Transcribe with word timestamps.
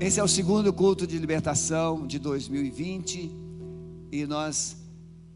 Esse 0.00 0.20
é 0.20 0.22
o 0.22 0.28
segundo 0.28 0.72
culto 0.72 1.08
de 1.08 1.18
libertação 1.18 2.06
de 2.06 2.20
2020 2.20 3.32
e 4.12 4.26
nós 4.26 4.76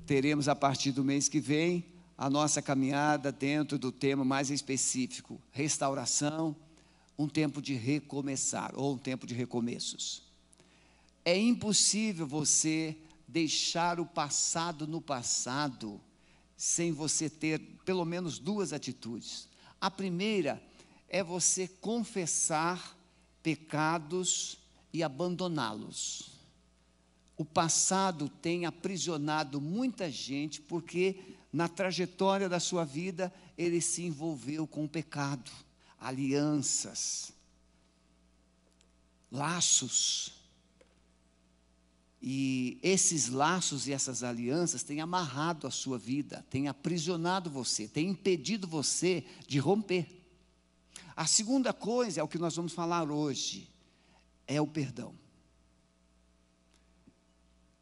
teremos 0.07 0.47
a 0.47 0.55
partir 0.55 0.93
do 0.93 1.03
mês 1.03 1.29
que 1.29 1.41
vem 1.41 1.85
a 2.17 2.31
nossa 2.31 2.63
caminhada 2.63 3.33
dentro 3.33 3.77
do 3.77 3.91
tema 3.91 4.25
mais 4.25 4.51
específico: 4.51 5.41
restauração, 5.51 6.55
um 7.19 7.29
tempo 7.29 7.61
de 7.61 7.75
recomeçar 7.75 8.71
ou 8.77 8.95
um 8.95 8.99
tempo 8.99 9.27
de 9.27 9.35
recomeços. 9.35 10.23
É 11.25 11.37
impossível 11.37 12.25
você 12.25 12.97
deixar 13.27 13.99
o 13.99 14.07
passado 14.07 14.87
no 14.87 15.01
passado 15.01 16.01
sem 16.57 16.93
você 16.93 17.29
ter 17.29 17.59
pelo 17.85 18.05
menos 18.05 18.39
duas 18.39 18.73
atitudes. 18.73 19.49
A 19.81 19.91
primeira 19.91 20.63
é 21.09 21.21
você 21.21 21.67
confessar 21.67 23.02
pecados 23.43 24.59
e 24.93 25.03
abandoná-los. 25.03 26.31
O 27.37 27.45
passado 27.45 28.29
tem 28.29 28.67
aprisionado 28.67 29.61
muita 29.61 30.11
gente 30.11 30.61
porque 30.61 31.19
na 31.53 31.69
trajetória 31.69 32.49
da 32.49 32.61
sua 32.61 32.85
vida 32.85 33.33
ele 33.59 33.81
se 33.81 34.03
envolveu 34.03 34.67
com 34.67 34.85
o 34.85 34.89
pecado, 34.89 35.51
alianças, 35.99 37.33
laços. 39.31 40.33
E 42.25 42.79
esses 42.83 43.29
laços 43.29 43.89
e 43.89 43.93
essas 43.93 44.23
alianças 44.23 44.85
têm 44.85 45.01
amarrado 45.01 45.67
a 45.67 45.71
sua 45.71 45.99
vida, 45.99 46.45
têm 46.49 46.69
aprisionado 46.69 47.51
você, 47.51 47.89
têm 47.89 48.11
impedido 48.11 48.69
você 48.69 49.25
de 49.49 49.59
romper. 49.59 50.22
A 51.15 51.27
segunda 51.27 51.73
coisa 51.73 52.21
é 52.21 52.23
o 52.23 52.29
que 52.29 52.39
nós 52.39 52.57
vamos 52.57 52.73
falar 52.73 53.11
hoje, 53.11 53.71
é 54.47 54.61
o 54.61 54.67
perdão. 54.67 55.15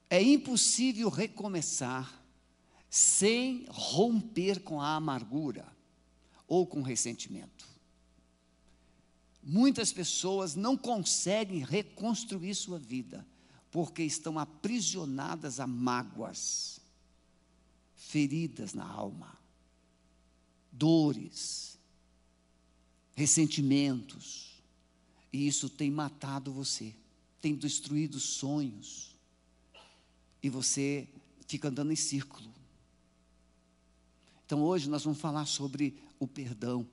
É 0.09 0.21
impossível 0.21 1.09
recomeçar 1.09 2.21
sem 2.88 3.66
romper 3.68 4.60
com 4.60 4.80
a 4.80 4.96
amargura 4.96 5.66
ou 6.49 6.66
com 6.66 6.80
o 6.80 6.85
ressentimento. 6.85 7.68
Muitas 9.43 9.93
pessoas 9.93 10.57
não 10.57 10.77
conseguem 10.77 11.65
reconstruir 11.65 12.55
sua 12.55 12.79
vida 12.79 13.27
porque 13.71 14.02
estão 14.02 14.38
aprisionadas 14.38 15.60
a 15.60 15.66
mágoas, 15.66 16.80
feridas 17.95 18.74
na 18.74 18.85
alma, 18.85 19.38
dores, 20.73 21.70
ressentimentos, 23.21 24.63
e 25.30 25.46
isso 25.46 25.68
tem 25.68 25.90
matado 25.90 26.51
você, 26.51 26.95
tem 27.38 27.54
destruído 27.54 28.18
sonhos, 28.18 29.15
e 30.43 30.49
você 30.49 31.07
fica 31.46 31.68
andando 31.68 31.93
em 31.93 31.96
círculo. 31.96 32.51
Então 34.46 34.62
hoje 34.62 34.88
nós 34.88 35.04
vamos 35.04 35.21
falar 35.21 35.45
sobre 35.45 36.01
o 36.18 36.27
perdão. 36.27 36.88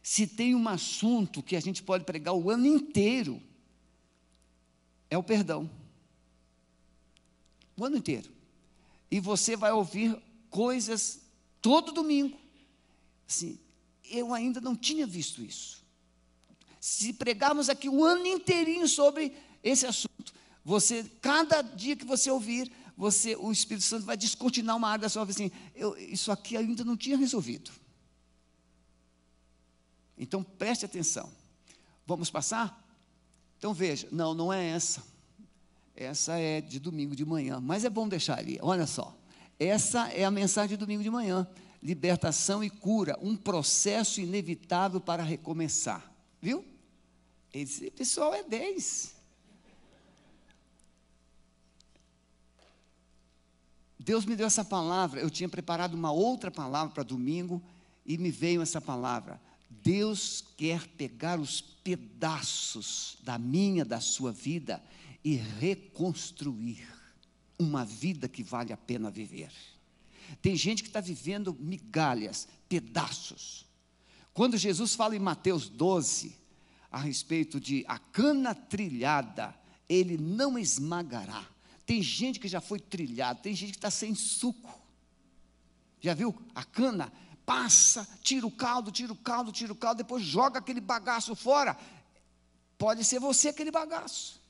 Se 0.00 0.24
tem 0.24 0.54
um 0.54 0.68
assunto 0.68 1.42
que 1.42 1.56
a 1.56 1.60
gente 1.60 1.82
pode 1.82 2.04
pregar 2.04 2.34
o 2.34 2.48
ano 2.48 2.66
inteiro, 2.66 3.42
é 5.10 5.18
o 5.18 5.22
perdão. 5.22 5.68
O 7.76 7.84
ano 7.84 7.96
inteiro. 7.96 8.30
E 9.10 9.18
você 9.18 9.56
vai 9.56 9.72
ouvir 9.72 10.16
coisas 10.48 11.22
todo 11.60 11.90
domingo. 11.90 12.38
Assim, 13.28 13.58
eu 14.10 14.32
ainda 14.34 14.60
não 14.60 14.76
tinha 14.76 15.06
visto 15.06 15.42
isso. 15.42 15.84
Se 16.80 17.12
pregarmos 17.12 17.68
aqui 17.68 17.88
o 17.88 18.04
ano 18.04 18.26
inteirinho 18.26 18.86
sobre 18.86 19.36
esse 19.62 19.86
assunto, 19.86 20.32
você, 20.64 21.04
cada 21.20 21.62
dia 21.62 21.96
que 21.96 22.04
você 22.04 22.30
ouvir, 22.30 22.70
você, 22.96 23.36
o 23.36 23.52
Espírito 23.52 23.84
Santo 23.84 24.06
vai 24.06 24.16
descortinar 24.16 24.76
uma 24.76 24.88
área 24.88 25.02
da 25.02 25.08
sua 25.08 25.24
vida 25.24 25.42
assim, 25.42 25.52
eu, 25.74 25.96
isso 25.98 26.32
aqui 26.32 26.56
ainda 26.56 26.84
não 26.84 26.96
tinha 26.96 27.16
resolvido. 27.16 27.70
Então 30.16 30.42
preste 30.42 30.84
atenção. 30.84 31.30
Vamos 32.06 32.30
passar? 32.30 32.82
Então 33.58 33.74
veja, 33.74 34.08
não, 34.10 34.32
não 34.34 34.52
é 34.52 34.64
essa. 34.70 35.04
Essa 35.94 36.38
é 36.38 36.60
de 36.60 36.78
domingo 36.78 37.16
de 37.16 37.24
manhã, 37.24 37.60
mas 37.60 37.84
é 37.84 37.90
bom 37.90 38.08
deixar 38.08 38.38
ali. 38.38 38.58
Olha 38.62 38.86
só. 38.86 39.16
Essa 39.58 40.08
é 40.08 40.24
a 40.24 40.30
mensagem 40.30 40.70
de 40.70 40.76
domingo 40.76 41.02
de 41.02 41.10
manhã. 41.10 41.48
Libertação 41.82 42.62
e 42.62 42.70
cura, 42.70 43.18
um 43.20 43.36
processo 43.36 44.20
inevitável 44.20 45.00
para 45.00 45.22
recomeçar. 45.22 46.12
Viu? 46.40 46.64
Esse 47.52 47.90
pessoal 47.90 48.34
é 48.34 48.42
10. 48.42 49.14
Deus 53.98 54.24
me 54.24 54.36
deu 54.36 54.46
essa 54.46 54.64
palavra. 54.64 55.20
Eu 55.20 55.28
tinha 55.28 55.48
preparado 55.48 55.94
uma 55.94 56.12
outra 56.12 56.50
palavra 56.50 56.94
para 56.94 57.02
domingo 57.02 57.60
e 58.04 58.16
me 58.16 58.30
veio 58.30 58.62
essa 58.62 58.80
palavra. 58.80 59.40
Deus 59.68 60.44
quer 60.56 60.86
pegar 60.86 61.40
os 61.40 61.60
pedaços 61.60 63.18
da 63.22 63.36
minha, 63.36 63.84
da 63.84 64.00
sua 64.00 64.30
vida 64.32 64.82
e 65.24 65.34
reconstruir 65.34 66.86
uma 67.58 67.84
vida 67.84 68.28
que 68.28 68.44
vale 68.44 68.72
a 68.72 68.76
pena 68.76 69.10
viver. 69.10 69.50
Tem 70.40 70.56
gente 70.56 70.82
que 70.82 70.88
está 70.88 71.00
vivendo 71.00 71.56
migalhas, 71.58 72.48
pedaços. 72.68 73.66
Quando 74.32 74.56
Jesus 74.56 74.94
fala 74.94 75.16
em 75.16 75.20
Mateus 75.20 75.68
12, 75.68 76.36
a 76.90 76.98
respeito 76.98 77.58
de 77.58 77.84
a 77.88 77.98
cana 77.98 78.54
trilhada, 78.54 79.54
ele 79.88 80.16
não 80.16 80.58
esmagará. 80.58 81.44
Tem 81.84 82.02
gente 82.02 82.40
que 82.40 82.48
já 82.48 82.60
foi 82.60 82.80
trilhada, 82.80 83.40
tem 83.40 83.54
gente 83.54 83.72
que 83.72 83.78
está 83.78 83.90
sem 83.90 84.14
suco. 84.14 84.80
Já 86.00 86.14
viu? 86.14 86.34
A 86.54 86.64
cana 86.64 87.12
passa, 87.44 88.06
tira 88.22 88.46
o 88.46 88.50
caldo, 88.50 88.90
tira 88.90 89.12
o 89.12 89.16
caldo, 89.16 89.52
tira 89.52 89.72
o 89.72 89.76
caldo, 89.76 89.98
depois 89.98 90.22
joga 90.22 90.58
aquele 90.58 90.80
bagaço 90.80 91.34
fora. 91.36 91.78
Pode 92.76 93.04
ser 93.04 93.20
você 93.20 93.48
aquele 93.48 93.70
bagaço. 93.70 94.40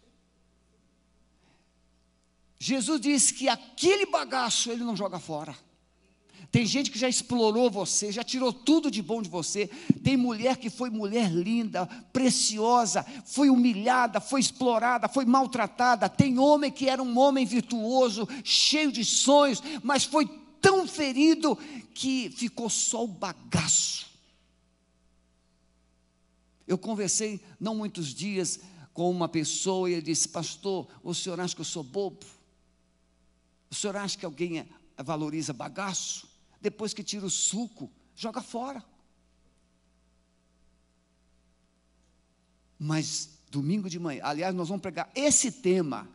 Jesus 2.58 3.00
disse 3.00 3.34
que 3.34 3.48
aquele 3.48 4.06
bagaço 4.06 4.70
ele 4.70 4.82
não 4.82 4.96
joga 4.96 5.18
fora. 5.18 5.56
Tem 6.50 6.64
gente 6.64 6.90
que 6.90 6.98
já 6.98 7.08
explorou 7.08 7.70
você, 7.70 8.12
já 8.12 8.22
tirou 8.22 8.52
tudo 8.52 8.90
de 8.90 9.02
bom 9.02 9.20
de 9.20 9.28
você. 9.28 9.68
Tem 10.02 10.16
mulher 10.16 10.56
que 10.56 10.70
foi 10.70 10.90
mulher 10.90 11.30
linda, 11.30 11.86
preciosa, 12.12 13.04
foi 13.24 13.50
humilhada, 13.50 14.20
foi 14.20 14.40
explorada, 14.40 15.08
foi 15.08 15.24
maltratada. 15.24 16.08
Tem 16.08 16.38
homem 16.38 16.70
que 16.70 16.88
era 16.88 17.02
um 17.02 17.18
homem 17.18 17.44
virtuoso, 17.44 18.28
cheio 18.44 18.92
de 18.92 19.04
sonhos, 19.04 19.62
mas 19.82 20.04
foi 20.04 20.26
tão 20.60 20.86
ferido 20.86 21.56
que 21.94 22.30
ficou 22.30 22.70
só 22.70 23.04
o 23.04 23.08
bagaço. 23.08 24.06
Eu 26.66 26.76
conversei 26.76 27.40
não 27.60 27.74
muitos 27.74 28.14
dias 28.14 28.60
com 28.92 29.10
uma 29.10 29.28
pessoa 29.28 29.88
e 29.88 29.94
ele 29.94 30.02
disse: 30.02 30.28
Pastor, 30.28 30.88
o 31.02 31.14
senhor 31.14 31.38
acha 31.38 31.54
que 31.54 31.60
eu 31.60 31.66
sou 31.66 31.82
bobo? 31.82 32.24
O 33.70 33.74
senhor 33.74 33.96
acha 33.96 34.16
que 34.16 34.24
alguém 34.24 34.66
valoriza 34.96 35.52
bagaço? 35.52 36.35
Depois 36.66 36.92
que 36.92 37.04
tira 37.04 37.24
o 37.24 37.30
suco, 37.30 37.88
joga 38.16 38.42
fora. 38.42 38.84
Mas 42.76 43.38
domingo 43.52 43.88
de 43.88 44.00
manhã, 44.00 44.20
aliás, 44.24 44.52
nós 44.52 44.68
vamos 44.68 44.82
pregar 44.82 45.08
esse 45.14 45.52
tema 45.52 46.08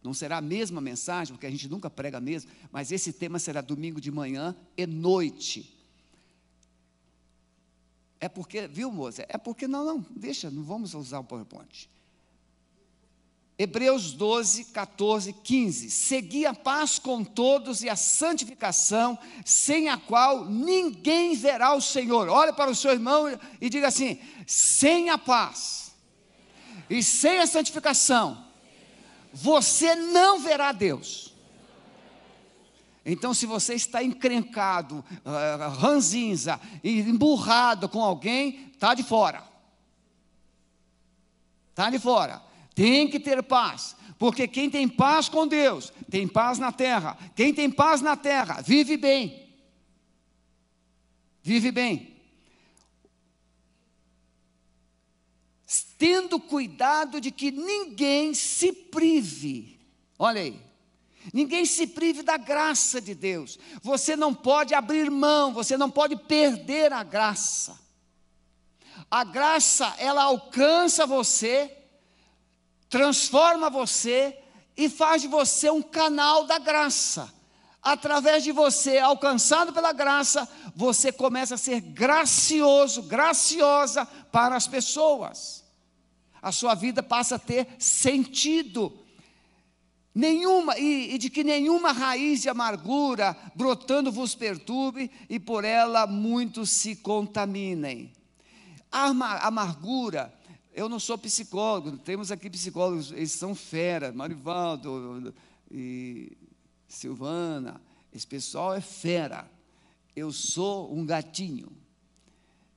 não 0.00 0.14
será 0.14 0.36
a 0.36 0.40
mesma 0.40 0.80
mensagem, 0.80 1.34
porque 1.34 1.48
a 1.48 1.50
gente 1.50 1.68
nunca 1.68 1.90
prega 1.90 2.20
mesmo, 2.20 2.48
mas 2.70 2.92
esse 2.92 3.12
tema 3.12 3.40
será 3.40 3.60
domingo 3.60 4.00
de 4.00 4.12
manhã 4.12 4.54
e 4.76 4.86
noite. 4.86 5.76
É 8.20 8.28
porque, 8.28 8.68
viu, 8.68 8.92
moça? 8.92 9.26
É 9.28 9.36
porque, 9.36 9.66
não, 9.66 9.84
não, 9.84 10.06
deixa, 10.14 10.48
não 10.48 10.62
vamos 10.62 10.94
usar 10.94 11.18
o 11.18 11.24
PowerPoint. 11.24 11.90
Hebreus 13.58 14.12
12, 14.12 14.66
14, 14.66 15.32
15. 15.32 15.90
Segui 15.90 16.44
a 16.44 16.52
paz 16.52 16.98
com 16.98 17.24
todos 17.24 17.82
e 17.82 17.88
a 17.88 17.96
santificação, 17.96 19.18
sem 19.44 19.88
a 19.88 19.96
qual 19.96 20.44
ninguém 20.44 21.34
verá 21.34 21.74
o 21.74 21.80
Senhor. 21.80 22.28
Olha 22.28 22.52
para 22.52 22.70
o 22.70 22.74
seu 22.74 22.92
irmão 22.92 23.26
e 23.58 23.70
diga 23.70 23.88
assim: 23.88 24.20
sem 24.46 25.08
a 25.08 25.16
paz 25.16 25.94
e 26.90 27.02
sem 27.02 27.38
a 27.38 27.46
santificação, 27.46 28.44
você 29.32 29.94
não 29.94 30.38
verá 30.38 30.70
Deus. 30.72 31.34
Então, 33.08 33.32
se 33.32 33.46
você 33.46 33.74
está 33.74 34.02
encrencado, 34.02 35.04
uh, 35.24 35.70
ranzinza, 35.78 36.60
emburrado 36.82 37.88
com 37.88 38.02
alguém, 38.02 38.70
está 38.74 38.94
de 38.94 39.02
fora. 39.04 39.44
Está 41.70 41.88
de 41.88 42.00
fora. 42.00 42.42
Tem 42.76 43.08
que 43.08 43.18
ter 43.18 43.42
paz. 43.42 43.96
Porque 44.16 44.46
quem 44.46 44.70
tem 44.70 44.88
paz 44.88 45.28
com 45.28 45.48
Deus, 45.48 45.92
tem 46.08 46.28
paz 46.28 46.60
na 46.60 46.70
terra. 46.70 47.18
Quem 47.34 47.52
tem 47.52 47.68
paz 47.68 48.00
na 48.00 48.16
terra, 48.16 48.62
vive 48.62 48.96
bem. 48.96 49.50
Vive 51.42 51.72
bem. 51.72 52.16
tendo 55.98 56.38
cuidado 56.38 57.20
de 57.20 57.30
que 57.30 57.50
ninguém 57.50 58.34
se 58.34 58.72
prive. 58.72 59.80
Olha 60.18 60.40
aí. 60.40 60.60
Ninguém 61.32 61.66
se 61.66 61.88
prive 61.88 62.22
da 62.22 62.36
graça 62.36 63.00
de 63.00 63.14
Deus. 63.14 63.58
Você 63.82 64.14
não 64.14 64.32
pode 64.32 64.74
abrir 64.74 65.10
mão, 65.10 65.52
você 65.52 65.76
não 65.76 65.90
pode 65.90 66.16
perder 66.16 66.92
a 66.92 67.02
graça. 67.02 67.78
A 69.10 69.24
graça, 69.24 69.94
ela 69.98 70.22
alcança 70.22 71.06
você, 71.06 71.75
transforma 72.88 73.70
você 73.70 74.38
e 74.76 74.88
faz 74.88 75.22
de 75.22 75.28
você 75.28 75.70
um 75.70 75.82
canal 75.82 76.44
da 76.44 76.58
graça. 76.58 77.32
Através 77.82 78.42
de 78.42 78.50
você, 78.50 78.98
alcançado 78.98 79.72
pela 79.72 79.92
graça, 79.92 80.48
você 80.74 81.12
começa 81.12 81.54
a 81.54 81.58
ser 81.58 81.80
gracioso, 81.80 83.02
graciosa 83.04 84.04
para 84.04 84.56
as 84.56 84.66
pessoas. 84.66 85.64
A 86.42 86.50
sua 86.50 86.74
vida 86.74 87.02
passa 87.02 87.36
a 87.36 87.38
ter 87.38 87.68
sentido. 87.78 88.92
Nenhuma, 90.12 90.78
e, 90.78 91.14
e 91.14 91.18
de 91.18 91.30
que 91.30 91.44
nenhuma 91.44 91.92
raiz 91.92 92.42
de 92.42 92.48
amargura 92.48 93.36
brotando 93.54 94.10
vos 94.10 94.34
perturbe, 94.34 95.10
e 95.28 95.38
por 95.38 95.64
ela 95.64 96.06
muitos 96.06 96.70
se 96.70 96.96
contaminem. 96.96 98.12
A 98.90 99.06
amargura, 99.46 100.34
eu 100.76 100.90
não 100.90 101.00
sou 101.00 101.16
psicólogo, 101.16 101.96
temos 101.96 102.30
aqui 102.30 102.50
psicólogos, 102.50 103.10
eles 103.10 103.32
são 103.32 103.54
fera, 103.54 104.12
Marivaldo 104.12 105.34
e 105.70 106.36
Silvana, 106.86 107.80
esse 108.12 108.26
pessoal 108.26 108.74
é 108.74 108.80
fera. 108.82 109.50
Eu 110.14 110.30
sou 110.30 110.94
um 110.94 111.06
gatinho. 111.06 111.72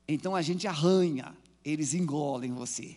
Então 0.07 0.33
a 0.33 0.41
gente 0.41 0.65
arranha, 0.65 1.35
eles 1.63 1.93
engolem 1.93 2.53
você. 2.53 2.95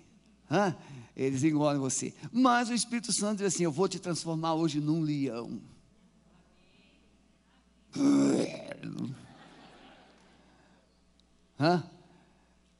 Hã? 0.48 0.76
Eles 1.16 1.42
engolem 1.42 1.80
você. 1.80 2.14
Mas 2.30 2.68
o 2.68 2.74
Espírito 2.74 3.12
Santo 3.12 3.38
diz 3.38 3.48
assim: 3.48 3.64
Eu 3.64 3.72
vou 3.72 3.88
te 3.88 3.98
transformar 3.98 4.54
hoje 4.54 4.80
num 4.80 5.00
leão. 5.00 5.60
Hã? 11.58 11.82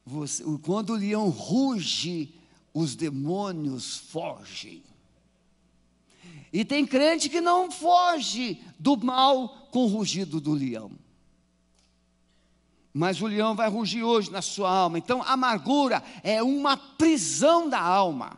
Você, 0.05 0.43
quando 0.61 0.91
o 0.91 0.97
leão 0.97 1.29
ruge, 1.29 2.35
os 2.73 2.95
demônios 2.95 3.97
fogem. 3.97 4.83
E 6.51 6.63
tem 6.65 6.85
crente 6.85 7.29
que 7.29 7.41
não 7.41 7.71
foge 7.71 8.61
do 8.77 8.97
mal 8.97 9.67
com 9.71 9.85
o 9.85 9.87
rugido 9.87 10.39
do 10.39 10.51
leão. 10.51 10.91
Mas 12.93 13.21
o 13.21 13.25
leão 13.25 13.55
vai 13.55 13.69
rugir 13.69 14.03
hoje 14.03 14.29
na 14.29 14.41
sua 14.41 14.69
alma. 14.69 14.99
Então, 14.99 15.23
amargura 15.23 16.03
é 16.21 16.43
uma 16.43 16.77
prisão 16.77 17.67
da 17.67 17.79
alma, 17.79 18.37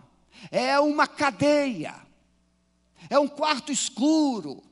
é 0.50 0.80
uma 0.80 1.08
cadeia, 1.08 1.96
é 3.10 3.20
um 3.20 3.28
quarto 3.28 3.72
escuro. 3.72 4.64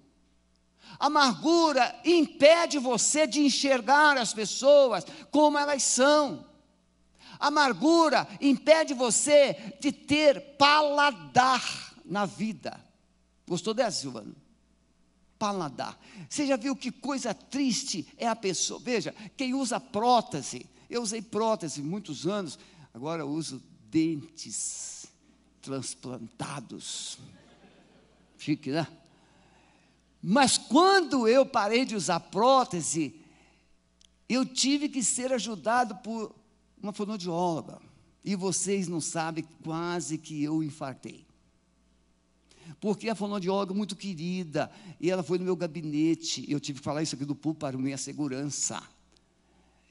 Amargura 0.98 1.94
impede 2.06 2.80
você 2.80 3.28
de 3.28 3.42
enxergar 3.42 4.18
as 4.18 4.34
pessoas 4.34 5.06
como 5.32 5.58
elas 5.58 5.84
são. 5.84 6.46
Amargura 7.44 8.26
impede 8.40 8.94
você 8.94 9.76
de 9.82 9.92
ter 9.92 10.56
paladar 10.58 11.94
na 12.06 12.26
vida. 12.26 12.80
Gostou 13.46 13.74
dessa, 13.74 14.00
Silvano? 14.00 14.34
Paladar. 15.38 16.00
Você 16.30 16.48
já 16.48 16.56
viu 16.56 16.74
que 16.74 16.90
coisa 16.90 17.34
triste 17.34 18.08
é 18.18 18.26
a 18.30 18.36
pessoa? 18.36 18.80
Veja, 18.80 19.14
quem 19.36 19.54
usa 19.54 19.78
prótese, 19.78 20.66
eu 20.90 21.02
usei 21.02 21.22
prótese 21.22 21.82
muitos 21.82 22.26
anos, 22.26 22.58
agora 22.94 23.24
eu 23.24 23.30
uso 23.30 23.62
dentes 23.90 25.08
transplantados. 25.62 27.18
Chique, 28.38 28.72
né? 28.72 28.88
Mas 30.22 30.58
quando 30.58 31.28
eu 31.28 31.46
parei 31.46 31.84
de 31.84 31.94
usar 31.94 32.22
prótese, 32.22 33.14
eu 34.30 34.46
tive 34.46 34.88
que 34.88 35.04
ser 35.04 35.34
ajudado 35.34 35.96
por 35.98 36.34
uma 36.84 36.94
fonoaudióloga. 36.94 37.80
E 38.24 38.36
vocês 38.36 38.88
não 38.88 39.02
sabem, 39.02 39.46
quase 39.64 40.18
que 40.18 40.44
eu 40.44 40.62
infartei 40.62 41.26
porque 42.80 43.10
a 43.10 43.16
fonoaudióloga 43.16 43.74
é 43.74 43.78
muito 43.78 43.96
querida, 43.96 44.70
e 45.00 45.10
ela 45.10 45.24
foi 45.24 45.38
no 45.38 45.46
meu 45.46 45.56
gabinete, 45.56 46.46
eu 46.50 46.60
tive 46.60 46.80
que 46.80 46.84
falar 46.86 47.02
isso 47.02 47.16
aqui 47.16 47.26
do 47.26 47.36
púlpito 47.36 47.66
para 47.66 47.78
minha 47.78 47.98
segurança. 47.98 48.82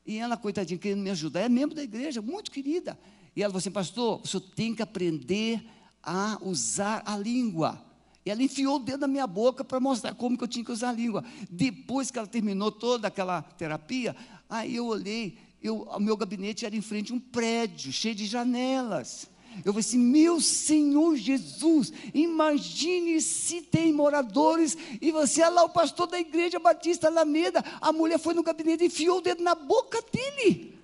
E 0.06 0.18
ela, 0.18 0.36
coitadinha, 0.36 0.78
querendo 0.78 1.00
me 1.00 1.10
ajudar, 1.10 1.40
é 1.40 1.48
membro 1.48 1.74
da 1.74 1.82
igreja, 1.82 2.20
muito 2.20 2.50
querida. 2.50 2.98
E 3.34 3.42
ela 3.42 3.50
falou 3.50 3.60
assim, 3.60 3.70
pastor, 3.70 4.20
você 4.20 4.40
tem 4.40 4.74
que 4.74 4.82
aprender 4.82 5.64
a 6.02 6.38
usar 6.42 7.02
a 7.06 7.16
língua. 7.16 7.82
E 8.26 8.30
ela 8.30 8.42
enfiou 8.42 8.76
o 8.76 8.78
dedo 8.78 9.00
na 9.00 9.08
minha 9.08 9.26
boca 9.26 9.64
para 9.64 9.80
mostrar 9.80 10.14
como 10.14 10.36
que 10.36 10.44
eu 10.44 10.48
tinha 10.48 10.64
que 10.64 10.72
usar 10.72 10.90
a 10.90 10.92
língua. 10.92 11.24
Depois 11.50 12.10
que 12.10 12.18
ela 12.18 12.28
terminou 12.28 12.70
toda 12.70 13.08
aquela 13.08 13.42
terapia, 13.42 14.14
aí 14.50 14.76
eu 14.76 14.86
olhei, 14.86 15.38
eu, 15.62 15.82
o 15.82 16.00
meu 16.00 16.16
gabinete 16.16 16.66
era 16.66 16.74
em 16.74 16.80
frente 16.80 17.12
a 17.12 17.14
um 17.14 17.20
prédio, 17.20 17.92
cheio 17.92 18.14
de 18.14 18.26
janelas. 18.26 19.30
Eu 19.58 19.72
falei 19.72 19.80
assim: 19.80 19.98
meu 19.98 20.40
Senhor 20.40 21.16
Jesus, 21.16 21.92
imagine 22.14 23.20
se 23.20 23.62
tem 23.62 23.92
moradores 23.92 24.76
e 25.00 25.12
você 25.12 25.42
é 25.42 25.48
lá 25.48 25.62
o 25.62 25.68
pastor 25.68 26.06
da 26.06 26.18
igreja 26.18 26.58
Batista 26.58 27.08
Alameda. 27.08 27.62
A 27.80 27.92
mulher 27.92 28.18
foi 28.18 28.34
no 28.34 28.42
gabinete 28.42 28.82
e 28.82 28.86
enfiou 28.86 29.18
o 29.18 29.20
dedo 29.20 29.42
na 29.42 29.54
boca 29.54 30.02
dele. 30.10 30.78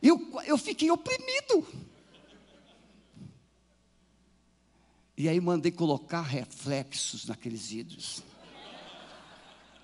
Eu, 0.00 0.30
eu 0.46 0.56
fiquei 0.56 0.90
oprimido. 0.90 1.66
E 5.16 5.28
aí 5.28 5.40
mandei 5.40 5.72
colocar 5.72 6.22
reflexos 6.22 7.26
naqueles 7.26 7.70
vidros. 7.70 8.22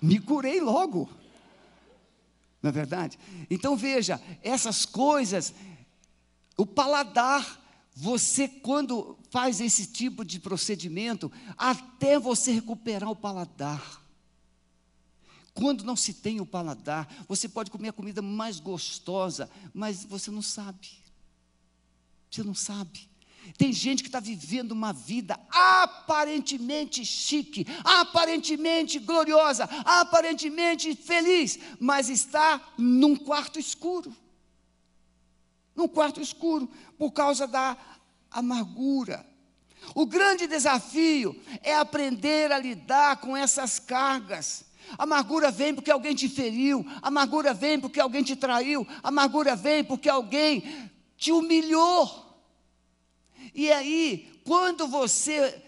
Me 0.01 0.17
curei 0.17 0.61
logo. 0.61 1.09
Não 2.65 2.69
é 2.69 2.71
verdade? 2.71 3.19
Então 3.47 3.77
veja, 3.77 4.19
essas 4.41 4.87
coisas, 4.87 5.53
o 6.57 6.65
paladar 6.65 7.61
você, 7.95 8.47
quando 8.47 9.19
faz 9.29 9.61
esse 9.61 9.85
tipo 9.85 10.25
de 10.25 10.39
procedimento, 10.39 11.31
até 11.55 12.19
você 12.19 12.51
recuperar 12.51 13.07
o 13.07 13.15
paladar. 13.15 14.01
Quando 15.53 15.83
não 15.83 15.95
se 15.95 16.11
tem 16.11 16.41
o 16.41 16.45
paladar, 16.45 17.07
você 17.27 17.47
pode 17.47 17.69
comer 17.69 17.89
a 17.89 17.93
comida 17.93 18.19
mais 18.19 18.59
gostosa, 18.59 19.47
mas 19.71 20.03
você 20.03 20.31
não 20.31 20.41
sabe. 20.41 20.89
Você 22.31 22.41
não 22.41 22.55
sabe. 22.55 23.07
Tem 23.57 23.71
gente 23.71 24.03
que 24.03 24.09
está 24.09 24.19
vivendo 24.19 24.71
uma 24.71 24.91
vida 24.91 25.39
aparentemente 25.49 27.05
chique, 27.05 27.65
aparentemente 27.83 28.99
gloriosa, 28.99 29.65
aparentemente 29.85 30.95
feliz, 30.95 31.59
mas 31.79 32.09
está 32.09 32.61
num 32.77 33.15
quarto 33.15 33.59
escuro 33.59 34.15
num 35.75 35.87
quarto 35.87 36.21
escuro, 36.21 36.69
por 36.97 37.11
causa 37.11 37.45
da 37.45 37.77
amargura. 38.31 39.25
O 39.93 40.05
grande 40.05 40.47
desafio 40.47 41.39
é 41.61 41.75
aprender 41.75 42.51
a 42.51 42.57
lidar 42.57 43.17
com 43.17 43.35
essas 43.35 43.77
cargas. 43.77 44.65
Amargura 44.97 45.51
vem 45.51 45.75
porque 45.75 45.91
alguém 45.91 46.15
te 46.15 46.29
feriu, 46.29 46.85
amargura 47.01 47.53
vem 47.53 47.79
porque 47.79 47.99
alguém 47.99 48.23
te 48.23 48.35
traiu, 48.35 48.87
amargura 49.03 49.55
vem 49.55 49.83
porque 49.83 50.07
alguém 50.07 50.89
te 51.17 51.31
humilhou. 51.31 52.24
E 53.55 53.71
aí, 53.71 54.41
quando 54.43 54.85
você 54.85 55.63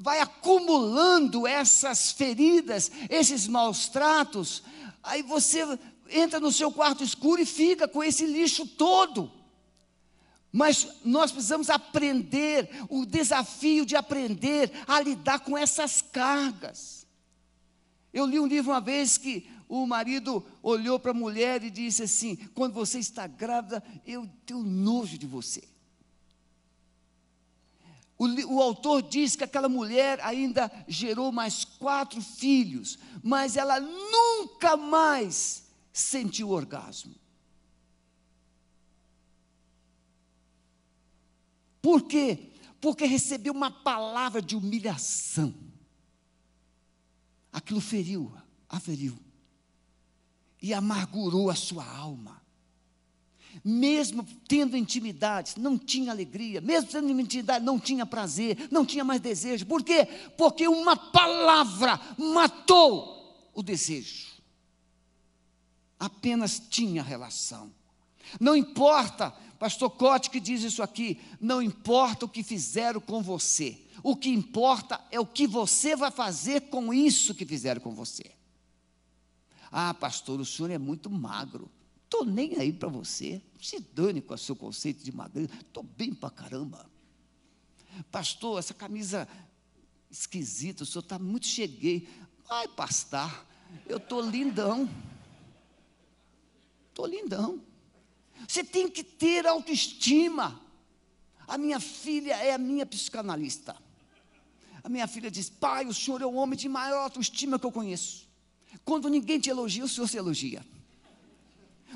vai 0.00 0.20
acumulando 0.20 1.46
essas 1.46 2.10
feridas, 2.10 2.90
esses 3.10 3.46
maus 3.46 3.88
tratos, 3.88 4.62
aí 5.02 5.22
você 5.22 5.78
entra 6.08 6.40
no 6.40 6.50
seu 6.50 6.72
quarto 6.72 7.04
escuro 7.04 7.42
e 7.42 7.46
fica 7.46 7.86
com 7.86 8.02
esse 8.02 8.24
lixo 8.24 8.66
todo. 8.66 9.30
Mas 10.50 10.88
nós 11.04 11.30
precisamos 11.30 11.68
aprender, 11.68 12.70
o 12.88 13.04
desafio 13.04 13.84
de 13.84 13.94
aprender 13.94 14.72
a 14.86 14.98
lidar 15.00 15.40
com 15.40 15.56
essas 15.56 16.00
cargas. 16.00 17.06
Eu 18.12 18.24
li 18.24 18.40
um 18.40 18.46
livro 18.46 18.72
uma 18.72 18.80
vez 18.80 19.18
que 19.18 19.46
o 19.68 19.86
marido 19.86 20.44
olhou 20.62 20.98
para 20.98 21.12
a 21.12 21.14
mulher 21.14 21.62
e 21.62 21.70
disse 21.70 22.02
assim: 22.02 22.36
Quando 22.54 22.72
você 22.72 22.98
está 22.98 23.26
grávida, 23.26 23.84
eu 24.04 24.28
tenho 24.44 24.62
nojo 24.62 25.16
de 25.16 25.26
você. 25.26 25.62
O, 28.20 28.26
o, 28.26 28.60
autor 28.60 29.00
diz 29.00 29.34
que 29.34 29.44
aquela 29.44 29.66
mulher 29.66 30.20
ainda 30.20 30.70
gerou 30.86 31.32
mais 31.32 31.64
quatro 31.64 32.20
filhos, 32.20 32.98
mas 33.22 33.56
ela 33.56 33.80
nunca 33.80 34.76
mais 34.76 35.64
sentiu 35.90 36.50
orgasmo. 36.50 37.14
Por 41.80 42.02
quê? 42.02 42.52
Porque 42.78 43.06
recebeu 43.06 43.54
uma 43.54 43.70
palavra 43.70 44.42
de 44.42 44.54
humilhação. 44.54 45.54
Aquilo 47.50 47.80
feriu, 47.80 48.30
a 48.68 48.78
feriu. 48.78 49.18
E 50.60 50.74
amargurou 50.74 51.48
a 51.48 51.54
sua 51.54 51.86
alma. 51.86 52.42
Mesmo 53.64 54.26
tendo 54.46 54.76
intimidade, 54.76 55.54
não 55.58 55.76
tinha 55.78 56.12
alegria, 56.12 56.60
mesmo 56.60 56.90
tendo 56.90 57.10
intimidade, 57.20 57.64
não 57.64 57.78
tinha 57.78 58.06
prazer, 58.06 58.68
não 58.70 58.86
tinha 58.86 59.04
mais 59.04 59.20
desejo. 59.20 59.66
Por 59.66 59.82
quê? 59.82 60.06
Porque 60.36 60.66
uma 60.68 60.96
palavra 60.96 62.00
matou 62.16 63.50
o 63.52 63.62
desejo. 63.62 64.28
Apenas 65.98 66.58
tinha 66.58 67.02
relação. 67.02 67.72
Não 68.40 68.54
importa, 68.54 69.30
pastor 69.58 69.90
Cote 69.90 70.30
que 70.30 70.40
diz 70.40 70.62
isso 70.62 70.82
aqui, 70.82 71.20
não 71.40 71.60
importa 71.60 72.24
o 72.24 72.28
que 72.28 72.42
fizeram 72.42 73.00
com 73.00 73.22
você, 73.22 73.78
o 74.02 74.16
que 74.16 74.30
importa 74.30 75.00
é 75.10 75.18
o 75.18 75.26
que 75.26 75.46
você 75.46 75.96
vai 75.96 76.10
fazer 76.10 76.62
com 76.62 76.94
isso 76.94 77.34
que 77.34 77.44
fizeram 77.44 77.80
com 77.80 77.92
você. 77.92 78.30
Ah, 79.70 79.94
pastor, 79.94 80.40
o 80.40 80.44
senhor 80.44 80.70
é 80.70 80.78
muito 80.78 81.08
magro. 81.10 81.70
Estou 82.10 82.24
nem 82.24 82.56
aí 82.56 82.72
para 82.72 82.88
você. 82.88 83.40
Se 83.62 83.78
dane 83.78 84.20
com 84.20 84.34
o 84.34 84.38
seu 84.38 84.56
conceito 84.56 85.04
de 85.04 85.12
magreza. 85.12 85.54
Estou 85.60 85.84
bem 85.84 86.12
para 86.12 86.28
caramba. 86.28 86.90
Pastor, 88.10 88.58
essa 88.58 88.74
camisa 88.74 89.28
esquisita, 90.10 90.82
o 90.82 90.86
senhor 90.86 91.04
está 91.04 91.20
muito 91.20 91.46
cheguei. 91.46 92.08
Ai, 92.48 92.66
pastor, 92.66 93.46
eu 93.86 93.98
estou 93.98 94.28
lindão. 94.28 94.90
Estou 96.88 97.06
lindão. 97.06 97.62
Você 98.48 98.64
tem 98.64 98.90
que 98.90 99.04
ter 99.04 99.46
autoestima. 99.46 100.60
A 101.46 101.56
minha 101.56 101.78
filha 101.78 102.34
é 102.34 102.52
a 102.52 102.58
minha 102.58 102.84
psicanalista. 102.84 103.76
A 104.82 104.88
minha 104.88 105.06
filha 105.06 105.30
diz: 105.30 105.48
Pai, 105.48 105.86
o 105.86 105.94
senhor 105.94 106.20
é 106.22 106.26
o 106.26 106.34
homem 106.34 106.58
de 106.58 106.68
maior 106.68 107.02
autoestima 107.02 107.56
que 107.56 107.66
eu 107.66 107.70
conheço. 107.70 108.28
Quando 108.84 109.08
ninguém 109.08 109.38
te 109.38 109.48
elogia, 109.48 109.84
o 109.84 109.88
senhor 109.88 110.08
se 110.08 110.16
elogia. 110.16 110.66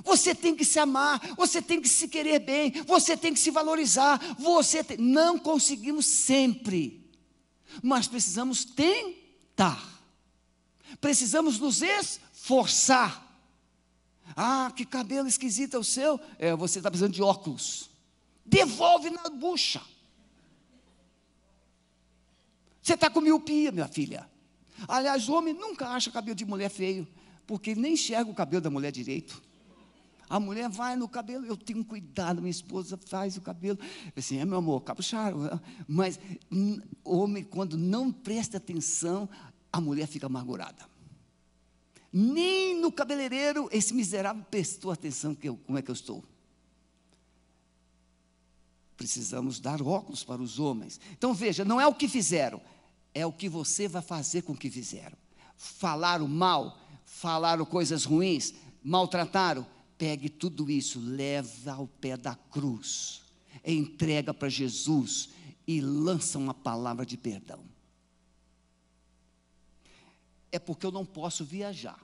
Você 0.03 0.35
tem 0.35 0.55
que 0.55 0.65
se 0.65 0.79
amar, 0.79 1.21
você 1.37 1.63
tem 1.63 1.81
que 1.81 1.89
se 1.89 2.09
querer 2.09 2.41
bem, 2.41 2.73
você 2.87 3.17
tem 3.17 3.33
que 3.33 3.39
se 3.39 3.51
valorizar. 3.51 4.19
Você 4.39 4.83
tem... 4.83 4.97
não 4.97 5.39
conseguimos 5.39 6.07
sempre, 6.07 7.09
mas 7.83 8.09
precisamos 8.09 8.65
tentar. 8.65 9.93
Precisamos 11.01 11.59
nos 11.59 11.83
esforçar. 11.83 13.23
Ah, 14.37 14.73
que 14.75 14.85
cabelo 14.85 15.29
esquisito 15.29 15.77
é 15.77 15.79
o 15.79 15.85
seu. 15.85 16.19
É, 16.39 16.55
você 16.57 16.79
está 16.79 16.91
precisando 16.91 17.13
de 17.13 17.23
óculos. 17.23 17.91
Devolve 18.45 19.11
na 19.11 19.29
bucha. 19.31 19.81
Você 22.83 22.95
está 22.95 23.09
com 23.09 23.21
miopia, 23.21 23.73
minha 23.73 23.89
filha. 23.89 24.29
Aliás, 24.89 25.29
o 25.29 25.35
homem 25.35 25.55
nunca 25.55 25.89
acha 25.89 26.11
cabelo 26.11 26.35
de 26.35 26.45
mulher 26.45 26.69
feio, 26.69 27.07
porque 27.47 27.71
ele 27.71 27.81
nem 27.81 27.95
enxerga 27.95 28.31
o 28.31 28.35
cabelo 28.35 28.61
da 28.61 28.71
mulher 28.71 28.91
direito. 28.91 29.43
A 30.29 30.41
mulher 30.41 30.69
vai 30.69 30.97
no 30.97 31.09
cabelo, 31.09 31.45
eu 31.45 31.57
tenho 31.57 31.85
cuidado, 31.85 32.41
minha 32.41 32.51
esposa 32.51 32.97
faz 32.97 33.37
o 33.37 33.41
cabelo. 33.41 33.79
Assim, 34.17 34.39
é 34.39 34.45
meu 34.45 34.59
amor, 34.59 34.81
capucharam. 34.83 35.61
Mas 35.87 36.19
o 37.05 37.17
homem, 37.17 37.45
quando 37.45 37.77
não 37.77 38.11
presta 38.11 38.57
atenção, 38.57 39.29
a 39.73 39.81
mulher 39.81 40.07
fica 40.07 40.27
amargurada. 40.27 40.89
Nem 42.13 42.81
no 42.81 42.93
cabeleireiro 42.93 43.69
esse 43.73 43.93
miserável 43.93 44.45
prestou 44.49 44.93
atenção 44.93 45.35
que 45.35 45.49
eu, 45.49 45.57
como 45.67 45.79
é 45.79 45.83
que 45.83 45.91
eu 45.91 45.95
estou. 45.95 46.23
Precisamos 48.97 49.59
dar 49.59 49.83
óculos 49.83 50.23
para 50.23 50.41
os 50.41 50.61
homens. 50.61 51.01
Então 51.13 51.35
veja, 51.35 51.65
não 51.65 51.81
é 51.81 51.87
o 51.87 51.95
que 51.95 52.07
fizeram, 52.07 52.61
é 53.13 53.27
o 53.27 53.33
que 53.33 53.49
você 53.49 53.89
vai 53.89 54.01
fazer 54.01 54.43
com 54.43 54.53
o 54.53 54.57
que 54.57 54.71
fizeram. 54.71 55.17
Falaram 55.57 56.29
mal, 56.29 56.79
falaram 57.05 57.65
coisas 57.65 58.05
ruins, 58.05 58.55
maltrataram, 58.83 59.67
pegue 59.99 60.29
tudo 60.29 60.71
isso, 60.71 61.01
leva 61.01 61.73
ao 61.73 61.87
pé 61.87 62.17
da 62.17 62.35
cruz, 62.35 63.23
entrega 63.65 64.35
para 64.35 64.49
Jesus 64.49 65.31
e 65.67 65.81
lança 65.81 66.39
uma 66.39 66.55
palavra 66.55 67.07
de 67.07 67.17
perdão. 67.17 67.65
É 70.51 70.59
porque 70.59 70.87
eu 70.87 70.93
não 70.93 71.05
posso 71.05 71.45
viajar. 71.45 71.99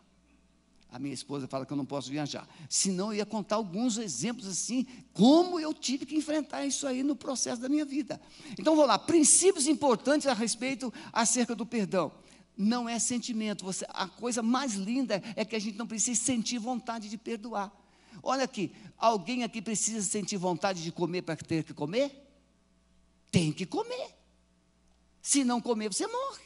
A 0.92 0.98
minha 0.98 1.14
esposa 1.14 1.46
fala 1.46 1.64
que 1.64 1.72
eu 1.72 1.76
não 1.76 1.84
posso 1.84 2.10
viajar. 2.10 2.48
Senão 2.68 3.12
eu 3.12 3.18
ia 3.18 3.26
contar 3.26 3.56
alguns 3.56 3.96
exemplos 3.96 4.48
assim, 4.48 4.84
como 5.12 5.60
eu 5.60 5.72
tive 5.72 6.04
que 6.04 6.16
enfrentar 6.16 6.66
isso 6.66 6.84
aí 6.84 7.04
no 7.04 7.14
processo 7.14 7.62
da 7.62 7.68
minha 7.68 7.84
vida. 7.84 8.20
Então 8.58 8.74
vou 8.74 8.84
lá, 8.84 8.98
princípios 8.98 9.68
importantes 9.68 10.26
a 10.26 10.32
respeito 10.32 10.92
acerca 11.12 11.54
do 11.54 11.64
perdão 11.64 12.12
não 12.60 12.86
é 12.86 12.98
sentimento. 12.98 13.64
Você, 13.64 13.86
a 13.88 14.06
coisa 14.06 14.42
mais 14.42 14.74
linda 14.74 15.22
é 15.34 15.46
que 15.46 15.56
a 15.56 15.58
gente 15.58 15.78
não 15.78 15.86
precisa 15.86 16.20
sentir 16.20 16.58
vontade 16.58 17.08
de 17.08 17.16
perdoar. 17.16 17.72
Olha 18.22 18.44
aqui, 18.44 18.70
alguém 18.98 19.42
aqui 19.42 19.62
precisa 19.62 20.02
sentir 20.02 20.36
vontade 20.36 20.82
de 20.82 20.92
comer 20.92 21.22
para 21.22 21.36
ter 21.36 21.64
que 21.64 21.72
comer? 21.72 22.12
Tem 23.30 23.50
que 23.50 23.64
comer. 23.64 24.14
Se 25.22 25.42
não 25.42 25.58
comer, 25.58 25.90
você 25.90 26.06
morre. 26.06 26.44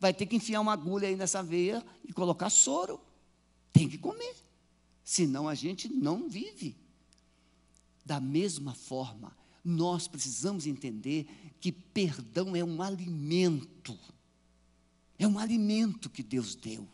Vai 0.00 0.14
ter 0.14 0.24
que 0.24 0.36
enfiar 0.36 0.62
uma 0.62 0.72
agulha 0.72 1.08
aí 1.08 1.16
nessa 1.16 1.42
veia 1.42 1.84
e 2.06 2.12
colocar 2.12 2.48
soro. 2.48 2.98
Tem 3.70 3.86
que 3.86 3.98
comer. 3.98 4.34
Senão 5.04 5.46
a 5.46 5.54
gente 5.54 5.88
não 5.90 6.26
vive. 6.26 6.74
Da 8.02 8.18
mesma 8.18 8.74
forma, 8.74 9.36
nós 9.62 10.08
precisamos 10.08 10.66
entender 10.66 11.26
que 11.60 11.70
perdão 11.70 12.56
é 12.56 12.64
um 12.64 12.80
alimento. 12.80 13.98
É 15.18 15.26
um 15.26 15.38
alimento 15.38 16.08
que 16.08 16.22
Deus 16.22 16.54
deu. 16.54 16.86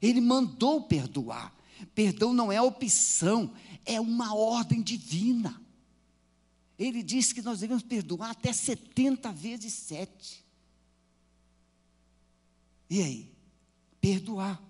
Ele 0.00 0.20
mandou 0.20 0.82
perdoar. 0.82 1.54
Perdão 1.94 2.32
não 2.32 2.50
é 2.52 2.60
opção, 2.60 3.52
é 3.84 4.00
uma 4.00 4.34
ordem 4.34 4.82
divina. 4.82 5.60
Ele 6.78 7.02
disse 7.02 7.34
que 7.34 7.42
nós 7.42 7.60
devemos 7.60 7.82
perdoar 7.82 8.30
até 8.30 8.52
70 8.52 9.32
vezes 9.32 9.72
7. 9.72 10.44
E 12.88 13.02
aí? 13.02 13.32
Perdoar. 14.00 14.60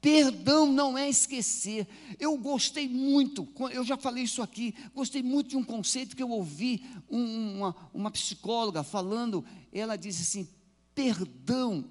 Perdão 0.00 0.70
não 0.70 0.96
é 0.96 1.08
esquecer. 1.08 1.86
Eu 2.18 2.36
gostei 2.36 2.88
muito, 2.88 3.48
eu 3.72 3.84
já 3.84 3.96
falei 3.96 4.24
isso 4.24 4.42
aqui, 4.42 4.74
gostei 4.94 5.22
muito 5.22 5.50
de 5.50 5.56
um 5.56 5.64
conceito 5.64 6.14
que 6.14 6.22
eu 6.22 6.30
ouvi 6.30 6.84
uma, 7.08 7.74
uma 7.94 8.10
psicóloga 8.10 8.82
falando. 8.82 9.44
Ela 9.72 9.96
disse 9.96 10.22
assim: 10.22 10.48
perdão 10.94 11.90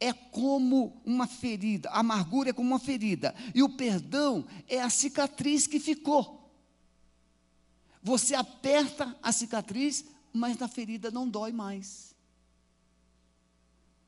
é 0.00 0.14
como 0.14 1.00
uma 1.04 1.26
ferida, 1.26 1.90
a 1.90 2.00
amargura 2.00 2.50
é 2.50 2.52
como 2.52 2.70
uma 2.70 2.78
ferida, 2.78 3.34
e 3.54 3.62
o 3.62 3.76
perdão 3.76 4.46
é 4.66 4.80
a 4.80 4.88
cicatriz 4.88 5.66
que 5.66 5.78
ficou. 5.78 6.50
Você 8.02 8.34
aperta 8.34 9.14
a 9.22 9.30
cicatriz, 9.30 10.06
mas 10.32 10.56
na 10.56 10.66
ferida 10.66 11.10
não 11.10 11.28
dói 11.28 11.52
mais. 11.52 12.14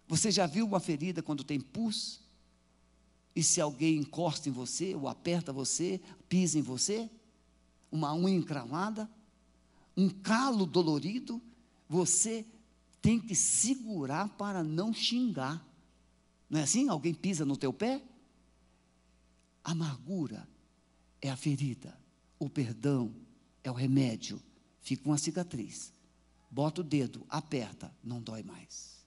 Você 0.08 0.30
já 0.30 0.46
viu 0.46 0.66
uma 0.66 0.80
ferida 0.80 1.22
quando 1.22 1.44
tem 1.44 1.61
pus? 1.61 2.20
E 3.34 3.42
se 3.42 3.61
alguém 3.61 3.96
encosta 3.96 4.49
em 4.49 4.52
você, 4.52 4.94
ou 4.94 5.08
aperta 5.08 5.52
você, 5.52 6.00
pisa 6.28 6.58
em 6.58 6.62
você? 6.62 7.11
Uma 7.90 8.14
unha 8.14 8.37
encravada? 8.37 9.11
Um 9.96 10.08
calo 10.08 10.64
dolorido? 10.64 11.40
Você 11.88 12.46
tem 13.02 13.18
que 13.18 13.34
segurar 13.34 14.28
para 14.30 14.62
não 14.62 14.92
xingar. 14.92 15.66
Não 16.52 16.61
é 16.61 16.64
assim? 16.64 16.87
Alguém 16.90 17.14
pisa 17.14 17.47
no 17.47 17.56
teu 17.56 17.73
pé? 17.73 18.02
Amargura 19.64 20.47
é 21.18 21.30
a 21.30 21.37
ferida, 21.37 21.99
o 22.38 22.50
perdão 22.50 23.14
é 23.64 23.71
o 23.71 23.75
remédio. 23.75 24.38
Fica 24.82 25.09
uma 25.09 25.16
cicatriz. 25.16 25.94
Bota 26.50 26.82
o 26.82 26.85
dedo, 26.85 27.25
aperta, 27.30 27.90
não 28.04 28.21
dói 28.21 28.42
mais. 28.42 29.02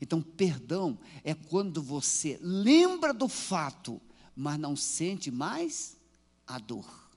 Então, 0.00 0.20
perdão 0.20 0.98
é 1.22 1.32
quando 1.32 1.80
você 1.80 2.40
lembra 2.42 3.14
do 3.14 3.28
fato, 3.28 4.02
mas 4.34 4.58
não 4.58 4.74
sente 4.74 5.30
mais 5.30 5.96
a 6.44 6.58
dor. 6.58 7.08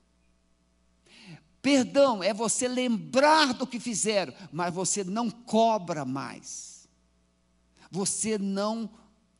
Perdão 1.60 2.22
é 2.22 2.32
você 2.32 2.68
lembrar 2.68 3.54
do 3.54 3.66
que 3.66 3.80
fizeram, 3.80 4.32
mas 4.52 4.72
você 4.72 5.02
não 5.02 5.28
cobra 5.28 6.04
mais. 6.04 6.88
Você 7.90 8.38
não 8.38 8.88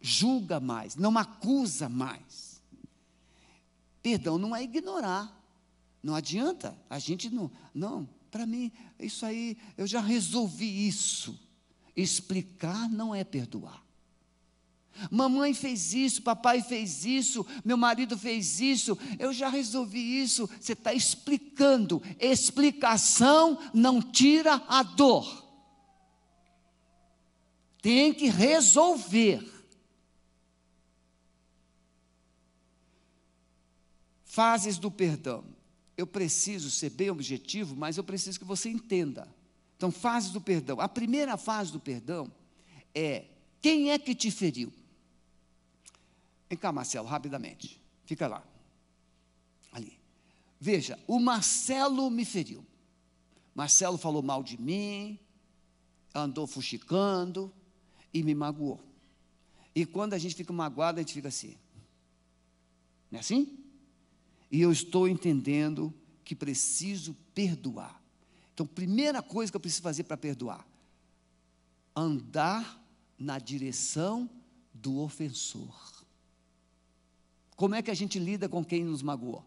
julga 0.00 0.58
mais, 0.60 0.96
não 0.96 1.16
acusa 1.18 1.88
mais. 1.88 2.62
Perdão 4.02 4.38
não 4.38 4.54
é 4.54 4.62
ignorar. 4.62 5.36
Não 6.02 6.14
adianta, 6.14 6.76
a 6.88 6.98
gente 6.98 7.28
não, 7.28 7.50
não, 7.74 8.08
para 8.30 8.46
mim, 8.46 8.72
isso 8.98 9.26
aí, 9.26 9.56
eu 9.76 9.86
já 9.86 10.00
resolvi 10.00 10.88
isso. 10.88 11.38
Explicar 11.94 12.88
não 12.88 13.14
é 13.14 13.22
perdoar. 13.22 13.84
Mamãe 15.10 15.54
fez 15.54 15.94
isso, 15.94 16.22
papai 16.22 16.62
fez 16.62 17.04
isso, 17.04 17.46
meu 17.64 17.76
marido 17.76 18.18
fez 18.18 18.60
isso, 18.60 18.98
eu 19.18 19.32
já 19.32 19.48
resolvi 19.48 20.20
isso. 20.20 20.48
Você 20.60 20.72
está 20.72 20.92
explicando. 20.92 22.02
Explicação 22.18 23.58
não 23.72 24.00
tira 24.00 24.62
a 24.68 24.82
dor. 24.82 25.46
Tem 27.80 28.12
que 28.12 28.28
resolver. 28.28 29.59
Fases 34.30 34.78
do 34.78 34.92
perdão. 34.92 35.44
Eu 35.96 36.06
preciso 36.06 36.70
ser 36.70 36.90
bem 36.90 37.10
objetivo, 37.10 37.74
mas 37.74 37.96
eu 37.96 38.04
preciso 38.04 38.38
que 38.38 38.44
você 38.44 38.68
entenda. 38.68 39.28
Então, 39.76 39.90
fases 39.90 40.30
do 40.30 40.40
perdão. 40.40 40.80
A 40.80 40.88
primeira 40.88 41.36
fase 41.36 41.72
do 41.72 41.80
perdão 41.80 42.30
é 42.94 43.24
quem 43.60 43.90
é 43.90 43.98
que 43.98 44.14
te 44.14 44.30
feriu? 44.30 44.72
Vem 46.48 46.56
cá, 46.56 46.70
Marcelo, 46.70 47.08
rapidamente. 47.08 47.82
Fica 48.04 48.28
lá. 48.28 48.46
Ali. 49.72 49.98
Veja, 50.60 50.96
o 51.08 51.18
Marcelo 51.18 52.08
me 52.08 52.24
feriu. 52.24 52.64
Marcelo 53.52 53.98
falou 53.98 54.22
mal 54.22 54.44
de 54.44 54.60
mim, 54.60 55.18
andou 56.14 56.46
fuxicando 56.46 57.52
e 58.14 58.22
me 58.22 58.36
magoou. 58.36 58.80
E 59.74 59.84
quando 59.84 60.14
a 60.14 60.18
gente 60.18 60.36
fica 60.36 60.52
magoado, 60.52 61.00
a 61.00 61.02
gente 61.02 61.14
fica 61.14 61.26
assim. 61.26 61.56
Não 63.10 63.16
é 63.16 63.20
assim? 63.20 63.59
E 64.50 64.60
eu 64.60 64.72
estou 64.72 65.08
entendendo 65.08 65.94
que 66.24 66.34
preciso 66.34 67.14
perdoar. 67.34 68.00
Então, 68.52 68.66
primeira 68.66 69.22
coisa 69.22 69.50
que 69.50 69.56
eu 69.56 69.60
preciso 69.60 69.82
fazer 69.82 70.04
para 70.04 70.16
perdoar: 70.16 70.66
andar 71.94 72.82
na 73.18 73.38
direção 73.38 74.28
do 74.72 74.98
ofensor. 74.98 76.04
Como 77.56 77.74
é 77.74 77.82
que 77.82 77.90
a 77.90 77.94
gente 77.94 78.18
lida 78.18 78.48
com 78.48 78.64
quem 78.64 78.82
nos 78.84 79.02
magoou? 79.02 79.44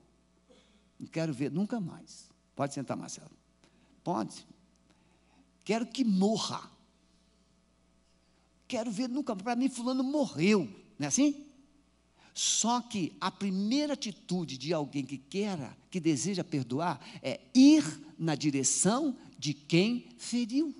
Não 0.99 1.07
quero 1.07 1.33
ver 1.33 1.51
nunca 1.51 1.79
mais. 1.79 2.29
Pode 2.55 2.73
sentar, 2.73 2.95
Marcelo. 2.95 3.31
Pode. 4.03 4.45
Quero 5.63 5.85
que 5.87 6.03
morra. 6.03 6.69
Quero 8.67 8.91
ver 8.91 9.09
nunca. 9.09 9.35
Para 9.35 9.55
mim, 9.55 9.69
Fulano 9.69 10.03
morreu. 10.03 10.65
Não 10.99 11.05
é 11.05 11.07
assim? 11.07 11.45
Só 12.33 12.81
que 12.81 13.15
a 13.21 13.29
primeira 13.29 13.93
atitude 13.93 14.57
de 14.57 14.73
alguém 14.73 15.05
que 15.05 15.17
quer, 15.17 15.77
que 15.91 15.99
deseja 15.99 16.43
perdoar, 16.43 16.99
é 17.21 17.39
ir 17.53 17.83
na 18.17 18.33
direção 18.33 19.15
de 19.37 19.53
quem 19.53 20.09
feriu. 20.17 20.75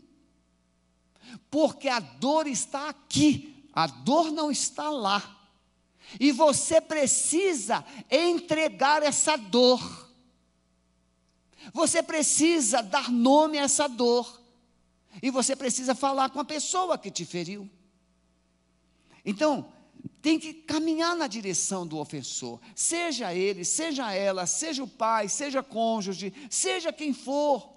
Porque 1.52 1.88
a 1.88 2.00
dor 2.00 2.48
está 2.48 2.90
aqui, 2.90 3.68
a 3.72 3.86
dor 3.86 4.32
não 4.32 4.50
está 4.50 4.90
lá. 4.90 5.42
E 6.20 6.32
você 6.32 6.82
precisa 6.82 7.86
entregar 8.10 9.04
essa 9.04 9.36
dor. 9.36 10.10
Você 11.72 12.02
precisa 12.04 12.82
dar 12.82 13.12
nome 13.12 13.58
a 13.58 13.64
essa 13.64 13.88
dor. 13.88 14.42
E 15.22 15.30
você 15.30 15.56
precisa 15.56 15.94
falar 15.94 16.30
com 16.32 16.40
a 16.40 16.46
pessoa 16.46 16.98
que 16.98 17.12
te 17.12 17.26
feriu. 17.26 17.70
Então, 19.24 19.72
tem 20.24 20.40
que 20.40 20.54
caminhar 20.54 21.18
na 21.18 21.28
direção 21.28 21.86
do 21.86 21.98
ofensor, 21.98 22.58
seja 22.74 23.34
ele, 23.34 23.66
seja 23.66 24.14
ela, 24.14 24.46
seja 24.46 24.82
o 24.82 24.88
pai, 24.88 25.28
seja 25.28 25.62
cônjuge, 25.62 26.34
seja 26.50 26.94
quem 26.94 27.14
for. 27.14 27.70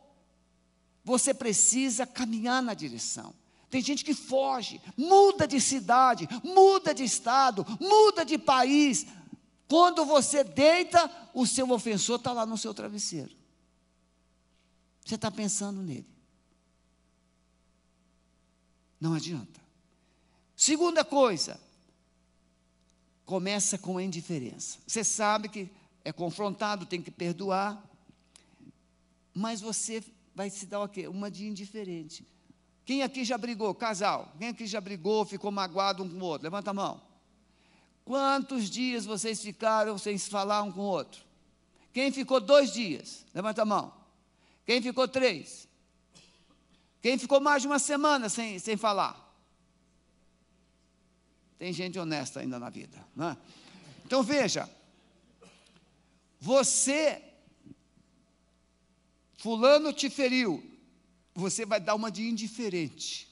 Você 1.02 1.34
precisa 1.34 2.06
caminhar 2.06 2.62
na 2.62 2.72
direção. 2.72 3.34
Tem 3.68 3.82
gente 3.82 4.04
que 4.04 4.14
foge, 4.14 4.80
muda 4.96 5.44
de 5.44 5.60
cidade, 5.60 6.28
muda 6.44 6.94
de 6.94 7.02
estado, 7.02 7.66
muda 7.80 8.24
de 8.24 8.38
país. 8.38 9.04
Quando 9.68 10.04
você 10.04 10.44
deita, 10.44 11.10
o 11.34 11.44
seu 11.44 11.68
ofensor 11.72 12.18
está 12.18 12.32
lá 12.32 12.46
no 12.46 12.56
seu 12.56 12.72
travesseiro. 12.72 13.34
Você 15.04 15.16
está 15.16 15.32
pensando 15.32 15.82
nele. 15.82 16.06
Não 19.00 19.14
adianta. 19.14 19.60
Segunda 20.54 21.04
coisa, 21.04 21.65
começa 23.26 23.76
com 23.76 23.98
a 23.98 24.02
indiferença. 24.02 24.78
Você 24.86 25.02
sabe 25.02 25.48
que 25.48 25.68
é 26.04 26.12
confrontado, 26.12 26.86
tem 26.86 27.02
que 27.02 27.10
perdoar, 27.10 27.84
mas 29.34 29.60
você 29.60 30.02
vai 30.34 30.48
se 30.48 30.64
dar 30.64 30.80
o 30.80 30.88
quê? 30.88 31.08
Uma 31.08 31.30
de 31.30 31.46
indiferente. 31.46 32.24
Quem 32.84 33.02
aqui 33.02 33.24
já 33.24 33.36
brigou? 33.36 33.74
Casal. 33.74 34.32
Quem 34.38 34.48
aqui 34.48 34.66
já 34.66 34.80
brigou, 34.80 35.24
ficou 35.24 35.50
magoado 35.50 36.04
um 36.04 36.08
com 36.08 36.16
o 36.16 36.24
outro? 36.24 36.44
Levanta 36.44 36.70
a 36.70 36.74
mão. 36.74 37.02
Quantos 38.04 38.70
dias 38.70 39.04
vocês 39.04 39.42
ficaram 39.42 39.98
sem 39.98 40.16
se 40.16 40.30
falar 40.30 40.62
um 40.62 40.70
com 40.70 40.82
o 40.82 40.84
outro? 40.84 41.20
Quem 41.92 42.12
ficou 42.12 42.40
dois 42.40 42.72
dias? 42.72 43.26
Levanta 43.34 43.62
a 43.62 43.64
mão. 43.64 43.92
Quem 44.64 44.80
ficou 44.80 45.08
três? 45.08 45.66
Quem 47.02 47.18
ficou 47.18 47.40
mais 47.40 47.62
de 47.62 47.68
uma 47.68 47.80
semana 47.80 48.28
sem, 48.28 48.60
sem 48.60 48.76
falar? 48.76 49.25
Tem 51.58 51.72
gente 51.72 51.98
honesta 51.98 52.40
ainda 52.40 52.58
na 52.58 52.70
vida. 52.70 53.04
Né? 53.14 53.36
Então 54.04 54.22
veja, 54.22 54.68
você, 56.40 57.22
fulano 59.36 59.92
te 59.92 60.10
feriu, 60.10 60.62
você 61.34 61.64
vai 61.64 61.80
dar 61.80 61.94
uma 61.94 62.10
de 62.10 62.28
indiferente. 62.28 63.26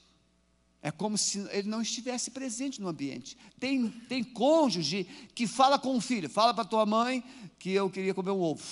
É 0.82 0.90
como 0.90 1.16
se 1.16 1.38
ele 1.50 1.68
não 1.68 1.80
estivesse 1.80 2.30
presente 2.30 2.80
no 2.80 2.88
ambiente. 2.88 3.38
Tem, 3.58 3.88
tem 3.88 4.22
cônjuge 4.22 5.04
que 5.34 5.46
fala 5.46 5.78
com 5.78 5.96
o 5.96 6.00
filho, 6.00 6.28
fala 6.28 6.52
para 6.52 6.64
tua 6.64 6.84
mãe 6.84 7.24
que 7.58 7.70
eu 7.70 7.88
queria 7.88 8.12
comer 8.12 8.32
um 8.32 8.40
ovo. 8.40 8.62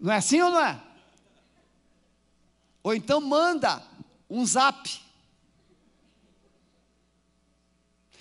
Não 0.00 0.10
é 0.10 0.16
assim 0.16 0.40
ou 0.40 0.50
não 0.50 0.60
é? 0.60 0.82
Ou 2.82 2.94
então 2.94 3.20
manda 3.20 3.86
um 4.28 4.44
zap 4.46 4.88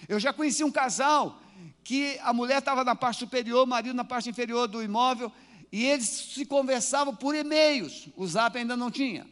Eu 0.09 0.19
já 0.19 0.33
conheci 0.33 0.63
um 0.63 0.71
casal 0.71 1.39
que 1.83 2.17
a 2.23 2.33
mulher 2.33 2.57
estava 2.57 2.83
na 2.83 2.95
parte 2.95 3.19
superior, 3.19 3.63
o 3.63 3.67
marido 3.67 3.93
na 3.93 4.03
parte 4.03 4.27
inferior 4.27 4.67
do 4.67 4.81
imóvel, 4.81 5.31
e 5.71 5.85
eles 5.85 6.09
se 6.09 6.47
conversavam 6.47 7.15
por 7.15 7.35
e-mails. 7.35 8.07
O 8.15 8.25
zap 8.25 8.57
ainda 8.57 8.75
não 8.75 8.89
tinha. 8.89 9.29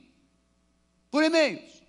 Por 1.09 1.23
e-mails. 1.23 1.81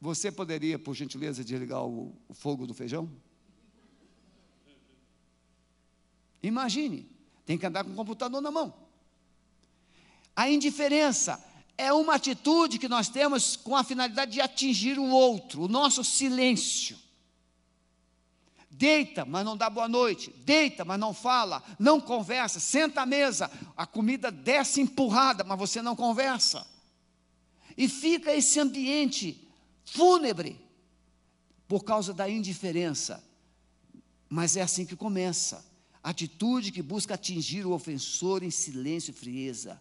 Você 0.00 0.32
poderia, 0.32 0.80
por 0.80 0.96
gentileza, 0.96 1.44
desligar 1.44 1.84
o, 1.84 2.12
o 2.28 2.34
fogo 2.34 2.66
do 2.66 2.74
feijão? 2.74 3.08
Imagine, 6.42 7.08
tem 7.44 7.56
que 7.56 7.66
andar 7.66 7.84
com 7.84 7.92
o 7.92 7.94
computador 7.94 8.40
na 8.40 8.50
mão. 8.50 8.74
A 10.34 10.50
indiferença 10.50 11.40
é 11.78 11.92
uma 11.92 12.16
atitude 12.16 12.80
que 12.80 12.88
nós 12.88 13.08
temos 13.08 13.54
com 13.54 13.76
a 13.76 13.84
finalidade 13.84 14.32
de 14.32 14.40
atingir 14.40 14.98
o 14.98 15.08
outro, 15.08 15.62
o 15.62 15.68
nosso 15.68 16.02
silêncio. 16.02 17.05
Deita, 18.78 19.24
mas 19.24 19.42
não 19.42 19.56
dá 19.56 19.70
boa 19.70 19.88
noite. 19.88 20.30
Deita, 20.44 20.84
mas 20.84 21.00
não 21.00 21.14
fala, 21.14 21.62
não 21.78 21.98
conversa. 21.98 22.60
Senta 22.60 23.02
à 23.02 23.06
mesa, 23.06 23.50
a 23.74 23.86
comida 23.86 24.30
desce 24.30 24.82
empurrada, 24.82 25.42
mas 25.42 25.58
você 25.58 25.80
não 25.80 25.96
conversa. 25.96 26.66
E 27.74 27.88
fica 27.88 28.34
esse 28.34 28.60
ambiente 28.60 29.48
fúnebre 29.82 30.60
por 31.66 31.84
causa 31.84 32.12
da 32.12 32.28
indiferença. 32.28 33.24
Mas 34.28 34.58
é 34.58 34.62
assim 34.62 34.84
que 34.84 34.94
começa. 34.94 35.64
Atitude 36.02 36.70
que 36.70 36.82
busca 36.82 37.14
atingir 37.14 37.66
o 37.66 37.72
ofensor 37.72 38.42
em 38.42 38.50
silêncio 38.50 39.10
e 39.10 39.14
frieza. 39.14 39.80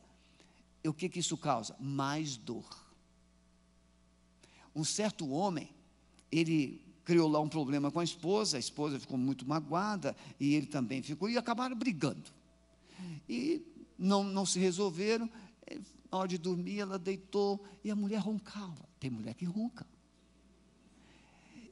E 0.82 0.88
o 0.88 0.94
que, 0.94 1.10
que 1.10 1.20
isso 1.20 1.36
causa? 1.36 1.76
Mais 1.82 2.38
dor. 2.38 2.66
Um 4.74 4.86
certo 4.86 5.30
homem, 5.30 5.70
ele 6.32 6.85
criou 7.06 7.30
lá 7.30 7.40
um 7.40 7.48
problema 7.48 7.92
com 7.92 8.00
a 8.00 8.04
esposa, 8.04 8.58
a 8.58 8.60
esposa 8.60 9.00
ficou 9.00 9.18
muito 9.18 9.48
magoada 9.48 10.16
e 10.40 10.56
ele 10.56 10.66
também 10.66 11.02
ficou, 11.04 11.30
e 11.30 11.38
acabaram 11.38 11.78
brigando. 11.78 12.34
E 13.30 13.62
não, 13.98 14.24
não 14.24 14.46
se 14.46 14.60
resolveram, 14.60 15.30
na 16.12 16.18
hora 16.18 16.28
de 16.28 16.38
dormir 16.38 16.80
ela 16.80 16.98
deitou 16.98 17.64
e 17.84 17.92
a 17.92 17.96
mulher 17.96 18.18
roncava. 18.18 18.90
Tem 19.00 19.10
mulher 19.10 19.36
que 19.36 19.46
ronca. 19.46 19.86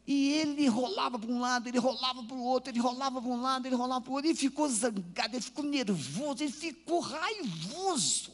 E 0.06 0.34
ele 0.34 0.67
rolava 0.67 1.17
para 1.17 1.32
um 1.32 1.39
lado, 1.39 1.67
ele 1.67 1.80
rolava 1.80 2.24
para 2.24 2.36
o 2.36 2.43
outro, 2.43 2.72
ele 2.72 2.80
rolava 2.80 3.22
para 3.22 3.32
um 3.32 3.41
lado, 3.41 3.65
ele 3.65 3.76
rolava 3.76 4.02
para 4.02 4.12
o 4.12 4.15
outro, 4.15 4.30
ele 4.30 4.38
ficou 4.38 4.67
zangado, 4.67 5.34
ele 5.34 5.41
ficou 5.41 5.63
nervoso, 5.63 6.43
ele 6.43 6.52
ficou 6.52 7.00
raivoso, 7.00 8.34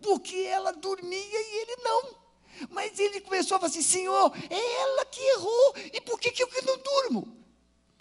porque 0.00 0.36
ela 0.36 0.72
dormia 0.72 1.18
e 1.20 1.62
ele 1.62 1.82
não. 1.82 2.25
Mas 2.70 2.98
ele 2.98 3.20
começou 3.20 3.56
a 3.56 3.60
falar 3.60 3.70
assim: 3.70 3.82
Senhor, 3.82 4.32
é 4.50 4.82
ela 4.82 5.04
que 5.06 5.20
errou, 5.20 5.74
e 5.92 6.00
por 6.00 6.18
que, 6.18 6.30
que 6.30 6.42
eu 6.42 6.48
que 6.48 6.62
não 6.62 6.78
durmo? 6.78 7.36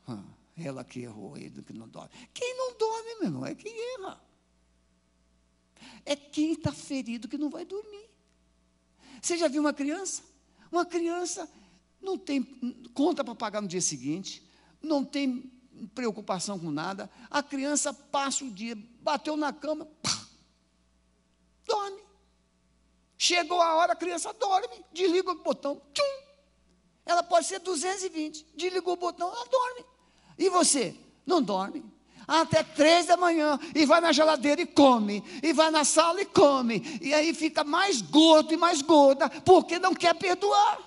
Ah, 0.08 0.24
ela 0.58 0.84
que 0.84 1.02
errou, 1.02 1.38
ele 1.38 1.62
que 1.62 1.74
não 1.74 1.88
dorme. 1.88 2.10
Quem 2.34 2.56
não 2.58 2.78
dorme, 2.78 3.16
meu 3.16 3.24
irmão, 3.26 3.46
é 3.46 3.56
quem 3.56 3.74
erra. 3.96 4.22
É 6.06 6.16
quem 6.16 6.54
está 6.54 6.72
ferido 6.72 7.28
que 7.28 7.38
não 7.38 7.50
vai 7.50 7.66
dormir. 7.66 8.10
Você 9.22 9.38
já 9.38 9.48
viu 9.48 9.62
uma 9.62 9.74
criança? 9.74 10.24
Uma 10.72 10.86
criança 10.86 11.50
não 12.02 12.18
tem 12.18 12.44
conta 12.94 13.24
para 13.24 13.34
pagar 13.34 13.62
no 13.62 13.68
dia 13.68 13.82
seguinte, 13.82 14.48
não 14.82 15.04
tem 15.04 15.52
preocupação 15.94 16.60
com 16.60 16.72
nada. 16.72 17.10
A 17.30 17.42
criança 17.42 17.94
passa 17.94 18.46
o 18.46 18.52
dia, 18.52 18.78
bateu 19.02 19.36
na 19.36 19.52
cama, 19.52 19.86
pá, 19.86 20.28
dorme. 21.66 22.05
Chegou 23.26 23.60
a 23.60 23.74
hora, 23.74 23.94
a 23.94 23.96
criança 23.96 24.32
dorme, 24.34 24.86
desliga 24.94 25.32
o 25.32 25.42
botão, 25.42 25.82
tchum. 25.92 26.26
Ela 27.04 27.24
pode 27.24 27.48
ser 27.48 27.60
220, 27.60 28.46
desligou 28.56 28.94
o 28.94 28.98
botão, 28.98 29.28
ela 29.34 29.48
dorme. 29.48 29.84
E 30.38 30.48
você? 30.48 30.96
Não 31.26 31.42
dorme. 31.42 31.84
até 32.28 32.62
três 32.64 33.08
da 33.08 33.18
manhã, 33.18 33.60
e 33.74 33.84
vai 33.86 34.00
na 34.00 34.12
geladeira 34.12 34.62
e 34.62 34.68
come, 34.68 35.24
e 35.42 35.54
vai 35.54 35.72
na 35.72 35.84
sala 35.84 36.22
e 36.22 36.26
come, 36.26 36.82
e 37.02 37.14
aí 37.14 37.34
fica 37.34 37.64
mais 37.64 38.00
gordo 38.02 38.54
e 38.54 38.58
mais 38.58 38.82
gorda, 38.84 39.28
porque 39.42 39.80
não 39.80 39.94
quer 39.96 40.14
perdoar. 40.14 40.80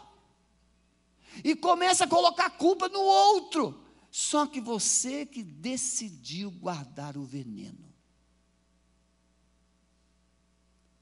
E 1.42 1.56
começa 1.56 2.04
a 2.04 2.08
colocar 2.08 2.46
a 2.46 2.50
culpa 2.50 2.88
no 2.88 3.00
outro. 3.00 3.84
Só 4.10 4.46
que 4.46 4.60
você 4.60 5.26
que 5.26 5.42
decidiu 5.42 6.50
guardar 6.50 7.16
o 7.16 7.24
veneno. 7.24 7.92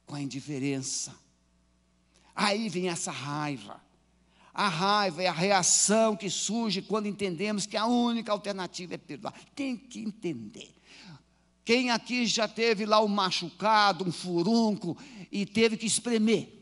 Com 0.07 0.15
a 0.15 0.21
indiferença. 0.21 1.26
Aí 2.37 2.69
vem 2.69 2.91
essa 2.91 3.11
raiva. 3.11 3.81
A 4.53 4.69
raiva 4.69 5.23
é 5.23 5.27
a 5.27 5.33
reação 5.33 6.15
que 6.15 6.29
surge 6.29 6.83
quando 6.83 7.07
entendemos 7.07 7.65
que 7.65 7.77
a 7.77 7.87
única 7.87 8.31
alternativa 8.31 8.95
é 8.95 8.99
perdoar. 8.99 9.33
Tem 9.55 9.75
que 9.75 10.01
entender. 10.01 10.75
Quem 11.65 11.91
aqui 11.91 12.27
já 12.27 12.47
teve 12.47 12.85
lá 12.85 13.03
um 13.03 13.09
machucado, 13.09 14.07
um 14.07 14.13
furunco 14.13 14.97
e 15.33 15.47
teve 15.47 15.77
que 15.77 15.87
espremer? 15.87 16.53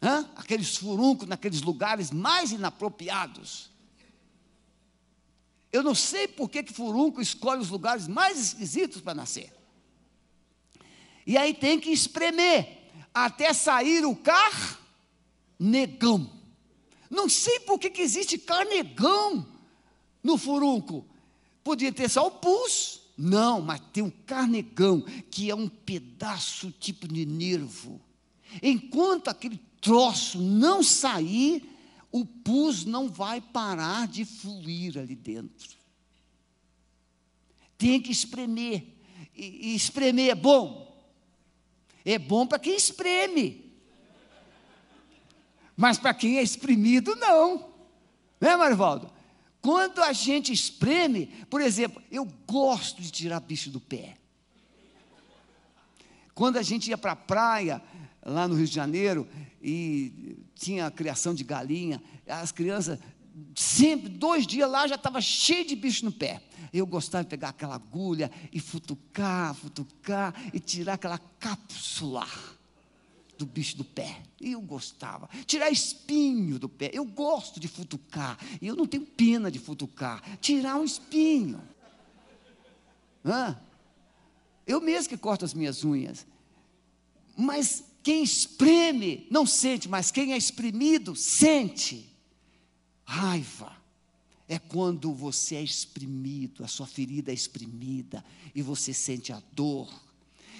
Hã? 0.00 0.30
Aqueles 0.36 0.76
furuncos 0.76 1.28
naqueles 1.28 1.60
lugares 1.60 2.10
mais 2.10 2.52
inapropriados. 2.52 3.70
Eu 5.72 5.82
não 5.82 5.94
sei 5.94 6.28
por 6.28 6.48
que, 6.48 6.62
que 6.62 6.72
furunco 6.72 7.20
escolhe 7.20 7.60
os 7.60 7.68
lugares 7.68 8.06
mais 8.06 8.38
esquisitos 8.38 9.00
para 9.00 9.14
nascer. 9.14 9.52
E 11.26 11.36
aí 11.36 11.52
tem 11.52 11.80
que 11.80 11.90
espremer 11.90 12.83
até 13.14 13.54
sair 13.54 14.04
o 14.04 14.16
car 14.16 14.80
negão. 15.58 16.28
Não 17.08 17.28
sei 17.28 17.60
por 17.60 17.78
que, 17.78 17.88
que 17.88 18.02
existe 18.02 18.36
carnegão 18.36 19.46
no 20.22 20.36
furunco. 20.36 21.06
Podia 21.62 21.92
ter 21.92 22.10
só 22.10 22.26
o 22.26 22.32
pus. 22.32 23.02
Não, 23.16 23.60
mas 23.60 23.80
tem 23.92 24.02
um 24.02 24.10
carnegão, 24.10 25.02
que 25.30 25.48
é 25.48 25.54
um 25.54 25.68
pedaço 25.68 26.72
tipo 26.72 27.06
de 27.06 27.24
nervo. 27.24 28.00
Enquanto 28.60 29.28
aquele 29.28 29.60
troço 29.80 30.40
não 30.40 30.82
sair, 30.82 31.62
o 32.10 32.24
pus 32.24 32.84
não 32.84 33.08
vai 33.08 33.40
parar 33.40 34.08
de 34.08 34.24
fluir 34.24 34.98
ali 34.98 35.14
dentro. 35.14 35.76
Tem 37.78 38.00
que 38.00 38.10
espremer. 38.10 38.84
E, 39.36 39.70
e 39.72 39.76
espremer 39.76 40.30
é 40.30 40.34
bom. 40.34 40.93
É 42.04 42.18
bom 42.18 42.46
para 42.46 42.58
quem 42.58 42.76
espreme. 42.76 43.72
Mas 45.76 45.98
para 45.98 46.14
quem 46.14 46.38
é 46.38 46.42
exprimido, 46.42 47.16
não. 47.16 47.72
Né, 48.40 48.56
Marivaldo? 48.56 49.10
Quando 49.60 50.02
a 50.02 50.12
gente 50.12 50.52
espreme, 50.52 51.26
por 51.48 51.60
exemplo, 51.60 52.02
eu 52.10 52.26
gosto 52.46 53.00
de 53.00 53.10
tirar 53.10 53.40
bicho 53.40 53.70
do 53.70 53.80
pé. 53.80 54.16
Quando 56.34 56.58
a 56.58 56.62
gente 56.62 56.90
ia 56.90 56.98
para 56.98 57.12
a 57.12 57.16
praia, 57.16 57.82
lá 58.22 58.46
no 58.46 58.54
Rio 58.54 58.66
de 58.66 58.74
Janeiro, 58.74 59.26
e 59.62 60.36
tinha 60.54 60.86
a 60.86 60.90
criação 60.90 61.34
de 61.34 61.42
galinha, 61.42 62.02
as 62.26 62.52
crianças, 62.52 62.98
sempre, 63.54 64.08
dois 64.08 64.46
dias 64.46 64.70
lá, 64.70 64.86
já 64.86 64.94
estava 64.94 65.20
cheio 65.20 65.66
de 65.66 65.76
bicho 65.76 66.04
no 66.04 66.12
pé. 66.12 66.42
Eu 66.72 66.86
gostava 66.86 67.24
de 67.24 67.30
pegar 67.30 67.50
aquela 67.50 67.74
agulha 67.74 68.30
e 68.52 68.60
futucar, 68.60 69.54
futucar, 69.54 70.34
e 70.52 70.60
tirar 70.60 70.94
aquela 70.94 71.18
cápsula 71.18 72.26
do 73.36 73.46
bicho 73.46 73.76
do 73.76 73.84
pé. 73.84 74.22
Eu 74.40 74.60
gostava. 74.60 75.28
Tirar 75.46 75.70
espinho 75.70 76.58
do 76.58 76.68
pé. 76.68 76.90
Eu 76.92 77.04
gosto 77.04 77.58
de 77.58 77.68
futucar. 77.68 78.38
Eu 78.60 78.76
não 78.76 78.86
tenho 78.86 79.04
pena 79.04 79.50
de 79.50 79.58
futucar. 79.58 80.22
Tirar 80.40 80.76
um 80.76 80.84
espinho. 80.84 81.60
Hã? 83.24 83.58
Eu 84.66 84.80
mesmo 84.80 85.08
que 85.08 85.16
corto 85.16 85.44
as 85.44 85.54
minhas 85.54 85.84
unhas. 85.84 86.26
Mas 87.36 87.84
quem 88.02 88.22
espreme 88.22 89.26
não 89.30 89.46
sente, 89.46 89.88
mas 89.88 90.10
quem 90.10 90.32
é 90.32 90.36
exprimido 90.36 91.16
sente. 91.16 92.13
Raiva 93.04 93.72
é 94.48 94.58
quando 94.58 95.12
você 95.12 95.56
é 95.56 95.62
exprimido, 95.62 96.64
a 96.64 96.68
sua 96.68 96.86
ferida 96.86 97.30
é 97.30 97.34
exprimida 97.34 98.24
e 98.54 98.62
você 98.62 98.92
sente 98.92 99.32
a 99.32 99.42
dor 99.52 99.88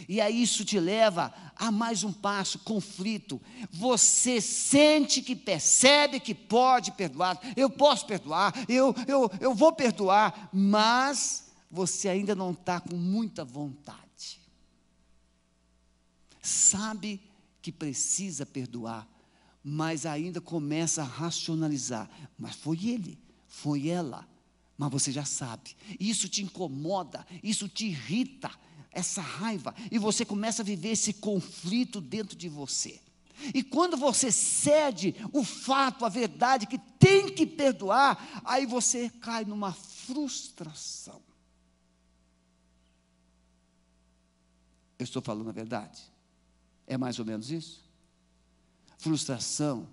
e 0.08 0.20
aí 0.20 0.42
isso 0.42 0.64
te 0.64 0.78
leva 0.78 1.32
a 1.56 1.70
mais 1.70 2.02
um 2.02 2.12
passo, 2.12 2.58
conflito. 2.60 3.40
Você 3.70 4.40
sente 4.40 5.22
que 5.22 5.36
percebe 5.36 6.20
que 6.20 6.34
pode 6.34 6.92
perdoar. 6.92 7.40
Eu 7.56 7.70
posso 7.70 8.06
perdoar, 8.06 8.52
eu, 8.68 8.94
eu, 9.06 9.30
eu 9.40 9.54
vou 9.54 9.72
perdoar, 9.72 10.50
mas 10.52 11.52
você 11.70 12.08
ainda 12.08 12.34
não 12.34 12.52
está 12.52 12.80
com 12.80 12.96
muita 12.96 13.44
vontade. 13.44 14.40
Sabe 16.42 17.20
que 17.62 17.72
precisa 17.72 18.44
perdoar, 18.44 19.08
mas 19.64 20.04
ainda 20.04 20.42
começa 20.42 21.00
a 21.00 21.06
racionalizar. 21.06 22.10
Mas 22.38 22.54
foi 22.54 22.86
ele, 22.86 23.18
foi 23.48 23.88
ela. 23.88 24.28
Mas 24.76 24.92
você 24.92 25.10
já 25.10 25.24
sabe. 25.24 25.74
Isso 25.98 26.28
te 26.28 26.42
incomoda, 26.42 27.26
isso 27.42 27.66
te 27.66 27.86
irrita 27.86 28.50
essa 28.92 29.20
raiva, 29.20 29.74
e 29.90 29.98
você 29.98 30.24
começa 30.24 30.62
a 30.62 30.64
viver 30.64 30.90
esse 30.90 31.14
conflito 31.14 32.00
dentro 32.00 32.36
de 32.36 32.48
você. 32.48 33.00
E 33.52 33.62
quando 33.62 33.96
você 33.96 34.30
cede 34.30 35.16
o 35.32 35.42
fato, 35.42 36.04
a 36.04 36.08
verdade, 36.08 36.66
que 36.66 36.78
tem 36.78 37.28
que 37.34 37.44
perdoar, 37.44 38.42
aí 38.44 38.64
você 38.64 39.10
cai 39.10 39.44
numa 39.44 39.72
frustração. 39.72 41.20
Eu 44.96 45.04
estou 45.04 45.20
falando 45.20 45.48
a 45.48 45.52
verdade? 45.52 46.00
É 46.86 46.96
mais 46.96 47.18
ou 47.18 47.24
menos 47.24 47.50
isso? 47.50 47.83
Frustração 49.04 49.86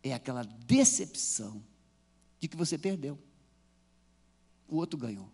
é 0.00 0.14
aquela 0.14 0.44
decepção 0.44 1.60
de 2.38 2.46
que 2.46 2.56
você 2.56 2.78
perdeu, 2.78 3.18
o 4.68 4.76
outro 4.76 4.96
ganhou. 4.96 5.28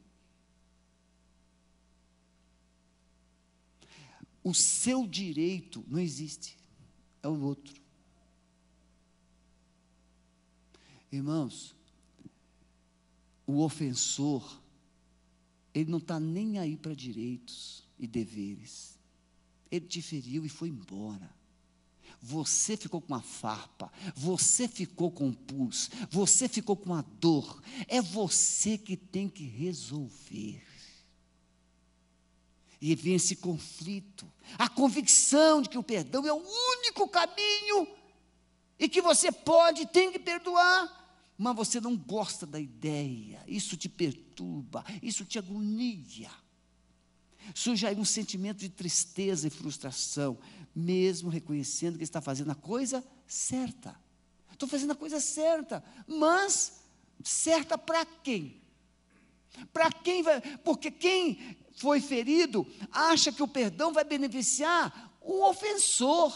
O 4.42 4.54
seu 4.54 5.06
direito 5.06 5.85
não 5.87 5.98
existe, 5.98 6.56
é 7.22 7.28
o 7.28 7.38
outro. 7.42 7.78
Irmãos, 11.12 11.76
o 13.46 13.61
ofensor, 13.61 14.62
ele 15.74 15.90
não 15.90 15.98
está 15.98 16.18
nem 16.18 16.59
aí 16.59 16.74
para 16.74 16.94
direitos 16.94 17.87
e 17.98 18.06
deveres. 18.06 18.98
Ele 19.70 19.87
te 19.87 20.00
feriu 20.00 20.46
e 20.46 20.48
foi 20.48 20.70
embora. 20.70 21.38
Você 22.22 22.76
ficou 22.76 23.00
com 23.00 23.14
a 23.14 23.22
farpa, 23.22 23.90
você 24.14 24.68
ficou 24.68 25.11
com 25.11 25.30
o 25.30 25.35
pus, 25.35 25.90
você 26.11 26.48
ficou 26.48 26.76
com 26.76 26.94
a 26.94 27.02
dor. 27.02 27.62
É 27.88 28.00
você 28.00 28.76
que 28.76 28.96
tem 28.96 29.28
que 29.28 29.44
resolver 29.44 30.62
e 32.80 32.94
vem 32.94 33.14
esse 33.14 33.37
conflito. 33.37 34.30
A 34.59 34.68
convicção 34.68 35.61
de 35.61 35.68
que 35.68 35.78
o 35.78 35.83
perdão 35.83 36.26
é 36.26 36.33
o 36.33 36.42
único 36.78 37.06
caminho 37.09 37.87
e 38.78 38.88
que 38.88 39.02
você 39.02 39.30
pode 39.30 39.83
e 39.83 39.87
tem 39.87 40.11
que 40.11 40.18
perdoar, 40.18 41.33
mas 41.37 41.54
você 41.54 41.80
não 41.80 41.96
gosta 41.96 42.46
da 42.46 42.59
ideia, 42.59 43.42
isso 43.46 43.76
te 43.76 43.88
perturba, 43.88 44.85
isso 45.02 45.24
te 45.24 45.38
agonia. 45.38 46.30
Surge 47.54 47.86
aí 47.86 47.96
um 47.96 48.04
sentimento 48.04 48.58
de 48.58 48.68
tristeza 48.68 49.46
e 49.46 49.50
frustração, 49.50 50.38
mesmo 50.74 51.28
reconhecendo 51.28 51.98
que 51.98 52.04
está 52.04 52.20
fazendo 52.20 52.50
a 52.50 52.54
coisa 52.54 53.04
certa. 53.26 53.94
Estou 54.52 54.68
fazendo 54.68 54.92
a 54.92 54.96
coisa 54.96 55.20
certa, 55.20 55.82
mas 56.06 56.82
certa 57.24 57.78
para 57.78 58.04
quem? 58.04 58.60
Para 59.72 59.90
quem 59.90 60.22
vai? 60.22 60.40
Porque 60.58 60.90
quem 60.90 61.56
foi 61.76 62.00
ferido 62.00 62.66
acha 62.92 63.32
que 63.32 63.42
o 63.42 63.48
perdão 63.48 63.92
vai 63.92 64.04
beneficiar 64.04 65.16
o 65.20 65.48
ofensor. 65.48 66.32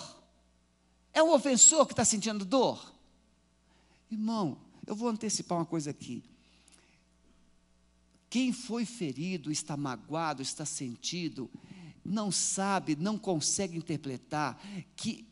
É 1.12 1.22
o 1.22 1.32
ofensor 1.32 1.86
que 1.86 1.92
está 1.92 2.04
sentindo 2.04 2.44
dor? 2.44 2.92
Irmão, 4.10 4.58
eu 4.86 4.96
vou 4.96 5.08
antecipar 5.08 5.58
uma 5.58 5.66
coisa 5.66 5.90
aqui. 5.90 6.24
Quem 8.34 8.52
foi 8.52 8.84
ferido, 8.84 9.52
está 9.52 9.76
magoado, 9.76 10.42
está 10.42 10.64
sentido, 10.64 11.48
não 12.04 12.32
sabe, 12.32 12.96
não 12.96 13.16
consegue 13.16 13.78
interpretar 13.78 14.60
que 14.96 15.24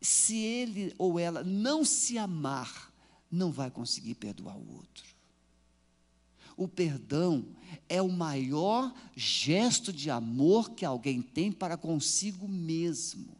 se 0.00 0.36
ele 0.36 0.94
ou 0.96 1.18
ela 1.18 1.42
não 1.42 1.84
se 1.84 2.16
amar, 2.16 2.94
não 3.28 3.50
vai 3.50 3.68
conseguir 3.68 4.14
perdoar 4.14 4.56
o 4.56 4.74
outro. 4.76 5.04
O 6.56 6.68
perdão 6.68 7.44
é 7.88 8.00
o 8.00 8.12
maior 8.12 8.94
gesto 9.16 9.92
de 9.92 10.08
amor 10.08 10.70
que 10.70 10.84
alguém 10.84 11.20
tem 11.20 11.50
para 11.50 11.76
consigo 11.76 12.46
mesmo. 12.46 13.36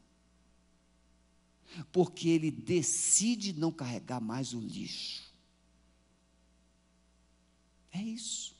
Porque 1.92 2.28
ele 2.28 2.50
decide 2.50 3.52
não 3.52 3.70
carregar 3.70 4.20
mais 4.20 4.52
o 4.52 4.58
lixo. 4.58 5.32
É 7.92 8.02
isso. 8.02 8.55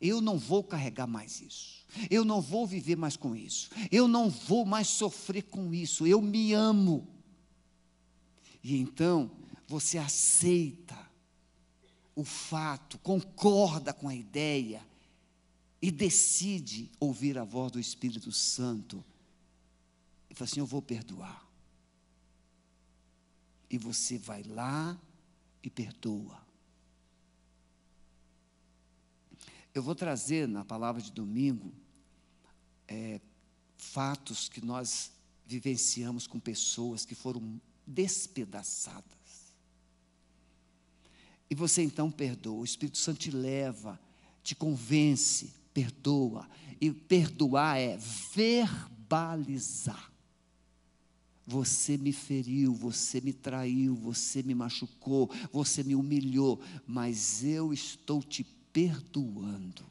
Eu 0.00 0.20
não 0.20 0.38
vou 0.38 0.62
carregar 0.62 1.06
mais 1.06 1.40
isso. 1.40 1.84
Eu 2.10 2.24
não 2.24 2.40
vou 2.40 2.66
viver 2.66 2.96
mais 2.96 3.16
com 3.16 3.34
isso. 3.34 3.70
Eu 3.90 4.06
não 4.06 4.30
vou 4.30 4.64
mais 4.64 4.88
sofrer 4.88 5.42
com 5.42 5.74
isso. 5.74 6.06
Eu 6.06 6.20
me 6.22 6.52
amo. 6.52 7.06
E 8.62 8.76
então 8.76 9.30
você 9.66 9.98
aceita 9.98 10.96
o 12.14 12.24
fato, 12.24 12.98
concorda 12.98 13.92
com 13.92 14.08
a 14.08 14.14
ideia 14.14 14.84
e 15.80 15.90
decide 15.90 16.90
ouvir 16.98 17.38
a 17.38 17.44
voz 17.44 17.72
do 17.72 17.80
Espírito 17.80 18.32
Santo. 18.32 19.04
E 20.28 20.34
fala 20.34 20.48
assim: 20.48 20.60
Eu 20.60 20.66
vou 20.66 20.82
perdoar. 20.82 21.46
E 23.70 23.76
você 23.76 24.18
vai 24.18 24.42
lá 24.42 24.98
e 25.62 25.68
perdoa. 25.68 26.47
Eu 29.78 29.82
vou 29.84 29.94
trazer 29.94 30.48
na 30.48 30.64
palavra 30.64 31.00
de 31.00 31.12
domingo 31.12 31.72
é, 32.88 33.20
fatos 33.76 34.48
que 34.48 34.60
nós 34.60 35.12
vivenciamos 35.46 36.26
com 36.26 36.40
pessoas 36.40 37.04
que 37.04 37.14
foram 37.14 37.60
despedaçadas. 37.86 39.04
E 41.48 41.54
você 41.54 41.80
então 41.80 42.10
perdoa, 42.10 42.58
o 42.58 42.64
Espírito 42.64 42.98
Santo 42.98 43.20
te 43.20 43.30
leva, 43.30 44.00
te 44.42 44.56
convence, 44.56 45.52
perdoa. 45.72 46.50
E 46.80 46.90
perdoar 46.90 47.78
é 47.78 47.96
verbalizar. 48.34 50.12
Você 51.46 51.96
me 51.96 52.12
feriu, 52.12 52.74
você 52.74 53.20
me 53.20 53.32
traiu, 53.32 53.94
você 53.94 54.42
me 54.42 54.56
machucou, 54.56 55.30
você 55.52 55.84
me 55.84 55.94
humilhou, 55.94 56.60
mas 56.84 57.44
eu 57.44 57.72
estou 57.72 58.20
te 58.20 58.57
perdoando, 58.72 59.84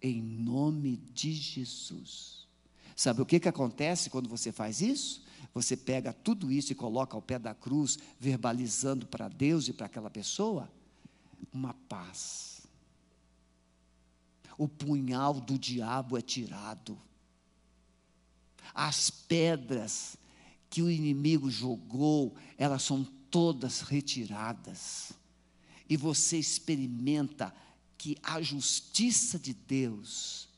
em 0.00 0.20
nome 0.20 0.96
de 1.12 1.32
Jesus. 1.32 2.46
Sabe 2.94 3.20
o 3.20 3.26
que, 3.26 3.40
que 3.40 3.48
acontece 3.48 4.08
quando 4.08 4.28
você 4.28 4.50
faz 4.50 4.80
isso? 4.80 5.24
Você 5.52 5.76
pega 5.76 6.12
tudo 6.12 6.50
isso 6.50 6.72
e 6.72 6.74
coloca 6.74 7.16
ao 7.16 7.22
pé 7.22 7.38
da 7.38 7.54
cruz, 7.54 7.98
verbalizando 8.18 9.06
para 9.06 9.28
Deus 9.28 9.68
e 9.68 9.72
para 9.72 9.86
aquela 9.86 10.10
pessoa 10.10 10.70
uma 11.52 11.74
paz. 11.88 12.66
O 14.58 14.66
punhal 14.66 15.34
do 15.40 15.58
diabo 15.58 16.16
é 16.16 16.22
tirado. 16.22 16.98
As 18.74 19.10
pedras 19.10 20.16
que 20.68 20.82
o 20.82 20.90
inimigo 20.90 21.50
jogou, 21.50 22.34
elas 22.58 22.82
são 22.82 23.04
todas 23.30 23.80
retiradas. 23.80 25.12
E 25.88 25.96
você 25.96 26.38
experimenta 26.38 27.54
que 27.98 28.16
a 28.22 28.40
justiça 28.42 29.38
de 29.38 29.54
Deus 29.54 30.48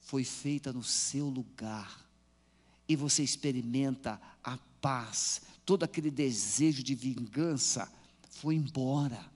foi 0.00 0.24
feita 0.24 0.72
no 0.72 0.82
seu 0.82 1.28
lugar. 1.28 2.04
E 2.88 2.96
você 2.96 3.22
experimenta 3.22 4.20
a 4.42 4.58
paz, 4.80 5.42
todo 5.64 5.84
aquele 5.84 6.10
desejo 6.10 6.82
de 6.82 6.94
vingança 6.94 7.90
foi 8.28 8.54
embora. 8.54 9.32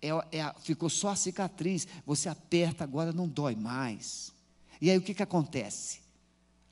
É, 0.00 0.38
é, 0.38 0.54
ficou 0.60 0.88
só 0.88 1.08
a 1.10 1.16
cicatriz. 1.16 1.86
Você 2.06 2.28
aperta 2.28 2.84
agora, 2.84 3.12
não 3.12 3.28
dói 3.28 3.54
mais. 3.54 4.32
E 4.80 4.90
aí 4.90 4.96
o 4.96 5.02
que, 5.02 5.12
que 5.14 5.22
acontece? 5.22 6.00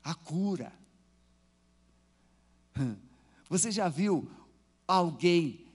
A 0.03 0.15
cura. 0.15 0.71
Você 3.49 3.71
já 3.71 3.89
viu 3.89 4.29
alguém 4.87 5.65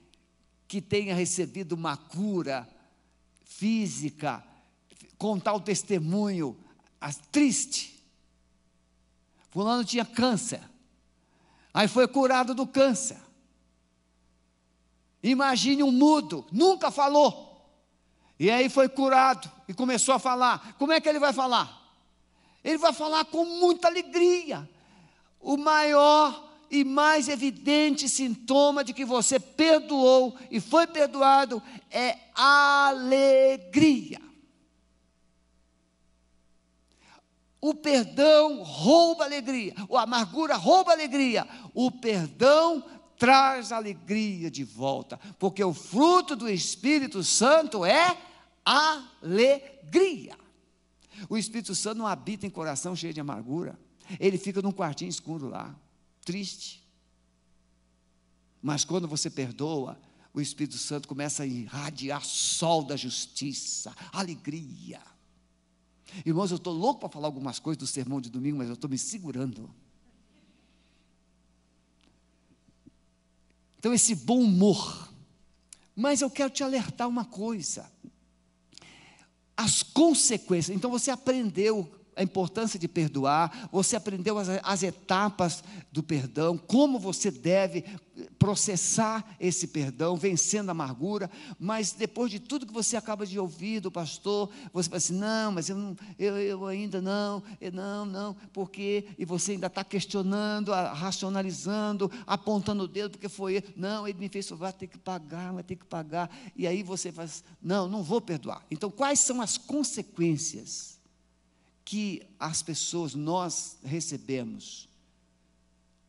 que 0.67 0.81
tenha 0.81 1.13
recebido 1.13 1.73
uma 1.73 1.95
cura 1.95 2.67
física, 3.45 4.43
contar 5.17 5.53
o 5.53 5.61
testemunho 5.61 6.57
triste. 7.31 8.03
Fulano 9.51 9.85
tinha 9.85 10.03
câncer. 10.03 10.61
Aí 11.73 11.87
foi 11.87 12.07
curado 12.07 12.53
do 12.53 12.65
câncer. 12.65 13.17
Imagine 15.21 15.83
um 15.83 15.91
mudo, 15.91 16.45
nunca 16.51 16.91
falou. 16.91 17.45
E 18.39 18.49
aí 18.51 18.69
foi 18.69 18.89
curado 18.89 19.49
e 19.67 19.73
começou 19.73 20.13
a 20.13 20.19
falar. 20.19 20.75
Como 20.77 20.91
é 20.91 20.99
que 20.99 21.07
ele 21.07 21.19
vai 21.19 21.31
falar? 21.31 21.83
Ele 22.63 22.77
vai 22.77 22.93
falar 22.93 23.25
com 23.25 23.45
muita 23.45 23.87
alegria. 23.87 24.69
O 25.39 25.57
maior 25.57 26.54
e 26.69 26.83
mais 26.83 27.29
evidente 27.29 28.09
sintoma 28.09 28.83
de 28.83 28.93
que 28.93 29.05
você 29.05 29.39
perdoou 29.39 30.35
e 30.49 30.59
foi 30.59 30.87
perdoado 30.87 31.61
é 31.91 32.17
alegria. 32.35 34.19
O 37.61 37.73
perdão 37.73 38.61
rouba 38.61 39.23
alegria, 39.23 39.73
o 39.89 39.97
amargura 39.97 40.55
rouba 40.55 40.91
alegria, 40.91 41.47
o 41.73 41.89
perdão 41.89 42.83
traz 43.17 43.71
alegria 43.71 44.51
de 44.51 44.63
volta, 44.63 45.19
porque 45.39 45.63
o 45.63 45.73
fruto 45.73 46.35
do 46.35 46.47
Espírito 46.49 47.23
Santo 47.23 47.83
é 47.83 48.15
alegria. 48.63 50.37
O 51.29 51.37
Espírito 51.37 51.73
Santo 51.73 51.97
não 51.97 52.07
habita 52.07 52.45
em 52.45 52.51
coração 52.51 52.95
cheio 52.95 53.13
de 53.13 53.21
amargura, 53.21 53.79
ele 54.19 54.37
fica 54.37 54.61
num 54.61 54.71
quartinho 54.71 55.09
escuro 55.09 55.47
lá 55.47 55.75
triste. 56.25 56.83
Mas 58.61 58.83
quando 58.83 59.07
você 59.07 59.29
perdoa, 59.29 59.97
o 60.33 60.41
Espírito 60.41 60.77
Santo 60.77 61.07
começa 61.07 61.43
a 61.43 61.45
irradiar 61.45 62.25
sol 62.25 62.83
da 62.83 62.97
justiça, 62.97 63.95
alegria. 64.11 65.01
Irmãos, 66.25 66.51
eu 66.51 66.57
estou 66.57 66.73
louco 66.73 66.99
para 66.99 67.09
falar 67.09 67.27
algumas 67.27 67.59
coisas 67.59 67.77
do 67.77 67.87
sermão 67.87 68.19
de 68.19 68.29
domingo, 68.29 68.57
mas 68.57 68.67
eu 68.67 68.73
estou 68.73 68.89
me 68.89 68.97
segurando. 68.97 69.73
Então, 73.77 73.93
esse 73.93 74.15
bom 74.15 74.39
humor. 74.39 75.13
Mas 75.95 76.21
eu 76.21 76.29
quero 76.29 76.49
te 76.49 76.63
alertar 76.63 77.07
uma 77.07 77.23
coisa. 77.23 77.89
As 79.55 79.83
consequências. 79.83 80.75
Então, 80.75 80.89
você 80.89 81.11
aprendeu 81.11 81.93
a 82.15 82.23
importância 82.23 82.79
de 82.79 82.87
perdoar, 82.87 83.69
você 83.71 83.95
aprendeu 83.95 84.37
as, 84.37 84.47
as, 84.63 84.83
etapas 84.83 85.63
do 85.91 86.01
perdão, 86.01 86.57
como 86.57 86.97
você 86.97 87.29
deve 87.29 87.83
processar 88.39 89.35
esse 89.39 89.67
perdão, 89.67 90.15
vencendo 90.15 90.69
a 90.69 90.71
amargura, 90.71 91.29
mas 91.59 91.91
depois 91.91 92.31
de 92.31 92.39
tudo 92.39 92.65
que 92.65 92.73
você 92.73 92.95
acaba 92.95 93.25
de 93.25 93.37
ouvir 93.37 93.81
do 93.81 93.91
pastor, 93.91 94.49
você 94.71 94.89
fala 94.89 94.97
assim: 94.97 95.17
não, 95.17 95.51
mas 95.51 95.69
eu, 95.69 95.75
não, 95.75 95.95
eu, 96.17 96.37
eu 96.37 96.65
ainda 96.65 97.01
não, 97.01 97.43
eu 97.59 97.71
não, 97.71 98.05
não, 98.05 98.35
porque, 98.53 99.07
e 99.17 99.25
você 99.25 99.53
ainda 99.53 99.67
está 99.67 99.83
questionando, 99.83 100.71
racionalizando, 100.71 102.09
apontando 102.25 102.83
o 102.83 102.87
dedo, 102.87 103.11
porque 103.11 103.27
foi 103.27 103.55
ele, 103.55 103.73
não, 103.75 104.07
ele 104.07 104.19
me 104.19 104.29
fez, 104.29 104.49
vai 104.51 104.71
ter 104.71 104.87
que 104.87 104.97
pagar, 104.97 105.51
vai 105.51 105.63
ter 105.63 105.75
que 105.75 105.85
pagar, 105.85 106.29
e 106.55 106.65
aí 106.65 106.81
você 106.81 107.11
faz, 107.11 107.43
não, 107.61 107.89
não 107.89 108.01
vou 108.01 108.21
perdoar. 108.21 108.65
Então, 108.71 108.89
quais 108.89 109.19
são 109.19 109.41
as 109.41 109.57
consequências? 109.57 110.94
Que 111.85 112.27
as 112.39 112.63
pessoas, 112.63 113.13
nós 113.13 113.77
recebemos, 113.83 114.89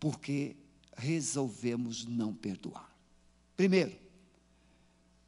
porque 0.00 0.56
resolvemos 0.96 2.06
não 2.06 2.34
perdoar. 2.34 2.90
Primeiro, 3.54 3.94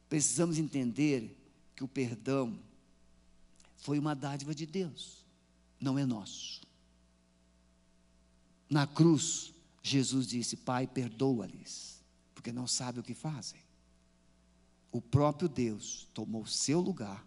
precisamos 0.09 0.57
entender 0.57 1.37
que 1.75 1.83
o 1.83 1.87
perdão 1.87 2.59
foi 3.77 3.99
uma 3.99 4.15
dádiva 4.15 4.53
de 4.53 4.65
Deus, 4.65 5.23
não 5.79 5.97
é 5.97 6.05
nosso. 6.05 6.61
Na 8.67 8.87
cruz, 8.87 9.53
Jesus 9.83 10.27
disse: 10.27 10.57
Pai, 10.57 10.87
perdoa-lhes, 10.87 12.03
porque 12.33 12.51
não 12.51 12.67
sabem 12.67 13.01
o 13.01 13.03
que 13.03 13.13
fazem. 13.13 13.59
O 14.91 14.99
próprio 14.99 15.47
Deus 15.47 16.07
tomou 16.13 16.45
seu 16.47 16.79
lugar 16.79 17.25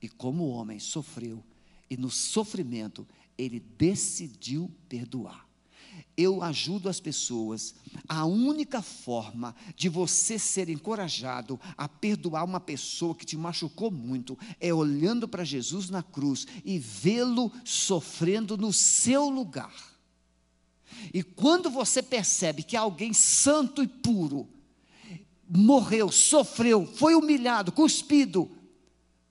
e, 0.00 0.08
como 0.08 0.48
homem, 0.48 0.78
sofreu 0.78 1.42
e 1.90 1.96
no 1.96 2.10
sofrimento, 2.10 3.06
ele 3.36 3.60
decidiu 3.60 4.70
perdoar. 4.88 5.46
Eu 6.16 6.42
ajudo 6.42 6.88
as 6.88 6.98
pessoas. 6.98 7.74
A 8.08 8.24
única 8.24 8.82
forma 8.82 9.54
de 9.76 9.88
você 9.88 10.38
ser 10.38 10.68
encorajado 10.68 11.60
a 11.76 11.88
perdoar 11.88 12.44
uma 12.44 12.58
pessoa 12.58 13.14
que 13.14 13.24
te 13.24 13.36
machucou 13.36 13.90
muito 13.90 14.36
é 14.60 14.74
olhando 14.74 15.28
para 15.28 15.44
Jesus 15.44 15.88
na 15.88 16.02
cruz 16.02 16.46
e 16.64 16.78
vê-lo 16.78 17.52
sofrendo 17.64 18.56
no 18.56 18.72
seu 18.72 19.28
lugar. 19.28 19.72
E 21.14 21.22
quando 21.22 21.70
você 21.70 22.02
percebe 22.02 22.62
que 22.62 22.76
alguém 22.76 23.12
santo 23.12 23.82
e 23.82 23.86
puro 23.86 24.48
morreu, 25.48 26.10
sofreu, 26.10 26.84
foi 26.84 27.14
humilhado, 27.14 27.72
cuspido 27.72 28.50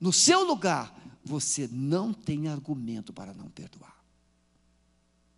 no 0.00 0.12
seu 0.12 0.44
lugar, 0.44 0.97
você 1.28 1.68
não 1.70 2.12
tem 2.12 2.48
argumento 2.48 3.12
para 3.12 3.34
não 3.34 3.50
perdoar. 3.50 4.02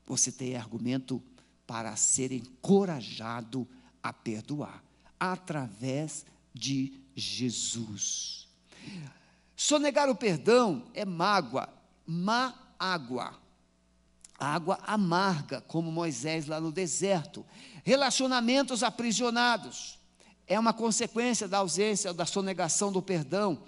Você 0.06 0.30
tem 0.30 0.56
argumento 0.56 1.20
para 1.66 1.96
ser 1.96 2.30
encorajado 2.30 3.68
a 4.00 4.12
perdoar 4.12 4.82
através 5.18 6.24
de 6.54 6.94
Jesus. 7.14 8.48
Sonegar 9.56 10.08
o 10.08 10.14
perdão 10.14 10.86
é 10.94 11.04
mágoa, 11.04 11.68
má 12.06 12.54
água. 12.78 13.38
Água 14.38 14.78
amarga, 14.86 15.60
como 15.60 15.92
Moisés 15.92 16.46
lá 16.46 16.60
no 16.60 16.72
deserto. 16.72 17.44
Relacionamentos 17.84 18.82
aprisionados. 18.82 19.98
É 20.46 20.58
uma 20.58 20.72
consequência 20.72 21.46
da 21.46 21.58
ausência, 21.58 22.14
da 22.14 22.24
sonegação 22.24 22.90
do 22.90 23.02
perdão. 23.02 23.62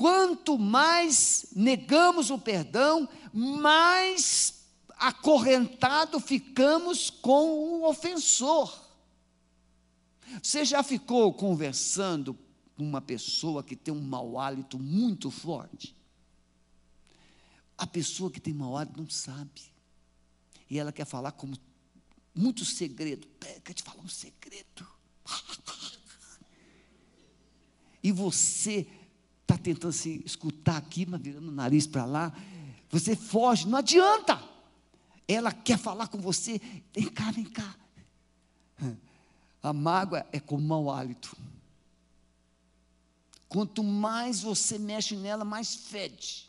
Quanto 0.00 0.56
mais 0.56 1.44
negamos 1.54 2.30
o 2.30 2.38
perdão, 2.38 3.06
mais 3.34 4.64
acorrentado 4.96 6.18
ficamos 6.18 7.10
com 7.10 7.50
o 7.50 7.86
ofensor. 7.86 8.82
Você 10.42 10.64
já 10.64 10.82
ficou 10.82 11.34
conversando 11.34 12.32
com 12.78 12.82
uma 12.82 13.02
pessoa 13.02 13.62
que 13.62 13.76
tem 13.76 13.92
um 13.92 14.00
mau 14.00 14.38
hálito 14.38 14.78
muito 14.78 15.30
forte? 15.30 15.94
A 17.76 17.86
pessoa 17.86 18.30
que 18.30 18.40
tem 18.40 18.54
mau 18.54 18.78
hálito 18.78 18.98
não 18.98 19.10
sabe. 19.10 19.70
E 20.70 20.78
ela 20.78 20.92
quer 20.92 21.04
falar 21.04 21.32
como 21.32 21.58
muito 22.34 22.64
segredo. 22.64 23.28
Quer 23.62 23.74
te 23.74 23.82
falar 23.82 24.02
um 24.02 24.08
segredo. 24.08 24.88
E 28.02 28.10
você 28.10 28.86
está 29.50 29.58
tentando 29.58 29.92
se 29.92 30.22
escutar 30.24 30.76
aqui, 30.76 31.04
mas 31.04 31.20
virando 31.20 31.48
o 31.48 31.52
nariz 31.52 31.86
para 31.86 32.04
lá. 32.04 32.32
Você 32.88 33.16
foge, 33.16 33.66
não 33.66 33.78
adianta. 33.78 34.40
Ela 35.26 35.52
quer 35.52 35.76
falar 35.76 36.06
com 36.06 36.18
você. 36.18 36.60
Vem 36.94 37.08
cá, 37.08 37.30
vem 37.32 37.44
cá. 37.44 37.76
A 39.62 39.72
mágoa 39.72 40.24
é 40.32 40.38
como 40.38 40.62
mau 40.62 40.90
hálito. 40.90 41.36
Quanto 43.48 43.82
mais 43.82 44.40
você 44.40 44.78
mexe 44.78 45.16
nela, 45.16 45.44
mais 45.44 45.74
fede. 45.74 46.48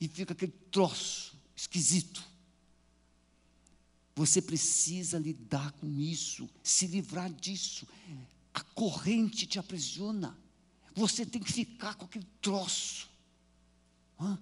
E 0.00 0.08
fica 0.08 0.32
aquele 0.32 0.52
troço 0.70 1.38
esquisito. 1.54 2.24
Você 4.16 4.42
precisa 4.42 5.18
lidar 5.18 5.70
com 5.72 5.86
isso, 6.00 6.50
se 6.62 6.86
livrar 6.86 7.30
disso. 7.32 7.86
A 8.52 8.60
corrente 8.60 9.46
te 9.46 9.58
aprisiona. 9.58 10.36
Você 10.94 11.24
tem 11.24 11.42
que 11.42 11.52
ficar 11.52 11.94
com 11.94 12.04
aquele 12.04 12.26
troço. 12.40 13.08
Hã? 14.18 14.38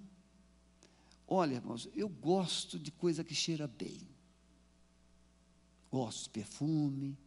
Olha, 1.27 1.55
irmãos, 1.55 1.87
eu 1.93 2.09
gosto 2.09 2.79
de 2.79 2.91
coisa 2.91 3.23
que 3.23 3.35
cheira 3.35 3.67
bem. 3.67 4.07
Gosto 5.91 6.23
de 6.23 6.29
perfume, 6.29 7.17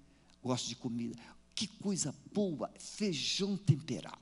gosto 0.42 0.68
de 0.68 0.76
comida. 0.76 1.20
Que 1.54 1.66
coisa 1.66 2.14
boa, 2.32 2.72
feijão 2.78 3.56
temperado. 3.56 4.18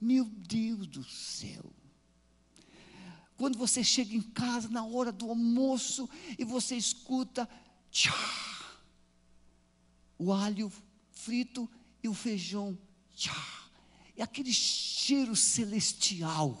Meu 0.00 0.24
Deus 0.24 0.86
do 0.86 1.04
céu. 1.04 1.72
Quando 3.36 3.58
você 3.58 3.82
chega 3.82 4.14
em 4.14 4.22
casa 4.22 4.68
na 4.68 4.84
hora 4.84 5.10
do 5.10 5.28
almoço 5.28 6.08
e 6.38 6.44
você 6.44 6.76
escuta 6.76 7.48
tchá, 7.90 8.14
o 10.18 10.32
alho 10.32 10.72
frito 11.10 11.68
e 12.02 12.08
o 12.08 12.14
feijão 12.14 12.78
tchá, 13.12 13.61
é 14.16 14.22
aquele 14.22 14.52
cheiro 14.52 15.34
celestial. 15.34 16.60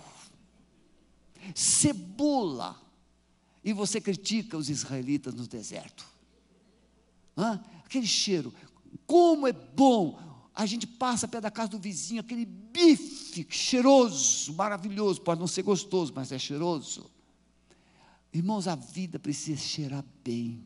Cebola. 1.54 2.80
E 3.64 3.72
você 3.72 4.00
critica 4.00 4.56
os 4.56 4.68
israelitas 4.68 5.34
no 5.34 5.46
deserto. 5.46 6.06
Hã? 7.36 7.62
Aquele 7.84 8.06
cheiro. 8.06 8.52
Como 9.06 9.46
é 9.46 9.52
bom. 9.52 10.18
A 10.54 10.66
gente 10.66 10.86
passa 10.86 11.26
perto 11.26 11.44
da 11.44 11.50
casa 11.50 11.70
do 11.70 11.78
vizinho, 11.78 12.20
aquele 12.20 12.44
bife 12.44 13.46
cheiroso, 13.48 14.52
maravilhoso. 14.54 15.20
Pode 15.20 15.40
não 15.40 15.46
ser 15.46 15.62
gostoso, 15.62 16.12
mas 16.14 16.30
é 16.30 16.38
cheiroso. 16.38 17.10
Irmãos, 18.32 18.66
a 18.66 18.74
vida 18.74 19.18
precisa 19.18 19.60
cheirar 19.60 20.04
bem. 20.24 20.62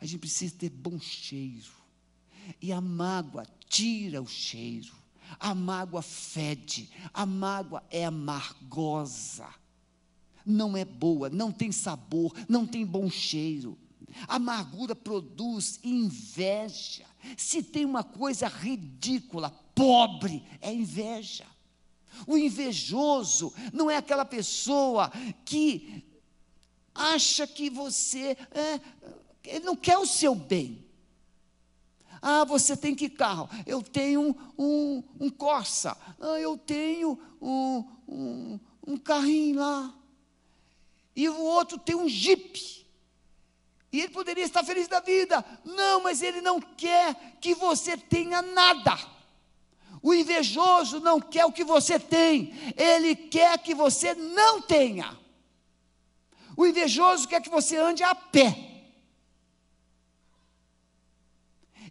A 0.00 0.06
gente 0.06 0.20
precisa 0.20 0.54
ter 0.56 0.70
bom 0.70 0.98
cheiro. 1.00 1.72
E 2.60 2.72
a 2.72 2.80
mágoa 2.80 3.46
tira 3.68 4.20
o 4.20 4.26
cheiro. 4.26 5.03
A 5.38 5.54
mágoa 5.54 6.02
fede. 6.02 6.90
A 7.12 7.24
mágoa 7.26 7.82
é 7.90 8.04
amargosa. 8.04 9.48
Não 10.44 10.76
é 10.76 10.84
boa, 10.84 11.30
não 11.30 11.50
tem 11.50 11.72
sabor, 11.72 12.32
não 12.48 12.66
tem 12.66 12.84
bom 12.84 13.08
cheiro. 13.08 13.78
A 14.28 14.36
amargura 14.36 14.94
produz 14.94 15.80
inveja. 15.82 17.04
Se 17.36 17.62
tem 17.62 17.84
uma 17.84 18.04
coisa 18.04 18.46
ridícula, 18.46 19.50
pobre, 19.74 20.42
é 20.60 20.72
inveja. 20.72 21.46
O 22.26 22.36
invejoso 22.36 23.52
não 23.72 23.90
é 23.90 23.96
aquela 23.96 24.24
pessoa 24.24 25.10
que 25.44 26.04
acha 26.94 27.46
que 27.46 27.68
você. 27.68 28.36
É, 28.52 28.80
ele 29.44 29.64
não 29.64 29.74
quer 29.74 29.98
o 29.98 30.06
seu 30.06 30.34
bem. 30.34 30.84
Ah, 32.26 32.42
você 32.42 32.74
tem 32.74 32.94
que 32.94 33.10
carro? 33.10 33.50
Eu 33.66 33.82
tenho 33.82 34.34
um, 34.56 35.04
um 35.20 35.28
Corsa. 35.28 35.94
Ah, 36.18 36.40
eu 36.40 36.56
tenho 36.56 37.20
um, 37.38 37.84
um, 38.08 38.60
um 38.86 38.96
carrinho 38.96 39.58
lá. 39.58 39.94
E 41.14 41.28
o 41.28 41.38
outro 41.38 41.78
tem 41.78 41.94
um 41.94 42.08
Jeep. 42.08 42.86
E 43.92 44.00
ele 44.00 44.08
poderia 44.08 44.42
estar 44.42 44.64
feliz 44.64 44.88
da 44.88 45.00
vida. 45.00 45.44
Não, 45.66 46.02
mas 46.02 46.22
ele 46.22 46.40
não 46.40 46.62
quer 46.62 47.36
que 47.42 47.54
você 47.54 47.94
tenha 47.94 48.40
nada. 48.40 48.98
O 50.02 50.14
invejoso 50.14 51.00
não 51.00 51.20
quer 51.20 51.44
o 51.44 51.52
que 51.52 51.62
você 51.62 51.98
tem, 51.98 52.54
ele 52.74 53.14
quer 53.14 53.58
que 53.58 53.74
você 53.74 54.14
não 54.14 54.62
tenha. 54.62 55.14
O 56.56 56.66
invejoso 56.66 57.28
quer 57.28 57.42
que 57.42 57.50
você 57.50 57.76
ande 57.76 58.02
a 58.02 58.14
pé. 58.14 58.73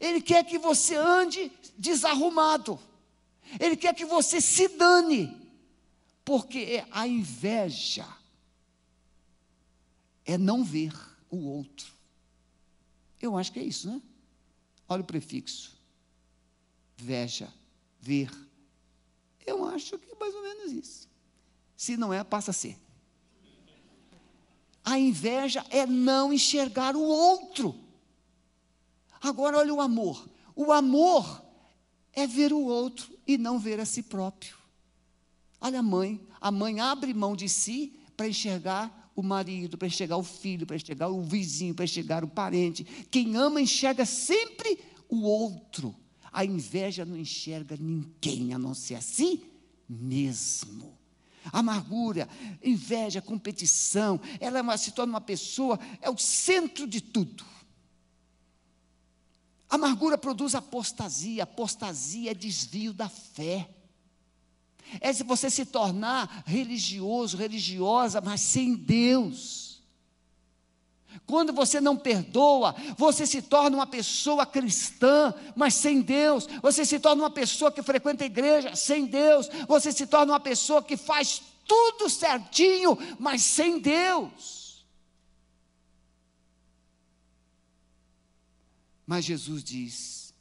Ele 0.03 0.21
quer 0.21 0.43
que 0.43 0.59
você 0.59 0.95
ande 0.95 1.49
desarrumado. 1.77 2.77
Ele 3.57 3.77
quer 3.77 3.95
que 3.95 4.03
você 4.03 4.41
se 4.41 4.67
dane. 4.67 5.33
Porque 6.25 6.83
a 6.91 7.07
inveja 7.07 8.05
é 10.25 10.37
não 10.37 10.61
ver 10.61 10.93
o 11.31 11.37
outro. 11.47 11.93
Eu 13.21 13.37
acho 13.37 13.53
que 13.53 13.59
é 13.59 13.63
isso, 13.63 13.87
né? 13.89 14.01
Olha 14.89 15.03
o 15.03 15.05
prefixo. 15.05 15.71
Veja, 16.97 17.51
ver. 18.01 18.29
Eu 19.45 19.63
acho 19.65 19.97
que 19.97 20.11
é 20.11 20.15
mais 20.15 20.35
ou 20.35 20.41
menos 20.41 20.71
isso. 20.73 21.09
Se 21.77 21.95
não 21.95 22.13
é, 22.13 22.25
passa 22.25 22.51
a 22.51 22.53
ser. 22.53 22.77
A 24.83 24.99
inveja 24.99 25.65
é 25.69 25.85
não 25.85 26.33
enxergar 26.33 26.93
o 26.93 27.01
outro. 27.01 27.82
Agora, 29.23 29.57
olha 29.57 29.73
o 29.73 29.79
amor. 29.79 30.29
O 30.53 30.73
amor 30.73 31.41
é 32.11 32.27
ver 32.27 32.51
o 32.51 32.61
outro 32.61 33.17
e 33.25 33.37
não 33.37 33.57
ver 33.57 33.79
a 33.79 33.85
si 33.85 34.03
próprio. 34.03 34.55
Olha 35.61 35.79
a 35.79 35.83
mãe. 35.83 36.19
A 36.41 36.51
mãe 36.51 36.81
abre 36.81 37.13
mão 37.13 37.33
de 37.33 37.47
si 37.47 37.97
para 38.17 38.27
enxergar 38.27 39.11
o 39.15 39.23
marido, 39.23 39.77
para 39.77 39.87
enxergar 39.87 40.17
o 40.17 40.23
filho, 40.23 40.67
para 40.67 40.75
enxergar 40.75 41.07
o 41.07 41.21
vizinho, 41.21 41.73
para 41.73 41.85
enxergar 41.85 42.23
o 42.23 42.27
parente. 42.27 42.83
Quem 43.09 43.37
ama 43.37 43.61
enxerga 43.61 44.05
sempre 44.05 44.77
o 45.07 45.21
outro. 45.21 45.95
A 46.31 46.43
inveja 46.43 47.05
não 47.05 47.15
enxerga 47.15 47.77
ninguém 47.79 48.53
a 48.53 48.59
não 48.59 48.73
ser 48.73 48.95
a 48.95 49.01
si 49.01 49.41
mesmo. 49.87 50.97
Amargura, 51.51 52.27
inveja, 52.61 53.21
competição, 53.21 54.19
ela 54.39 54.59
é 54.59 54.77
se 54.77 54.91
torna 54.91 55.13
uma 55.13 55.21
pessoa, 55.21 55.79
é 56.01 56.09
o 56.09 56.17
centro 56.17 56.87
de 56.87 56.99
tudo. 56.99 57.45
Amargura 59.75 60.17
produz 60.17 60.55
apostasia, 60.55 61.43
apostasia 61.43 62.31
é 62.31 62.33
desvio 62.33 62.93
da 62.93 63.09
fé 63.09 63.69
é 65.01 65.11
se 65.11 65.23
você 65.23 65.49
se 65.49 65.65
tornar 65.65 66.43
religioso, 66.45 67.37
religiosa, 67.37 68.21
mas 68.21 68.41
sem 68.41 68.75
Deus. 68.75 69.81
Quando 71.25 71.53
você 71.53 71.79
não 71.79 71.95
perdoa, 71.95 72.75
você 72.97 73.25
se 73.25 73.41
torna 73.41 73.77
uma 73.77 73.87
pessoa 73.87 74.45
cristã, 74.45 75.33
mas 75.55 75.75
sem 75.75 76.01
Deus. 76.01 76.47
Você 76.61 76.83
se 76.85 76.99
torna 76.99 77.23
uma 77.23 77.29
pessoa 77.29 77.71
que 77.71 77.83
frequenta 77.83 78.23
a 78.23 78.27
igreja, 78.27 78.75
sem 78.75 79.05
Deus. 79.05 79.47
Você 79.67 79.91
se 79.91 80.07
torna 80.07 80.33
uma 80.33 80.39
pessoa 80.39 80.81
que 80.81 80.97
faz 80.97 81.41
tudo 81.65 82.09
certinho, 82.09 82.97
mas 83.19 83.43
sem 83.43 83.79
Deus. 83.79 84.62
Mas 89.05 89.25
Jesus 89.25 89.63
diz: 89.63 90.33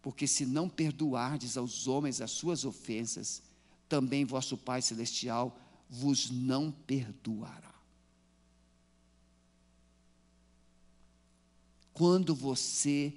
porque 0.00 0.26
se 0.26 0.46
não 0.46 0.68
perdoardes 0.68 1.56
aos 1.56 1.86
homens 1.86 2.20
as 2.20 2.30
suas 2.30 2.64
ofensas, 2.64 3.42
também 3.88 4.24
vosso 4.24 4.56
Pai 4.56 4.82
Celestial 4.82 5.58
vos 5.88 6.30
não 6.30 6.70
perdoará. 6.70 7.74
Quando 11.92 12.34
você 12.34 13.14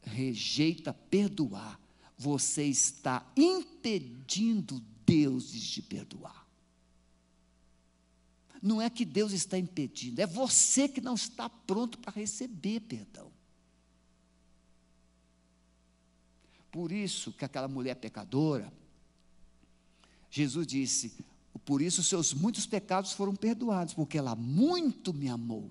rejeita 0.00 0.92
perdoar, 0.92 1.78
você 2.16 2.64
está 2.64 3.26
impedindo 3.36 4.82
Deus 5.04 5.50
de 5.50 5.82
perdoar. 5.82 6.46
Não 8.62 8.80
é 8.80 8.88
que 8.88 9.04
Deus 9.04 9.32
está 9.32 9.58
impedindo, 9.58 10.20
é 10.20 10.26
você 10.26 10.88
que 10.88 11.00
não 11.00 11.14
está 11.14 11.50
pronto 11.50 11.98
para 11.98 12.12
receber 12.12 12.80
perdão. 12.80 13.31
Por 16.72 16.90
isso 16.90 17.32
que 17.32 17.44
aquela 17.44 17.68
mulher 17.68 17.96
pecadora, 17.96 18.72
Jesus 20.30 20.66
disse: 20.66 21.12
Por 21.66 21.82
isso 21.82 22.02
seus 22.02 22.32
muitos 22.32 22.64
pecados 22.64 23.12
foram 23.12 23.36
perdoados, 23.36 23.92
porque 23.92 24.16
ela 24.16 24.34
muito 24.34 25.12
me 25.12 25.28
amou. 25.28 25.70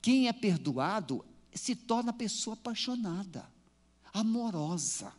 Quem 0.00 0.26
é 0.26 0.32
perdoado 0.32 1.22
se 1.54 1.76
torna 1.76 2.12
pessoa 2.14 2.54
apaixonada, 2.54 3.46
amorosa. 4.12 5.12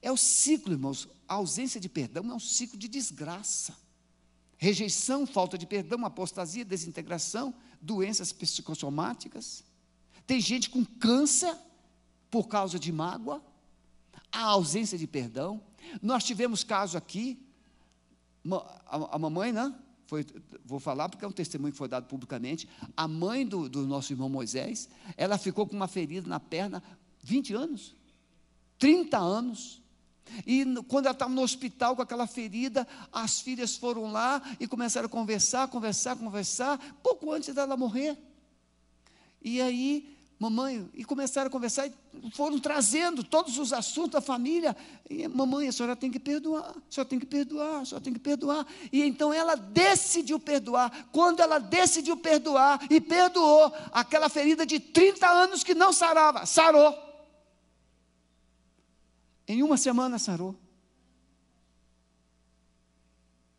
É 0.00 0.12
o 0.12 0.16
ciclo, 0.16 0.72
irmãos. 0.72 1.08
A 1.28 1.34
ausência 1.34 1.80
de 1.80 1.88
perdão 1.88 2.30
é 2.30 2.34
um 2.34 2.40
ciclo 2.40 2.78
de 2.78 2.86
desgraça. 2.86 3.76
Rejeição, 4.56 5.26
falta 5.26 5.58
de 5.58 5.66
perdão, 5.66 6.06
apostasia, 6.06 6.64
desintegração, 6.64 7.52
doenças 7.82 8.32
psicossomáticas. 8.32 9.64
Tem 10.26 10.40
gente 10.40 10.70
com 10.70 10.84
câncer 10.84 11.56
por 12.36 12.48
causa 12.48 12.78
de 12.78 12.92
mágoa, 12.92 13.42
a 14.30 14.42
ausência 14.42 14.98
de 14.98 15.06
perdão. 15.06 15.58
Nós 16.02 16.22
tivemos 16.22 16.62
caso 16.62 16.98
aqui, 16.98 17.42
a, 18.86 19.18
mamãe, 19.18 19.52
né? 19.52 19.74
Foi, 20.04 20.22
vou 20.62 20.78
falar 20.78 21.08
porque 21.08 21.24
é 21.24 21.28
um 21.28 21.32
testemunho 21.32 21.72
que 21.72 21.78
foi 21.78 21.88
dado 21.88 22.06
publicamente. 22.06 22.68
A 22.94 23.08
mãe 23.08 23.46
do, 23.46 23.70
do 23.70 23.86
nosso 23.86 24.12
irmão 24.12 24.28
Moisés, 24.28 24.86
ela 25.16 25.38
ficou 25.38 25.66
com 25.66 25.74
uma 25.74 25.88
ferida 25.88 26.28
na 26.28 26.38
perna 26.38 26.82
20 27.22 27.54
anos, 27.54 27.96
30 28.78 29.16
anos. 29.16 29.80
E 30.46 30.62
quando 30.88 31.06
ela 31.06 31.14
estava 31.14 31.32
no 31.32 31.40
hospital 31.40 31.96
com 31.96 32.02
aquela 32.02 32.26
ferida, 32.26 32.86
as 33.10 33.40
filhas 33.40 33.78
foram 33.78 34.12
lá 34.12 34.42
e 34.60 34.68
começaram 34.68 35.06
a 35.06 35.08
conversar, 35.08 35.68
conversar, 35.68 36.16
conversar, 36.16 36.78
pouco 37.02 37.32
antes 37.32 37.54
dela 37.54 37.78
morrer. 37.78 38.14
E 39.40 39.58
aí, 39.62 40.15
mamãe, 40.38 40.88
e 40.92 41.04
começaram 41.04 41.48
a 41.48 41.50
conversar, 41.50 41.86
e 41.86 41.92
foram 42.32 42.58
trazendo 42.58 43.24
todos 43.24 43.56
os 43.58 43.72
assuntos 43.72 44.12
da 44.12 44.20
família. 44.20 44.76
E, 45.08 45.26
mamãe, 45.28 45.68
a 45.68 45.72
senhora 45.72 45.96
tem 45.96 46.10
que 46.10 46.20
perdoar, 46.20 46.70
a 46.70 46.92
senhora 46.92 47.08
tem 47.08 47.18
que 47.18 47.26
perdoar, 47.26 47.80
a 47.80 47.84
senhora 47.84 48.04
tem 48.04 48.12
que 48.12 48.18
perdoar. 48.18 48.66
E 48.92 49.02
então 49.02 49.32
ela 49.32 49.54
decidiu 49.54 50.38
perdoar. 50.38 51.08
Quando 51.10 51.40
ela 51.40 51.58
decidiu 51.58 52.16
perdoar 52.18 52.86
e 52.90 53.00
perdoou, 53.00 53.72
aquela 53.92 54.28
ferida 54.28 54.66
de 54.66 54.78
30 54.78 55.26
anos 55.26 55.64
que 55.64 55.74
não 55.74 55.92
sarava, 55.92 56.44
sarou. 56.44 56.94
Em 59.48 59.62
uma 59.62 59.78
semana 59.78 60.18
sarou. 60.18 60.54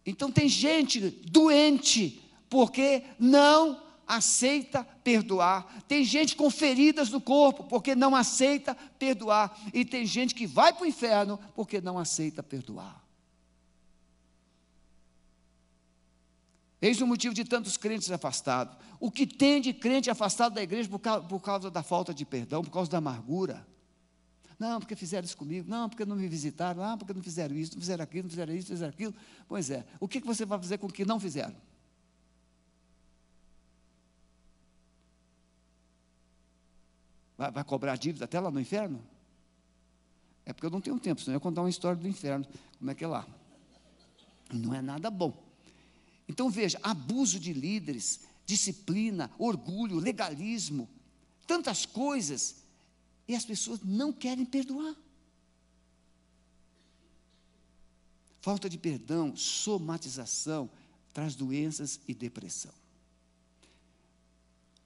Então 0.06 0.32
tem 0.32 0.48
gente 0.48 1.00
doente 1.00 2.24
porque 2.50 3.04
não 3.20 3.87
aceita 4.08 4.84
perdoar. 5.04 5.84
Tem 5.88 6.04
gente 6.04 6.36
com 6.36 6.50
feridas 6.50 7.10
no 7.10 7.20
corpo 7.20 7.66
porque 7.66 7.96
não 7.96 8.16
aceita 8.16 8.74
perdoar. 8.98 9.60
E 9.74 9.84
tem 9.84 10.06
gente 10.06 10.34
que 10.34 10.48
vai 10.48 10.72
para 10.72 10.84
o 10.84 10.88
inferno 10.88 11.40
porque 11.54 11.82
não 11.82 12.00
aceita 12.00 12.42
perdoar. 12.42 13.04
Eis 16.82 17.02
o 17.02 17.08
motivo 17.08 17.34
de 17.34 17.44
tantos 17.44 17.76
crentes 17.76 18.10
afastados. 18.12 18.78
O 19.00 19.12
que 19.12 19.26
tem 19.26 19.60
de 19.60 19.74
crente 19.74 20.10
afastado 20.10 20.54
da 20.54 20.62
igreja 20.62 20.88
por 20.88 21.00
causa, 21.00 21.28
por 21.28 21.40
causa 21.40 21.72
da 21.72 21.84
falta 21.84 22.14
de 22.14 22.24
perdão, 22.24 22.64
por 22.64 22.72
causa 22.72 22.90
da 22.90 23.00
amargura. 23.00 23.68
Não, 24.60 24.80
porque 24.80 24.96
fizeram 24.96 25.26
isso 25.26 25.38
comigo. 25.38 25.70
Não, 25.70 25.90
porque 25.90 26.06
não 26.06 26.16
me 26.16 26.28
visitaram. 26.28 26.84
Ah, 26.84 26.96
porque 26.96 27.14
não 27.14 27.22
fizeram 27.22 27.56
isso, 27.56 27.74
não 27.74 27.82
fizeram 27.82 28.04
aquilo, 28.04 28.24
não 28.24 28.30
fizeram 28.30 28.54
isso, 28.54 28.70
não 28.70 28.76
fizeram 28.76 28.94
aquilo. 28.94 29.16
Pois 29.48 29.70
é. 29.70 29.86
O 30.00 30.08
que 30.08 30.20
você 30.20 30.46
vai 30.46 30.58
fazer 30.60 30.78
com 30.78 30.88
o 30.88 30.92
que 30.92 31.06
não 31.06 31.20
fizeram? 31.20 31.56
Vai, 37.38 37.52
vai 37.52 37.64
cobrar 37.64 37.96
dívida 37.96 38.26
até 38.26 38.40
lá 38.40 38.50
no 38.50 38.60
inferno? 38.60 39.02
É 40.46 40.54
porque 40.54 40.66
eu 40.66 40.72
não 40.72 40.82
tenho 40.82 41.00
tempo, 41.00 41.22
senão 41.22 41.34
eu 41.34 41.38
ia 41.38 41.42
contar 41.42 41.62
uma 41.62 41.70
história 41.70 42.02
do 42.02 42.08
inferno. 42.08 42.46
Como 42.80 42.90
é 42.90 42.96
que 42.96 43.04
é 43.04 43.08
lá? 43.08 43.28
Não 44.52 44.74
é 44.74 44.82
nada 44.82 45.10
bom. 45.10 45.46
Então 46.28 46.50
veja, 46.50 46.80
abuso 46.82 47.40
de 47.40 47.54
líderes, 47.54 48.22
disciplina, 48.46 49.30
orgulho, 49.38 50.00
legalismo, 50.00 50.90
tantas 51.46 51.86
coisas 51.86 52.56
e 53.28 53.36
as 53.36 53.46
pessoas 53.46 53.82
não 53.84 54.12
querem 54.12 54.46
perdoar. 54.46 54.96
Falta 58.40 58.70
de 58.70 58.78
perdão, 58.78 59.36
somatização, 59.36 60.70
traz 61.14 61.36
doenças 61.36 62.00
e 62.08 62.14
depressão. 62.14 62.72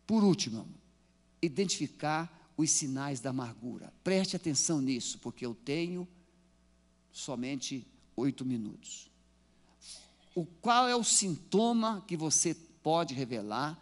Por 0.08 0.24
último, 0.24 0.68
identificar 1.40 2.41
os 2.58 2.70
sinais 2.72 3.20
da 3.20 3.30
amargura. 3.30 3.94
Preste 4.04 4.36
atenção 4.36 4.82
nisso, 4.82 5.20
porque 5.20 5.46
eu 5.46 5.54
tenho 5.54 6.08
somente 7.12 7.88
oito 8.16 8.46
minutos. 8.46 9.10
O 10.34 10.46
qual 10.46 10.88
é 10.88 10.96
o 10.96 11.04
sintoma 11.04 12.04
que 12.08 12.16
você 12.16 12.54
pode 12.54 13.14
revelar 13.14 13.80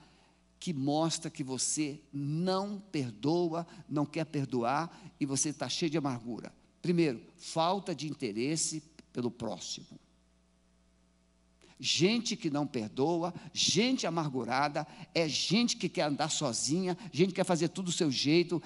que 0.60 0.74
mostra 0.74 1.30
que 1.30 1.44
você 1.44 2.02
não 2.12 2.80
perdoa, 2.92 3.66
não 3.88 4.06
quer 4.06 4.26
perdoar 4.26 5.14
e 5.20 5.26
você 5.26 5.50
está 5.50 5.70
cheio 5.70 5.90
de 5.90 5.98
amargura. 5.98 6.54
Primeiro, 6.82 7.22
falta 7.38 7.96
de 7.96 8.08
interesse 8.08 8.84
pelo 9.14 9.32
próximo. 9.32 9.88
Gente 11.80 12.36
que 12.36 12.50
não 12.50 12.68
perdoa, 12.68 13.34
gente 13.54 14.06
amargurada, 14.06 14.86
é 15.16 15.30
gente 15.30 15.78
que 15.78 15.88
quer 15.88 16.02
andar 16.02 16.30
sozinha, 16.30 16.98
gente 17.12 17.30
que 17.30 17.36
quer 17.36 17.46
fazer 17.46 17.70
tudo 17.70 17.86
do 17.86 17.92
seu 17.92 18.12
jeito, 18.12 18.62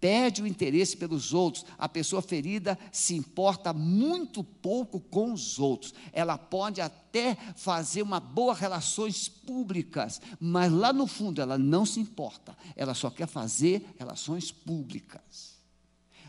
perde 0.00 0.42
o 0.42 0.46
interesse 0.46 0.96
pelos 0.96 1.32
outros. 1.32 1.64
A 1.78 1.88
pessoa 1.88 2.22
ferida 2.22 2.78
se 2.92 3.14
importa 3.14 3.72
muito 3.72 4.44
pouco 4.44 5.00
com 5.00 5.32
os 5.32 5.58
outros. 5.58 5.94
Ela 6.12 6.36
pode 6.36 6.80
até 6.80 7.36
fazer 7.56 8.02
uma 8.02 8.20
boa 8.20 8.54
relações 8.54 9.28
públicas, 9.28 10.20
mas 10.38 10.70
lá 10.70 10.92
no 10.92 11.06
fundo 11.06 11.40
ela 11.40 11.58
não 11.58 11.84
se 11.86 12.00
importa. 12.00 12.56
Ela 12.76 12.94
só 12.94 13.10
quer 13.10 13.26
fazer 13.26 13.94
relações 13.98 14.50
públicas. 14.52 15.56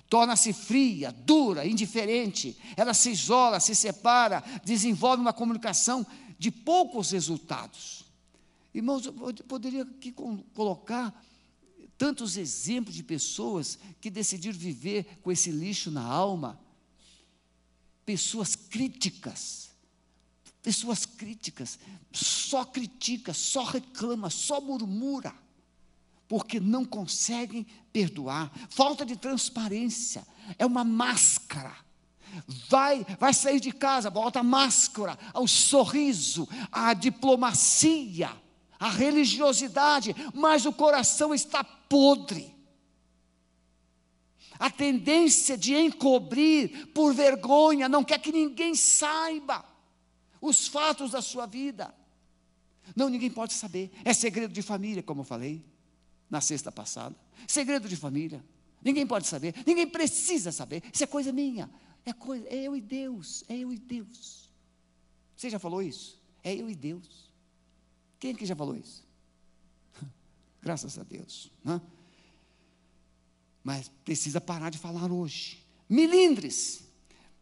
Torna-se 0.09 0.53
fria, 0.53 1.11
dura, 1.11 1.67
indiferente. 1.67 2.57
Ela 2.75 2.95
se 2.95 3.11
isola, 3.11 3.59
se 3.59 3.75
separa, 3.75 4.43
desenvolve 4.65 5.21
uma 5.21 5.33
comunicação 5.33 6.05
de 6.39 6.49
poucos 6.49 7.11
resultados. 7.11 8.05
Irmãos, 8.73 9.05
eu 9.05 9.13
poderia 9.45 9.83
aqui 9.83 10.13
colocar 10.53 11.23
tantos 11.97 12.37
exemplos 12.37 12.95
de 12.95 13.03
pessoas 13.03 13.77
que 13.99 14.09
decidiram 14.09 14.57
viver 14.57 15.19
com 15.21 15.31
esse 15.31 15.51
lixo 15.51 15.91
na 15.91 16.01
alma. 16.01 16.57
Pessoas 18.05 18.55
críticas, 18.55 19.69
pessoas 20.63 21.05
críticas, 21.05 21.77
só 22.11 22.63
critica, 22.63 23.33
só 23.33 23.65
reclama, 23.65 24.29
só 24.29 24.61
murmura, 24.61 25.35
porque 26.27 26.59
não 26.59 26.85
conseguem 26.85 27.67
perdoar. 27.91 28.49
Falta 28.69 29.05
de 29.05 29.17
transparência, 29.17 30.25
é 30.57 30.65
uma 30.65 30.85
máscara. 30.85 31.75
Vai, 32.69 33.05
vai 33.19 33.33
sair 33.33 33.59
de 33.59 33.71
casa, 33.71 34.09
bota 34.09 34.39
a 34.39 34.43
máscara, 34.43 35.17
o 35.33 35.47
sorriso, 35.47 36.47
a 36.71 36.93
diplomacia 36.93 38.29
a 38.79 38.89
religiosidade, 38.89 40.15
mas 40.33 40.65
o 40.65 40.71
coração 40.71 41.33
está 41.35 41.63
podre. 41.63 42.55
A 44.57 44.69
tendência 44.69 45.57
de 45.57 45.75
encobrir 45.75 46.87
por 46.87 47.13
vergonha, 47.13 47.89
não 47.89 48.03
quer 48.03 48.19
que 48.19 48.31
ninguém 48.31 48.73
saiba 48.75 49.65
os 50.41 50.67
fatos 50.67 51.11
da 51.11 51.21
sua 51.21 51.45
vida. 51.45 51.93
Não, 52.95 53.09
ninguém 53.09 53.29
pode 53.29 53.53
saber. 53.53 53.91
É 54.05 54.13
segredo 54.13 54.53
de 54.53 54.61
família, 54.61 55.03
como 55.03 55.21
eu 55.21 55.25
falei 55.25 55.63
na 56.29 56.41
sexta 56.41 56.71
passada. 56.71 57.15
Segredo 57.47 57.87
de 57.87 57.95
família. 57.95 58.43
Ninguém 58.81 59.05
pode 59.05 59.27
saber, 59.27 59.53
ninguém 59.65 59.85
precisa 59.85 60.53
saber. 60.53 60.81
Isso 60.93 61.03
é 61.03 61.07
coisa 61.07 61.33
minha. 61.33 61.69
É 62.09 62.13
coisa, 62.13 62.47
é 62.49 62.55
eu 62.55 62.75
e 62.75 62.81
Deus, 62.81 63.43
é 63.47 63.55
eu 63.55 63.71
e 63.71 63.77
Deus. 63.77 64.49
Você 65.35 65.47
já 65.47 65.59
falou 65.59 65.79
isso? 65.79 66.19
É 66.43 66.55
eu 66.55 66.67
e 66.67 66.73
Deus. 66.73 67.31
Quem 68.19 68.31
aqui 68.31 68.47
já 68.47 68.55
falou 68.55 68.75
isso? 68.75 69.07
Graças 70.59 70.97
a 70.97 71.03
Deus. 71.03 71.51
Né? 71.63 71.79
Mas 73.63 73.89
precisa 74.03 74.41
parar 74.41 74.71
de 74.71 74.79
falar 74.79 75.11
hoje. 75.11 75.63
Milindres, 75.87 76.83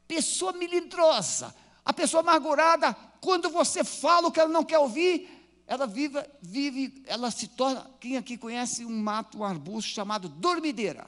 pessoa 0.06 0.52
milindrosa, 0.52 1.56
a 1.86 1.94
pessoa 1.94 2.20
amargurada, 2.20 2.94
quando 3.22 3.50
você 3.50 3.86
fala 3.86 4.28
o 4.28 4.32
que 4.34 4.40
ela 4.42 4.52
não 4.52 4.66
quer 4.66 4.80
ouvir, 4.80 5.30
ela 5.66 5.88
vive, 5.88 6.22
vive, 6.42 7.04
ela 7.08 7.32
se 7.32 7.48
torna. 7.48 7.90
Quem 8.02 8.18
aqui 8.18 8.38
conhece 8.38 8.84
um 8.84 9.02
mato, 9.02 9.38
um 9.38 9.44
arbusto 9.46 9.92
chamado 9.92 10.28
dormideira? 10.28 11.08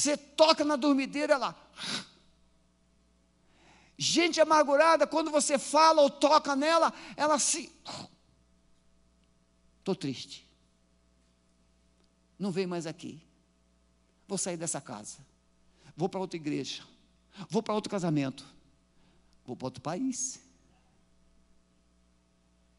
Você 0.00 0.16
toca 0.16 0.64
na 0.64 0.76
dormideira, 0.76 1.34
ela. 1.34 1.54
Gente 3.98 4.40
amargurada, 4.40 5.06
quando 5.06 5.30
você 5.30 5.58
fala 5.58 6.00
ou 6.00 6.08
toca 6.08 6.56
nela, 6.56 6.90
ela 7.14 7.38
se. 7.38 7.70
Estou 9.78 9.94
triste. 9.94 10.48
Não 12.38 12.50
vem 12.50 12.66
mais 12.66 12.86
aqui. 12.86 13.22
Vou 14.26 14.38
sair 14.38 14.56
dessa 14.56 14.80
casa. 14.80 15.18
Vou 15.94 16.08
para 16.08 16.20
outra 16.20 16.38
igreja. 16.38 16.82
Vou 17.50 17.62
para 17.62 17.74
outro 17.74 17.90
casamento. 17.90 18.46
Vou 19.44 19.54
para 19.54 19.66
outro 19.66 19.82
país. 19.82 20.40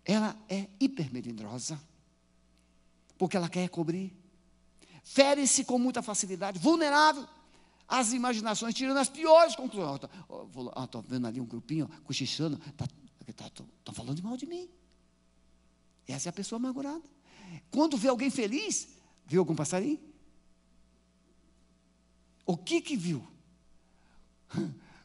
Ela 0.04 0.36
é 0.50 0.68
hipermelindrosa. 0.80 1.80
Porque 3.16 3.38
ela 3.38 3.48
quer 3.48 3.70
cobrir. 3.70 4.21
Fere-se 5.04 5.66
com 5.66 5.78
muita 5.78 6.02
facilidade. 6.02 6.60
Vulnerável 6.60 7.28
às 7.88 8.14
imaginações, 8.14 8.74
tirando 8.74 8.98
as 8.98 9.10
piores 9.10 9.56
conclusões. 9.56 10.00
Estou 10.84 11.02
vendo 11.02 11.28
ali 11.28 11.42
um 11.42 11.46
grupinho 11.46 11.90
cochichando. 12.04 12.60
Estão 12.68 12.88
tá, 13.36 13.50
tá, 13.84 13.94
falando 13.94 14.22
mal 14.24 14.38
de 14.38 14.46
mim. 14.46 14.70
Essa 16.08 16.30
é 16.30 16.32
a 16.32 16.34
pessoa 16.34 16.58
amargurada. 16.58 17.04
Quando 17.70 17.98
vê 17.98 18.08
alguém 18.08 18.30
feliz, 18.30 18.88
viu 19.26 19.42
algum 19.42 19.56
passarinho? 19.56 20.00
O 22.46 22.58
que 22.58 22.82
que 22.82 22.96
viu? 22.96 23.26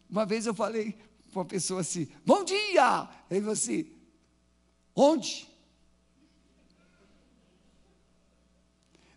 Uma 0.08 0.24
vez 0.24 0.46
eu 0.46 0.54
falei 0.54 0.92
para 1.30 1.40
uma 1.40 1.44
pessoa 1.44 1.80
assim: 1.80 2.08
Bom 2.24 2.44
dia! 2.44 3.08
Ele 3.30 3.40
falou 3.40 3.52
assim: 3.52 3.90
Onde? 4.94 5.48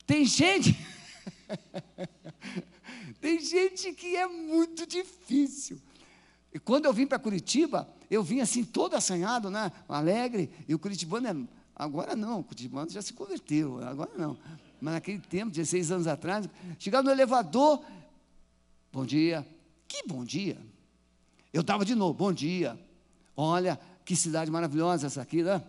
Tem 0.10 0.26
gente. 0.26 0.76
Tem 3.22 3.39
gente 3.39 3.93
que 3.93 4.16
é 4.16 4.28
muito 4.28 4.88
difícil. 4.88 5.80
E 6.51 6.57
quando 6.57 6.86
eu 6.86 6.93
vim 6.93 7.05
para 7.05 7.20
Curitiba, 7.20 7.88
eu 8.10 8.24
vim 8.24 8.39
assim 8.39 8.64
todo 8.64 8.95
assanhado, 8.95 9.51
né? 9.51 9.72
Alegre. 9.88 10.49
E 10.68 10.74
o 10.74 10.80
curitibano 10.80 11.28
é. 11.28 11.36
Agora 11.76 12.16
não, 12.16 12.39
o 12.39 12.43
curitibano 12.43 12.89
já 12.89 13.03
se 13.03 13.14
converteu, 13.14 13.86
agora 13.86 14.10
não. 14.18 14.36
Mas 14.82 14.95
naquele 14.95 15.20
tempo, 15.20 15.51
16 15.51 15.91
anos 15.91 16.07
atrás, 16.07 16.49
chegava 16.80 17.03
no 17.03 17.12
elevador, 17.12 17.80
bom 18.91 19.05
dia. 19.05 19.47
Que 19.88 20.07
bom 20.07 20.26
dia. 20.26 20.57
Eu 21.53 21.62
estava 21.62 21.86
de 21.86 21.93
novo, 21.93 22.16
bom 22.16 22.34
dia. 22.34 22.80
Olha, 23.38 23.80
que 24.03 24.16
cidade 24.16 24.49
maravilhosa 24.49 25.05
essa 25.05 25.22
aqui, 25.22 25.43
né? 25.43 25.64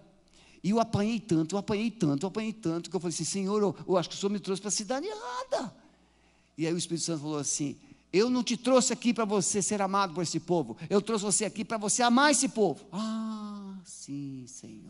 E 0.62 0.70
eu 0.70 0.80
apanhei 0.80 1.18
tanto, 1.18 1.54
eu 1.54 1.58
apanhei 1.58 1.90
tanto, 1.90 2.24
eu 2.24 2.28
apanhei 2.28 2.52
tanto, 2.52 2.90
que 2.90 2.96
eu 2.96 3.00
falei 3.00 3.14
assim, 3.14 3.24
Senhor, 3.24 3.62
eu, 3.62 3.74
eu 3.88 3.96
acho 3.96 4.10
que 4.10 4.14
o 4.14 4.18
Senhor 4.18 4.30
me 4.30 4.38
trouxe 4.38 4.60
para 4.60 4.68
a 4.68 4.72
cidade 4.72 5.06
errada. 5.06 5.72
E 6.58 6.66
aí 6.66 6.74
o 6.74 6.78
Espírito 6.78 7.04
Santo 7.04 7.22
falou 7.22 7.38
assim: 7.38 7.76
Eu 8.12 8.28
não 8.28 8.42
te 8.44 8.56
trouxe 8.56 8.92
aqui 8.92 9.14
para 9.14 9.24
você 9.24 9.62
ser 9.62 9.80
amado 9.80 10.12
por 10.12 10.22
esse 10.22 10.38
povo, 10.38 10.76
eu 10.90 11.00
trouxe 11.00 11.24
você 11.24 11.44
aqui 11.46 11.64
para 11.64 11.78
você 11.78 12.02
amar 12.02 12.30
esse 12.30 12.48
povo. 12.48 12.84
Ah, 12.92 13.74
sim, 13.84 14.44
Senhor. 14.46 14.89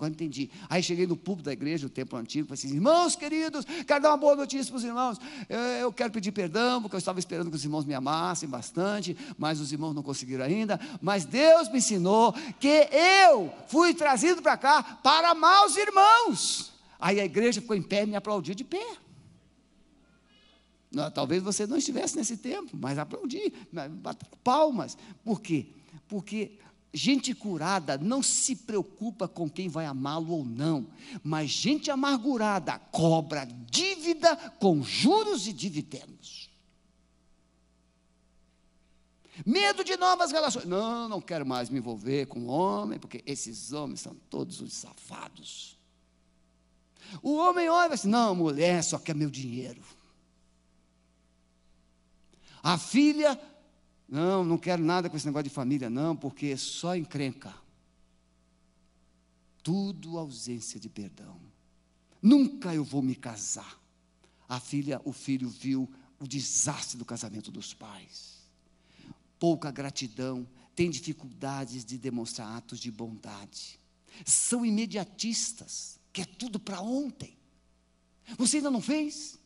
Agora 0.00 0.14
entendi. 0.14 0.50
Aí 0.66 0.82
cheguei 0.82 1.06
no 1.06 1.14
púlpito 1.14 1.44
da 1.44 1.52
igreja, 1.52 1.86
o 1.86 1.90
templo 1.90 2.18
antigo, 2.18 2.48
falei 2.48 2.58
assim: 2.58 2.74
irmãos 2.74 3.14
queridos, 3.14 3.66
quero 3.86 4.02
dar 4.02 4.08
uma 4.12 4.16
boa 4.16 4.34
notícia 4.34 4.72
para 4.72 4.78
os 4.78 4.84
irmãos. 4.84 5.18
Eu, 5.46 5.58
eu, 5.58 5.92
quero 5.92 6.10
pedir 6.10 6.32
perdão, 6.32 6.80
porque 6.80 6.96
eu 6.96 6.98
estava 6.98 7.18
esperando 7.18 7.50
que 7.50 7.56
os 7.56 7.62
irmãos 7.62 7.84
me 7.84 7.92
amassem 7.92 8.48
bastante, 8.48 9.14
mas 9.36 9.60
os 9.60 9.72
irmãos 9.72 9.92
não 9.92 10.02
conseguiram 10.02 10.42
ainda. 10.42 10.80
Mas 11.02 11.26
Deus 11.26 11.68
me 11.68 11.76
ensinou 11.76 12.32
que 12.58 12.88
eu 12.90 13.52
fui 13.68 13.92
trazido 13.92 14.40
para 14.40 14.56
cá 14.56 14.82
para 14.82 15.32
amar 15.32 15.66
os 15.66 15.76
irmãos. 15.76 16.72
Aí 16.98 17.20
a 17.20 17.24
igreja 17.26 17.60
ficou 17.60 17.76
em 17.76 17.82
pé 17.82 18.04
e 18.04 18.06
me 18.06 18.16
aplaudiu 18.16 18.54
de 18.54 18.64
pé. 18.64 18.96
Não, 20.90 21.10
talvez 21.10 21.42
você 21.42 21.66
não 21.66 21.76
estivesse 21.76 22.16
nesse 22.16 22.38
tempo, 22.38 22.70
mas 22.72 22.98
aplaudi, 22.98 23.52
bateram 23.70 24.32
palmas. 24.42 24.96
Por 25.22 25.42
quê? 25.42 25.66
Porque 26.08 26.58
gente 26.92 27.34
curada 27.34 27.96
não 27.96 28.22
se 28.22 28.56
preocupa 28.56 29.28
com 29.28 29.48
quem 29.48 29.68
vai 29.68 29.86
amá-lo 29.86 30.32
ou 30.32 30.44
não, 30.44 30.88
mas 31.22 31.50
gente 31.50 31.90
amargurada 31.90 32.78
cobra 32.78 33.44
dívida 33.44 34.36
com 34.58 34.82
juros 34.82 35.46
e 35.46 35.52
dividendos. 35.52 36.50
Medo 39.46 39.82
de 39.84 39.96
novas 39.96 40.32
relações. 40.32 40.66
Não, 40.66 41.08
não 41.08 41.20
quero 41.20 41.46
mais 41.46 41.70
me 41.70 41.78
envolver 41.78 42.26
com 42.26 42.46
homem, 42.46 42.98
porque 42.98 43.22
esses 43.24 43.72
homens 43.72 44.00
são 44.00 44.14
todos 44.28 44.60
os 44.60 44.72
safados. 44.72 45.78
O 47.22 47.36
homem 47.36 47.68
olha 47.68 47.94
assim: 47.94 48.08
não, 48.08 48.34
mulher 48.34 48.82
só 48.82 48.98
quer 48.98 49.14
meu 49.14 49.30
dinheiro. 49.30 49.82
A 52.62 52.76
filha, 52.76 53.40
não, 54.10 54.44
não 54.44 54.58
quero 54.58 54.82
nada 54.82 55.08
com 55.08 55.16
esse 55.16 55.26
negócio 55.26 55.44
de 55.44 55.50
família, 55.50 55.88
não, 55.88 56.16
porque 56.16 56.46
é 56.46 56.56
só 56.56 56.96
encrenca. 56.96 57.54
Tudo 59.62 60.18
ausência 60.18 60.80
de 60.80 60.88
perdão. 60.88 61.40
Nunca 62.20 62.74
eu 62.74 62.82
vou 62.82 63.02
me 63.02 63.14
casar. 63.14 63.80
A 64.48 64.58
filha, 64.58 65.00
o 65.04 65.12
filho 65.12 65.48
viu 65.48 65.88
o 66.18 66.26
desastre 66.26 66.98
do 66.98 67.04
casamento 67.04 67.52
dos 67.52 67.72
pais. 67.72 68.40
Pouca 69.38 69.70
gratidão, 69.70 70.46
tem 70.74 70.90
dificuldades 70.90 71.84
de 71.84 71.96
demonstrar 71.96 72.56
atos 72.56 72.80
de 72.80 72.90
bondade. 72.90 73.78
São 74.26 74.66
imediatistas, 74.66 76.00
quer 76.12 76.26
tudo 76.26 76.58
para 76.58 76.80
ontem. 76.80 77.38
Você 78.36 78.56
ainda 78.56 78.72
não 78.72 78.82
fez? 78.82 79.38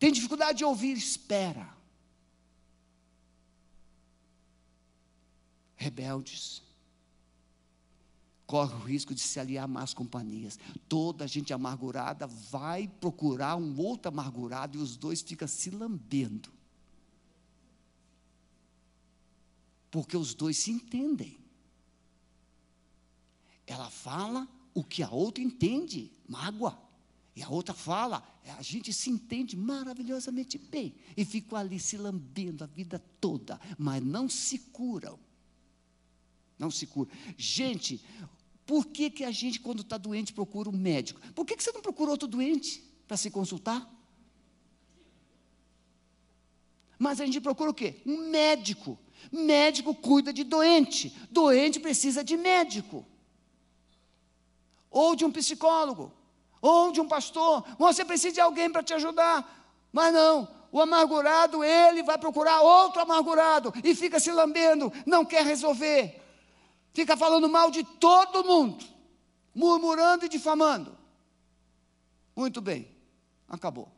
Tem 0.00 0.12
dificuldade 0.12 0.58
de 0.58 0.64
ouvir, 0.64 0.96
espera. 0.96 1.77
Rebeldes. 5.78 6.62
Corre 8.46 8.74
o 8.74 8.80
risco 8.80 9.14
de 9.14 9.20
se 9.20 9.38
aliar 9.38 9.64
a 9.64 9.68
más 9.68 9.94
companhias. 9.94 10.58
Toda 10.88 11.28
gente 11.28 11.52
amargurada 11.52 12.26
vai 12.26 12.88
procurar 12.88 13.56
um 13.56 13.78
outro 13.78 14.08
amargurado 14.08 14.76
e 14.76 14.80
os 14.80 14.96
dois 14.96 15.22
ficam 15.22 15.46
se 15.46 15.70
lambendo. 15.70 16.50
Porque 19.90 20.16
os 20.16 20.34
dois 20.34 20.58
se 20.58 20.70
entendem. 20.70 21.38
Ela 23.66 23.88
fala 23.88 24.48
o 24.74 24.82
que 24.82 25.02
a 25.02 25.10
outra 25.10 25.42
entende, 25.42 26.10
mágoa. 26.26 26.78
E 27.36 27.42
a 27.42 27.48
outra 27.48 27.72
fala, 27.72 28.26
a 28.58 28.62
gente 28.62 28.92
se 28.92 29.10
entende 29.10 29.56
maravilhosamente 29.56 30.58
bem. 30.58 30.94
E 31.16 31.24
ficam 31.24 31.56
ali 31.56 31.78
se 31.78 31.96
lambendo 31.96 32.64
a 32.64 32.66
vida 32.66 32.98
toda, 33.20 33.60
mas 33.78 34.02
não 34.02 34.28
se 34.28 34.58
curam. 34.58 35.18
Não 36.58 36.70
se 36.70 36.86
curam. 36.86 37.10
Gente, 37.36 38.04
por 38.66 38.86
que, 38.86 39.10
que 39.10 39.24
a 39.24 39.30
gente, 39.30 39.60
quando 39.60 39.82
está 39.82 39.96
doente, 39.96 40.32
procura 40.32 40.68
um 40.68 40.76
médico? 40.76 41.20
Por 41.32 41.46
que, 41.46 41.56
que 41.56 41.62
você 41.62 41.72
não 41.72 41.80
procura 41.80 42.10
outro 42.10 42.28
doente 42.28 42.82
para 43.06 43.16
se 43.16 43.30
consultar? 43.30 43.88
Mas 46.98 47.20
a 47.20 47.26
gente 47.26 47.40
procura 47.40 47.70
o 47.70 47.74
quê? 47.74 48.02
Um 48.04 48.28
médico. 48.28 48.98
Médico 49.30 49.94
cuida 49.94 50.32
de 50.32 50.44
doente. 50.44 51.16
Doente 51.30 51.78
precisa 51.78 52.24
de 52.24 52.36
médico. 52.36 53.06
Ou 54.90 55.14
de 55.14 55.24
um 55.24 55.30
psicólogo 55.30 56.18
ou 56.60 56.92
de 56.92 57.00
um 57.00 57.08
pastor, 57.08 57.64
você 57.78 58.04
precisa 58.04 58.34
de 58.34 58.40
alguém 58.40 58.70
para 58.70 58.82
te 58.82 58.92
ajudar. 58.94 59.88
Mas 59.92 60.12
não, 60.12 60.48
o 60.70 60.80
amargurado, 60.80 61.64
ele 61.64 62.02
vai 62.02 62.18
procurar 62.18 62.60
outro 62.60 63.00
amargurado 63.00 63.72
e 63.82 63.94
fica 63.94 64.20
se 64.20 64.30
lambendo, 64.30 64.92
não 65.06 65.24
quer 65.24 65.44
resolver. 65.44 66.20
Fica 66.98 67.16
falando 67.16 67.48
mal 67.48 67.70
de 67.70 67.84
todo 67.84 68.42
mundo, 68.42 68.84
murmurando 69.54 70.24
e 70.24 70.28
difamando. 70.28 70.98
Muito 72.34 72.60
bem, 72.60 72.90
acabou. 73.48 73.88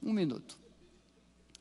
Um 0.00 0.12
minuto. 0.12 0.56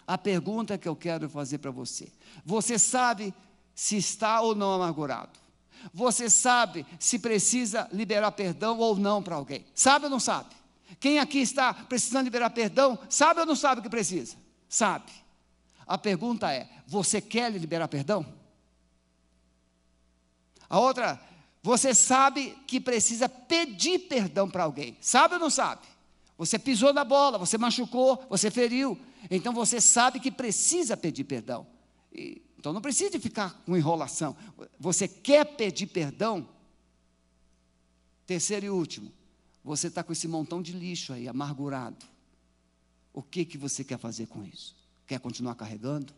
A 0.05 0.15
pergunta 0.15 0.77
que 0.77 0.87
eu 0.87 0.95
quero 0.95 1.27
fazer 1.27 1.57
para 1.57 1.71
você: 1.71 2.13
você 2.45 2.77
sabe 2.77 3.33
se 3.73 3.97
está 3.97 4.41
ou 4.41 4.53
não 4.53 4.71
amargurado? 4.71 5.39
Você 5.91 6.29
sabe 6.29 6.85
se 6.99 7.17
precisa 7.17 7.89
liberar 7.91 8.31
perdão 8.33 8.77
ou 8.77 8.95
não 8.95 9.23
para 9.23 9.37
alguém. 9.37 9.65
Sabe 9.73 10.05
ou 10.05 10.11
não 10.11 10.19
sabe? 10.19 10.53
Quem 10.99 11.17
aqui 11.17 11.39
está 11.39 11.73
precisando 11.73 12.25
liberar 12.25 12.51
perdão, 12.51 12.99
sabe 13.09 13.39
ou 13.39 13.45
não 13.47 13.55
sabe 13.55 13.79
o 13.79 13.83
que 13.83 13.89
precisa? 13.89 14.37
Sabe. 14.69 15.11
A 15.87 15.97
pergunta 15.97 16.53
é: 16.53 16.69
você 16.85 17.19
quer 17.19 17.51
liberar 17.51 17.87
perdão? 17.87 18.37
A 20.69 20.79
outra, 20.79 21.19
você 21.63 21.93
sabe 21.95 22.51
que 22.67 22.79
precisa 22.79 23.27
pedir 23.27 23.99
perdão 24.07 24.49
para 24.49 24.63
alguém. 24.63 24.97
Sabe 25.01 25.35
ou 25.35 25.39
não 25.39 25.49
sabe? 25.49 25.87
Você 26.37 26.57
pisou 26.57 26.93
na 26.93 27.03
bola, 27.03 27.37
você 27.37 27.57
machucou, 27.57 28.25
você 28.29 28.51
feriu. 28.51 28.97
Então 29.29 29.53
você 29.53 29.81
sabe 29.81 30.19
que 30.19 30.31
precisa 30.31 30.95
pedir 30.95 31.23
perdão. 31.23 31.65
E 32.13 32.41
então 32.59 32.73
não 32.73 32.81
precisa 32.81 33.17
ficar 33.17 33.53
com 33.65 33.77
enrolação. 33.77 34.35
Você 34.77 35.07
quer 35.07 35.45
pedir 35.45 35.87
perdão? 35.87 36.47
Terceiro 38.25 38.65
e 38.65 38.69
último, 38.69 39.13
você 39.63 39.87
está 39.87 40.03
com 40.03 40.11
esse 40.11 40.27
montão 40.27 40.61
de 40.61 40.73
lixo 40.73 41.13
aí, 41.13 41.27
amargurado. 41.27 42.05
O 43.13 43.23
que, 43.23 43.45
que 43.45 43.57
você 43.57 43.81
quer 43.81 43.97
fazer 43.97 44.27
com 44.27 44.43
isso? 44.43 44.75
Quer 45.07 45.21
continuar 45.21 45.55
carregando? 45.55 46.13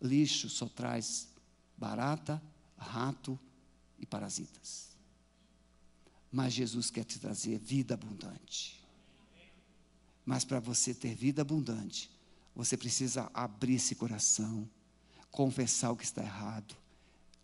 Lixo 0.00 0.48
só 0.48 0.66
traz 0.66 1.28
barata, 1.76 2.42
rato 2.78 3.38
e 3.98 4.06
parasitas. 4.06 4.96
Mas 6.30 6.52
Jesus 6.52 6.90
quer 6.90 7.04
te 7.04 7.18
trazer 7.18 7.58
vida 7.58 7.94
abundante. 7.94 8.82
Mas 10.24 10.44
para 10.44 10.60
você 10.60 10.94
ter 10.94 11.14
vida 11.14 11.42
abundante, 11.42 12.10
você 12.54 12.76
precisa 12.76 13.30
abrir 13.32 13.74
esse 13.74 13.94
coração, 13.94 14.68
confessar 15.30 15.90
o 15.90 15.96
que 15.96 16.04
está 16.04 16.22
errado, 16.22 16.76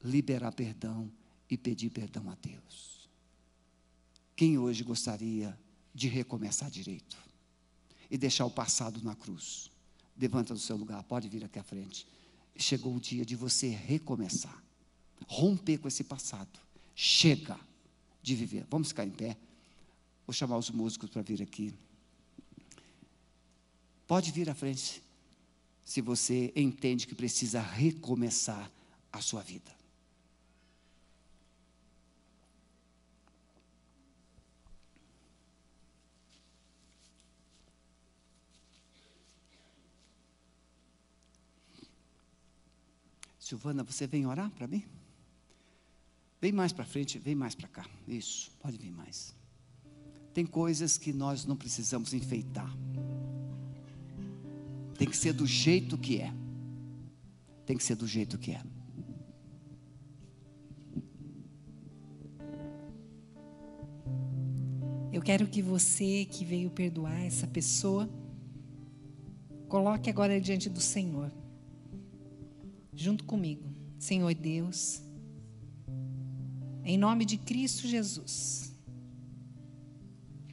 liberar 0.03 0.53
perdão 0.53 1.11
e 1.49 1.57
pedir 1.57 1.91
perdão 1.91 2.29
a 2.31 2.35
Deus. 2.35 3.09
Quem 4.37 4.59
hoje 4.59 4.83
gostaria 4.83 5.59
de 5.95 6.09
recomeçar 6.09 6.71
direito 6.71 7.17
e 8.11 8.19
deixar 8.19 8.45
o 8.45 8.51
passado 8.51 9.03
na 9.03 9.15
cruz? 9.15 9.71
Levanta 10.17 10.53
do 10.53 10.61
seu 10.61 10.77
lugar, 10.77 11.03
pode 11.05 11.29
vir 11.29 11.45
aqui 11.45 11.59
à 11.59 11.63
frente. 11.63 12.07
Chegou 12.57 12.95
o 12.95 13.01
dia 13.01 13.25
de 13.25 13.35
você 13.35 13.69
recomeçar, 13.69 14.63
romper 15.27 15.79
com 15.79 15.89
esse 15.89 16.05
passado. 16.05 16.59
Chega 16.95 17.59
de 18.23 18.35
viver. 18.35 18.67
Vamos 18.71 18.89
ficar 18.89 19.05
em 19.05 19.11
pé. 19.11 19.37
Vou 20.27 20.33
chamar 20.33 20.57
os 20.57 20.71
músicos 20.71 21.11
para 21.11 21.23
vir 21.23 21.43
aqui. 21.43 21.75
Pode 24.07 24.31
vir 24.31 24.51
à 24.51 24.55
frente, 24.55 25.03
se 25.85 26.01
você 26.01 26.53
entende 26.55 27.07
que 27.07 27.15
precisa 27.15 27.61
recomeçar 27.61 28.71
a 29.13 29.21
sua 29.21 29.43
vida. 29.43 29.75
Silvana, 43.39 43.85
você 43.85 44.07
vem 44.07 44.27
orar 44.27 44.51
para 44.53 44.67
mim? 44.67 44.83
Vem 46.45 46.53
mais 46.53 46.75
para 46.75 46.85
frente, 46.85 47.19
vem 47.19 47.35
mais 47.35 47.55
para 47.55 47.67
cá. 47.67 47.87
Isso, 48.07 48.51
pode 48.61 48.77
vir 48.77 48.91
mais. 48.91 49.35
Tem 50.35 50.45
coisas 50.45 50.99
que 50.99 51.11
nós 51.11 51.47
não 51.47 51.57
precisamos 51.57 52.13
enfeitar. 52.13 52.71
Tem 54.99 55.09
que 55.09 55.17
ser 55.17 55.33
do 55.33 55.47
jeito 55.47 55.97
que 55.97 56.21
é. 56.21 56.31
Tem 57.65 57.79
que 57.79 57.83
ser 57.83 57.95
do 57.95 58.07
jeito 58.07 58.37
que 58.37 58.51
é. 58.51 58.63
Eu 65.15 65.23
quero 65.23 65.47
que 65.47 65.63
você 65.63 66.27
que 66.27 66.45
veio 66.45 66.69
perdoar 66.69 67.25
essa 67.25 67.47
pessoa, 67.47 68.07
coloque 69.67 70.11
agora 70.11 70.39
diante 70.39 70.69
do 70.69 70.83
Senhor, 70.83 71.33
junto 72.95 73.25
comigo. 73.25 73.67
Senhor 73.99 74.35
Deus, 74.35 75.04
em 76.85 76.99
nome 76.99 77.25
de 77.25 77.39
Cristo 77.39 77.89
Jesus, 77.89 78.75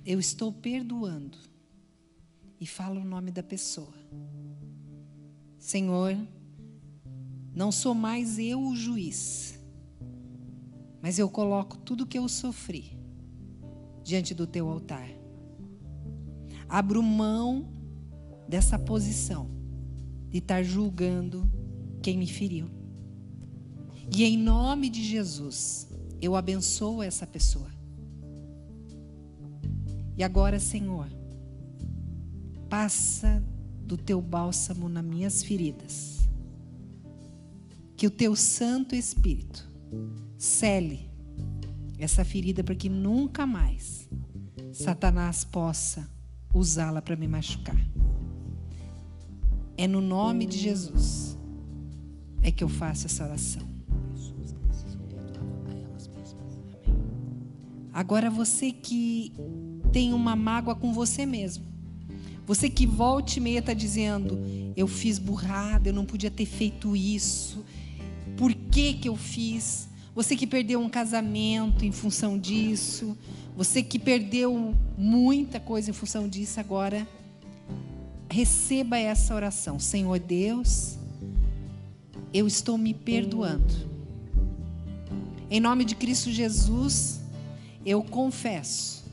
eu 0.05 0.19
estou 0.19 0.51
perdoando 0.51 1.37
e 2.59 2.65
falo 2.65 3.01
o 3.01 3.05
nome 3.05 3.31
da 3.31 3.43
pessoa. 3.43 3.93
Senhor, 5.59 6.17
não 7.53 7.71
sou 7.71 7.93
mais 7.93 8.39
eu 8.39 8.61
o 8.61 8.75
juiz, 8.75 9.59
mas 11.01 11.19
eu 11.19 11.29
coloco 11.29 11.77
tudo 11.77 12.07
que 12.07 12.17
eu 12.17 12.29
sofri 12.29 12.97
diante 14.03 14.33
do 14.33 14.47
teu 14.47 14.69
altar. 14.69 15.07
Abro 16.69 17.03
mão 17.03 17.69
dessa 18.47 18.79
posição 18.79 19.49
de 20.29 20.37
estar 20.37 20.63
julgando 20.63 21.49
quem 22.01 22.17
me 22.17 22.27
feriu. 22.27 22.69
E 24.15 24.23
em 24.23 24.37
nome 24.37 24.89
de 24.89 25.03
Jesus, 25.03 25.90
eu 26.21 26.35
abençoo 26.35 27.01
essa 27.01 27.25
pessoa. 27.25 27.69
E 30.15 30.23
agora, 30.23 30.59
Senhor, 30.59 31.07
passa 32.69 33.43
do 33.83 33.97
teu 33.97 34.21
bálsamo 34.21 34.87
nas 34.87 35.03
minhas 35.03 35.43
feridas. 35.43 36.29
Que 37.97 38.07
o 38.07 38.11
teu 38.11 38.35
Santo 38.35 38.95
Espírito 38.95 39.69
cele 40.37 41.09
essa 41.97 42.23
ferida 42.23 42.63
para 42.63 42.73
que 42.75 42.89
nunca 42.89 43.45
mais 43.45 44.09
Satanás 44.71 45.43
possa 45.43 46.09
usá-la 46.53 47.01
para 47.01 47.15
me 47.15 47.27
machucar. 47.27 47.77
É 49.77 49.87
no 49.87 50.01
nome 50.01 50.45
de 50.45 50.57
Jesus 50.57 51.37
é 52.41 52.51
que 52.51 52.63
eu 52.63 52.69
faço 52.69 53.05
essa 53.05 53.23
oração. 53.23 53.80
Agora 57.93 58.29
você 58.29 58.71
que 58.71 59.33
tem 59.91 60.13
uma 60.13 60.35
mágoa 60.35 60.75
com 60.75 60.93
você 60.93 61.25
mesmo. 61.25 61.65
Você 62.45 62.69
que 62.69 62.85
volte 62.85 63.37
e 63.37 63.39
meia 63.39 63.59
está 63.59 63.73
dizendo: 63.73 64.39
eu 64.75 64.87
fiz 64.87 65.19
burrada, 65.19 65.89
eu 65.89 65.93
não 65.93 66.05
podia 66.05 66.31
ter 66.31 66.45
feito 66.45 66.95
isso. 66.95 67.63
Por 68.37 68.53
que, 68.53 68.93
que 68.93 69.09
eu 69.09 69.15
fiz? 69.15 69.89
Você 70.13 70.35
que 70.35 70.47
perdeu 70.47 70.79
um 70.79 70.89
casamento 70.89 71.85
em 71.85 71.91
função 71.91 72.37
disso. 72.37 73.17
Você 73.55 73.83
que 73.83 73.99
perdeu 73.99 74.75
muita 74.97 75.59
coisa 75.59 75.91
em 75.91 75.93
função 75.93 76.27
disso, 76.27 76.59
agora 76.59 77.07
receba 78.29 78.97
essa 78.97 79.35
oração. 79.35 79.77
Senhor 79.77 80.19
Deus, 80.19 80.97
eu 82.33 82.47
estou 82.47 82.77
me 82.77 82.93
perdoando. 82.93 83.91
Em 85.49 85.59
nome 85.59 85.83
de 85.83 85.95
Cristo 85.95 86.31
Jesus, 86.31 87.20
eu 87.85 88.03
confesso 88.03 89.03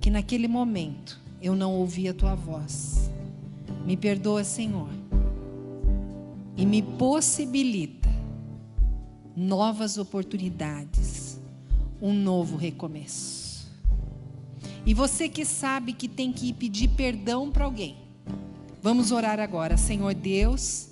que 0.00 0.10
naquele 0.10 0.48
momento 0.48 1.20
eu 1.42 1.54
não 1.54 1.74
ouvi 1.74 2.08
a 2.08 2.14
tua 2.14 2.34
voz. 2.34 3.10
Me 3.84 3.96
perdoa, 3.96 4.44
Senhor, 4.44 4.88
e 6.56 6.64
me 6.64 6.82
possibilita 6.82 8.08
novas 9.36 9.98
oportunidades, 9.98 11.40
um 12.00 12.12
novo 12.12 12.56
recomeço. 12.56 13.70
E 14.84 14.94
você 14.94 15.28
que 15.28 15.44
sabe 15.44 15.92
que 15.92 16.08
tem 16.08 16.32
que 16.32 16.48
ir 16.48 16.52
pedir 16.54 16.88
perdão 16.88 17.50
para 17.50 17.64
alguém, 17.64 17.96
vamos 18.82 19.12
orar 19.12 19.38
agora, 19.38 19.76
Senhor 19.76 20.14
Deus, 20.14 20.88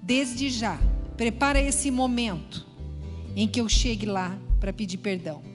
desde 0.00 0.48
já, 0.50 0.78
prepara 1.16 1.60
esse 1.60 1.90
momento 1.90 2.66
em 3.34 3.48
que 3.48 3.60
eu 3.60 3.68
chegue 3.68 4.06
lá 4.06 4.38
para 4.60 4.72
pedir 4.72 4.98
perdão. 4.98 5.51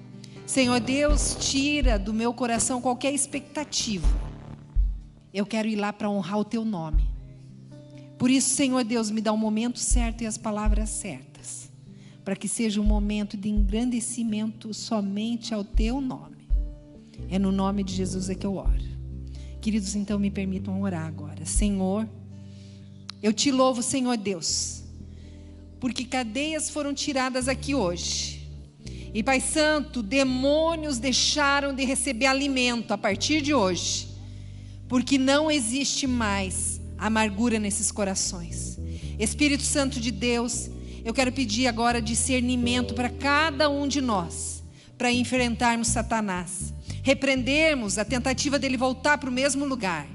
Senhor 0.47 0.79
Deus, 0.79 1.35
tira 1.41 1.99
do 1.99 2.13
meu 2.13 2.33
coração 2.33 2.79
qualquer 2.79 3.13
expectativa. 3.13 4.07
Eu 5.33 5.45
quero 5.45 5.67
ir 5.67 5.75
lá 5.75 5.91
para 5.91 6.09
honrar 6.09 6.39
o 6.39 6.45
teu 6.45 6.63
nome. 6.63 7.03
Por 8.17 8.31
isso, 8.31 8.55
Senhor 8.55 8.81
Deus, 8.85 9.11
me 9.11 9.19
dá 9.19 9.33
o 9.33 9.37
momento 9.37 9.77
certo 9.77 10.23
e 10.23 10.25
as 10.25 10.37
palavras 10.37 10.89
certas, 10.89 11.69
para 12.23 12.33
que 12.33 12.47
seja 12.47 12.79
um 12.79 12.85
momento 12.85 13.35
de 13.35 13.49
engrandecimento 13.49 14.73
somente 14.73 15.53
ao 15.53 15.65
teu 15.65 15.99
nome. 15.99 16.47
É 17.29 17.37
no 17.37 17.51
nome 17.51 17.83
de 17.83 17.93
Jesus 17.93 18.29
é 18.29 18.33
que 18.33 18.47
eu 18.47 18.55
oro. 18.55 18.87
Queridos, 19.59 19.97
então 19.97 20.17
me 20.17 20.31
permitam 20.31 20.81
orar 20.81 21.07
agora. 21.07 21.45
Senhor, 21.45 22.07
eu 23.21 23.33
te 23.33 23.51
louvo, 23.51 23.83
Senhor 23.83 24.15
Deus, 24.15 24.81
porque 25.77 26.05
cadeias 26.05 26.69
foram 26.69 26.93
tiradas 26.93 27.49
aqui 27.49 27.75
hoje 27.75 28.36
e 29.13 29.23
Pai 29.23 29.39
Santo, 29.39 30.03
demônios 30.03 30.99
deixaram 30.99 31.73
de 31.73 31.83
receber 31.85 32.25
alimento 32.25 32.91
a 32.93 32.97
partir 32.97 33.41
de 33.41 33.53
hoje, 33.53 34.09
porque 34.87 35.17
não 35.17 35.49
existe 35.49 36.05
mais 36.05 36.79
amargura 36.97 37.59
nesses 37.59 37.91
corações. 37.91 38.77
Espírito 39.17 39.63
Santo 39.63 39.99
de 39.99 40.11
Deus, 40.11 40.69
eu 41.03 41.13
quero 41.13 41.31
pedir 41.31 41.67
agora 41.67 42.01
discernimento 42.01 42.93
para 42.93 43.09
cada 43.09 43.69
um 43.69 43.87
de 43.87 44.01
nós, 44.01 44.63
para 44.97 45.11
enfrentarmos 45.11 45.87
Satanás, 45.87 46.73
repreendermos 47.01 47.97
a 47.97 48.05
tentativa 48.05 48.59
dele 48.59 48.77
voltar 48.77 49.17
para 49.17 49.29
o 49.29 49.33
mesmo 49.33 49.65
lugar, 49.65 50.07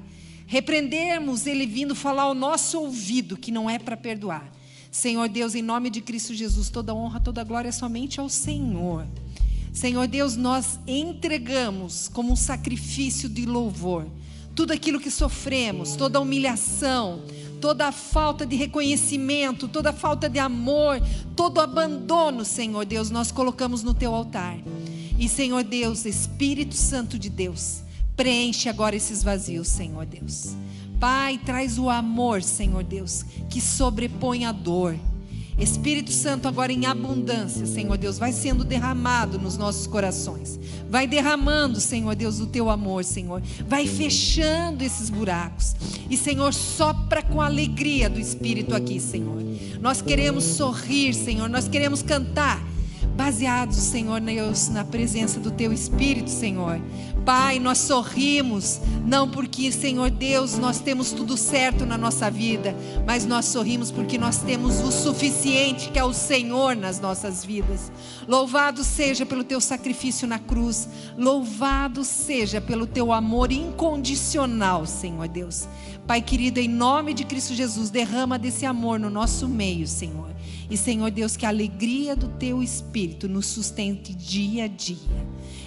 repreendermos 0.45 1.47
ele 1.47 1.65
vindo 1.65 1.95
falar 1.95 2.23
ao 2.23 2.33
nosso 2.33 2.79
ouvido 2.79 3.37
que 3.37 3.51
não 3.51 3.69
é 3.69 3.79
para 3.79 3.97
perdoar 3.97 4.51
Senhor 4.93 5.27
Deus, 5.27 5.55
em 5.55 5.63
nome 5.63 5.89
de 5.89 6.01
Cristo 6.01 6.35
Jesus, 6.35 6.69
toda 6.69 6.93
honra, 6.93 7.19
toda 7.19 7.43
glória 7.43 7.69
é 7.69 7.71
somente 7.71 8.19
ao 8.19 8.29
Senhor. 8.29 9.07
Senhor 9.73 10.07
Deus, 10.07 10.35
nós 10.35 10.79
entregamos 10.85 12.07
como 12.07 12.31
um 12.31 12.35
sacrifício 12.35 13.27
de 13.27 13.43
louvor 13.43 14.05
tudo 14.55 14.71
aquilo 14.71 14.99
que 14.99 15.09
sofremos, 15.09 15.95
toda 15.95 16.19
humilhação, 16.19 17.23
toda 17.59 17.91
falta 17.91 18.45
de 18.45 18.55
reconhecimento, 18.55 19.67
toda 19.67 19.91
falta 19.91 20.29
de 20.29 20.37
amor, 20.37 21.01
todo 21.35 21.59
abandono, 21.59 22.45
Senhor 22.45 22.85
Deus, 22.85 23.09
nós 23.09 23.31
colocamos 23.31 23.81
no 23.81 23.95
teu 23.95 24.13
altar. 24.13 24.59
E 25.17 25.27
Senhor 25.27 25.63
Deus, 25.63 26.05
Espírito 26.05 26.75
Santo 26.75 27.17
de 27.17 27.31
Deus, 27.31 27.81
Preenche 28.15 28.69
agora 28.69 28.95
esses 28.95 29.23
vazios, 29.23 29.67
Senhor 29.67 30.05
Deus. 30.05 30.55
Pai, 31.03 31.37
traz 31.37 31.77
o 31.77 31.89
amor, 31.89 32.41
Senhor 32.41 32.81
Deus, 32.81 33.25
que 33.49 33.59
sobrepõe 33.59 34.45
a 34.45 34.53
dor. 34.53 34.95
Espírito 35.59 36.13
Santo, 36.13 36.47
agora 36.47 36.71
em 36.71 36.85
abundância, 36.85 37.65
Senhor 37.65 37.97
Deus, 37.97 38.17
vai 38.17 38.31
sendo 38.31 38.63
derramado 38.63 39.37
nos 39.37 39.57
nossos 39.57 39.85
corações. 39.85 40.57
Vai 40.89 41.05
derramando, 41.05 41.81
Senhor 41.81 42.15
Deus, 42.15 42.39
o 42.39 42.47
teu 42.47 42.69
amor, 42.69 43.03
Senhor. 43.03 43.43
Vai 43.67 43.85
fechando 43.85 44.81
esses 44.81 45.09
buracos. 45.09 45.75
E, 46.09 46.15
Senhor, 46.15 46.53
sopra 46.53 47.21
com 47.21 47.41
a 47.41 47.47
alegria 47.47 48.09
do 48.09 48.17
Espírito 48.17 48.73
aqui, 48.73 48.97
Senhor. 48.97 49.43
Nós 49.81 50.01
queremos 50.01 50.45
sorrir, 50.45 51.13
Senhor. 51.13 51.49
Nós 51.49 51.67
queremos 51.67 52.01
cantar 52.01 52.65
baseados, 53.15 53.77
Senhor 53.77 54.19
Deus, 54.19 54.69
na 54.69 54.83
presença 54.83 55.39
do 55.39 55.51
Teu 55.51 55.71
Espírito, 55.71 56.29
Senhor. 56.29 56.81
Pai, 57.25 57.57
nós 57.57 57.77
sorrimos, 57.77 58.81
não 59.05 59.29
porque, 59.29 59.71
Senhor 59.71 60.09
Deus, 60.09 60.57
nós 60.57 60.79
temos 60.79 61.11
tudo 61.11 61.37
certo 61.37 61.85
na 61.85 61.97
nossa 61.97 62.29
vida, 62.29 62.75
mas 63.07 63.25
nós 63.25 63.45
sorrimos 63.45 63.91
porque 63.91 64.17
nós 64.17 64.39
temos 64.39 64.81
o 64.81 64.91
suficiente 64.91 65.89
que 65.89 65.97
é 65.97 66.03
o 66.03 66.13
Senhor 66.13 66.75
nas 66.75 66.99
nossas 66.99 67.45
vidas. 67.45 67.91
Louvado 68.27 68.83
seja 68.83 69.25
pelo 69.25 69.43
Teu 69.43 69.61
sacrifício 69.61 70.27
na 70.27 70.37
cruz, 70.37 70.89
louvado 71.17 72.03
seja 72.03 72.59
pelo 72.59 72.85
Teu 72.85 73.13
amor 73.13 73.53
incondicional, 73.53 74.85
Senhor 74.85 75.27
Deus. 75.29 75.65
Pai 76.05 76.21
querido, 76.21 76.59
em 76.59 76.67
nome 76.67 77.13
de 77.13 77.23
Cristo 77.23 77.53
Jesus, 77.53 77.89
derrama 77.89 78.37
desse 78.37 78.65
amor 78.65 78.99
no 78.99 79.09
nosso 79.09 79.47
meio, 79.47 79.87
Senhor. 79.87 80.29
E, 80.69 80.77
Senhor 80.77 81.11
Deus, 81.11 81.35
que 81.35 81.45
a 81.45 81.49
alegria 81.49 82.15
do 82.15 82.27
teu 82.37 82.63
espírito 82.63 83.27
nos 83.27 83.45
sustente 83.45 84.13
dia 84.13 84.65
a 84.65 84.67
dia. 84.67 84.97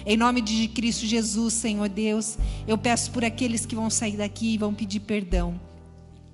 Em 0.05 0.17
nome 0.17 0.41
de 0.41 0.67
Cristo 0.67 1.05
Jesus, 1.05 1.53
Senhor 1.53 1.89
Deus, 1.89 2.37
eu 2.67 2.77
peço 2.77 3.11
por 3.11 3.23
aqueles 3.23 3.65
que 3.65 3.75
vão 3.75 3.89
sair 3.89 4.17
daqui 4.17 4.53
e 4.53 4.57
vão 4.57 4.73
pedir 4.73 5.01
perdão. 5.01 5.59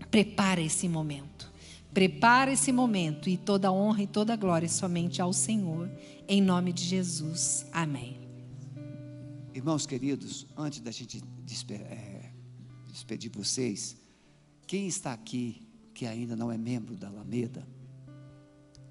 Prepara 0.10 0.62
esse 0.62 0.88
momento. 0.88 1.52
Prepara 1.94 2.52
esse 2.52 2.72
momento 2.72 3.30
e 3.30 3.38
toda 3.38 3.72
honra 3.72 4.04
e 4.04 4.08
toda 4.08 4.36
glória 4.36 4.68
somente 4.68 5.22
ao 5.22 5.32
Senhor. 5.34 5.92
Em 6.28 6.42
nome 6.42 6.74
de 6.74 6.84
Jesus. 6.84 7.66
Amém. 7.72 8.18
Irmãos 9.54 9.86
queridos, 9.86 10.48
antes 10.58 10.80
da 10.80 10.90
gente 10.90 11.22
é, 11.70 12.32
despedir 12.92 13.32
vocês, 13.32 13.96
quem 14.66 14.88
está 14.88 15.14
aqui 15.14 15.68
que 15.94 16.08
ainda 16.08 16.36
não 16.36 16.52
é 16.52 16.58
membro 16.58 16.96
da 16.96 17.08
Alameda, 17.08 17.68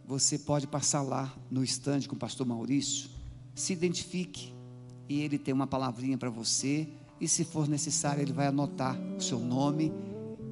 você 0.07 0.39
pode 0.39 0.67
passar 0.67 1.03
lá 1.03 1.35
no 1.51 1.63
estande 1.63 2.09
com 2.09 2.17
o 2.17 2.19
pastor 2.19 2.47
Maurício, 2.47 3.09
se 3.55 3.73
identifique 3.73 4.53
e 5.09 5.21
ele 5.21 5.39
tem 5.39 5.53
uma 5.53 5.67
palavrinha 5.67 6.19
para 6.19 6.31
você. 6.31 6.89
E 7.21 7.29
se 7.29 7.45
for 7.45 7.69
necessário, 7.69 8.23
ele 8.23 8.33
vai 8.33 8.49
anotar 8.49 8.99
o 9.17 9.21
seu 9.21 9.39
nome 9.39 9.93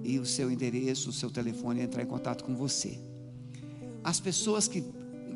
e 0.04 0.18
o 0.18 0.26
seu 0.26 0.50
endereço, 0.50 1.10
o 1.10 1.12
seu 1.12 1.30
telefone 1.30 1.80
e 1.80 1.82
entrar 1.82 2.02
em 2.02 2.06
contato 2.06 2.44
com 2.44 2.54
você. 2.54 3.00
As 4.04 4.20
pessoas 4.20 4.68
que 4.68 4.84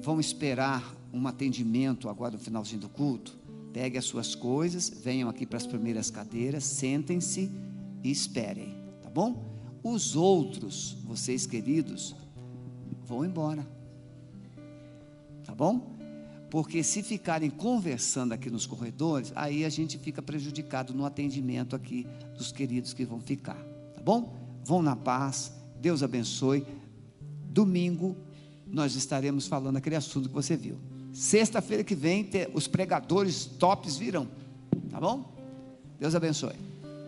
vão 0.00 0.20
esperar 0.20 0.94
um 1.12 1.26
atendimento 1.26 2.08
agora 2.08 2.32
no 2.32 2.38
finalzinho 2.38 2.82
do 2.82 2.88
culto, 2.88 3.36
peguem 3.72 3.98
as 3.98 4.04
suas 4.04 4.34
coisas, 4.34 4.88
venham 4.88 5.28
aqui 5.28 5.44
para 5.44 5.56
as 5.56 5.66
primeiras 5.66 6.10
cadeiras, 6.10 6.64
sentem-se 6.64 7.50
e 8.02 8.10
esperem, 8.10 8.74
tá 9.02 9.10
bom? 9.10 9.44
Os 9.82 10.14
outros, 10.14 10.96
vocês 11.04 11.46
queridos, 11.46 12.14
vão 13.04 13.24
embora 13.24 13.73
tá 15.54 15.56
bom? 15.56 15.94
Porque 16.50 16.82
se 16.82 17.00
ficarem 17.00 17.48
conversando 17.48 18.32
aqui 18.32 18.50
nos 18.50 18.66
corredores, 18.66 19.32
aí 19.36 19.64
a 19.64 19.68
gente 19.68 19.96
fica 19.98 20.20
prejudicado 20.20 20.92
no 20.92 21.06
atendimento 21.06 21.76
aqui 21.76 22.06
dos 22.36 22.50
queridos 22.50 22.92
que 22.92 23.04
vão 23.04 23.20
ficar, 23.20 23.56
tá 23.94 24.02
bom? 24.02 24.36
Vão 24.64 24.82
na 24.82 24.96
paz, 24.96 25.52
Deus 25.80 26.02
abençoe. 26.02 26.66
Domingo 27.48 28.16
nós 28.66 28.96
estaremos 28.96 29.46
falando 29.46 29.76
aquele 29.76 29.94
assunto 29.94 30.28
que 30.28 30.34
você 30.34 30.56
viu. 30.56 30.76
Sexta-feira 31.12 31.84
que 31.84 31.94
vem 31.94 32.28
os 32.52 32.66
pregadores 32.66 33.46
tops 33.46 33.96
virão, 33.96 34.26
tá 34.90 34.98
bom? 34.98 35.32
Deus 36.00 36.16
abençoe. 36.16 36.73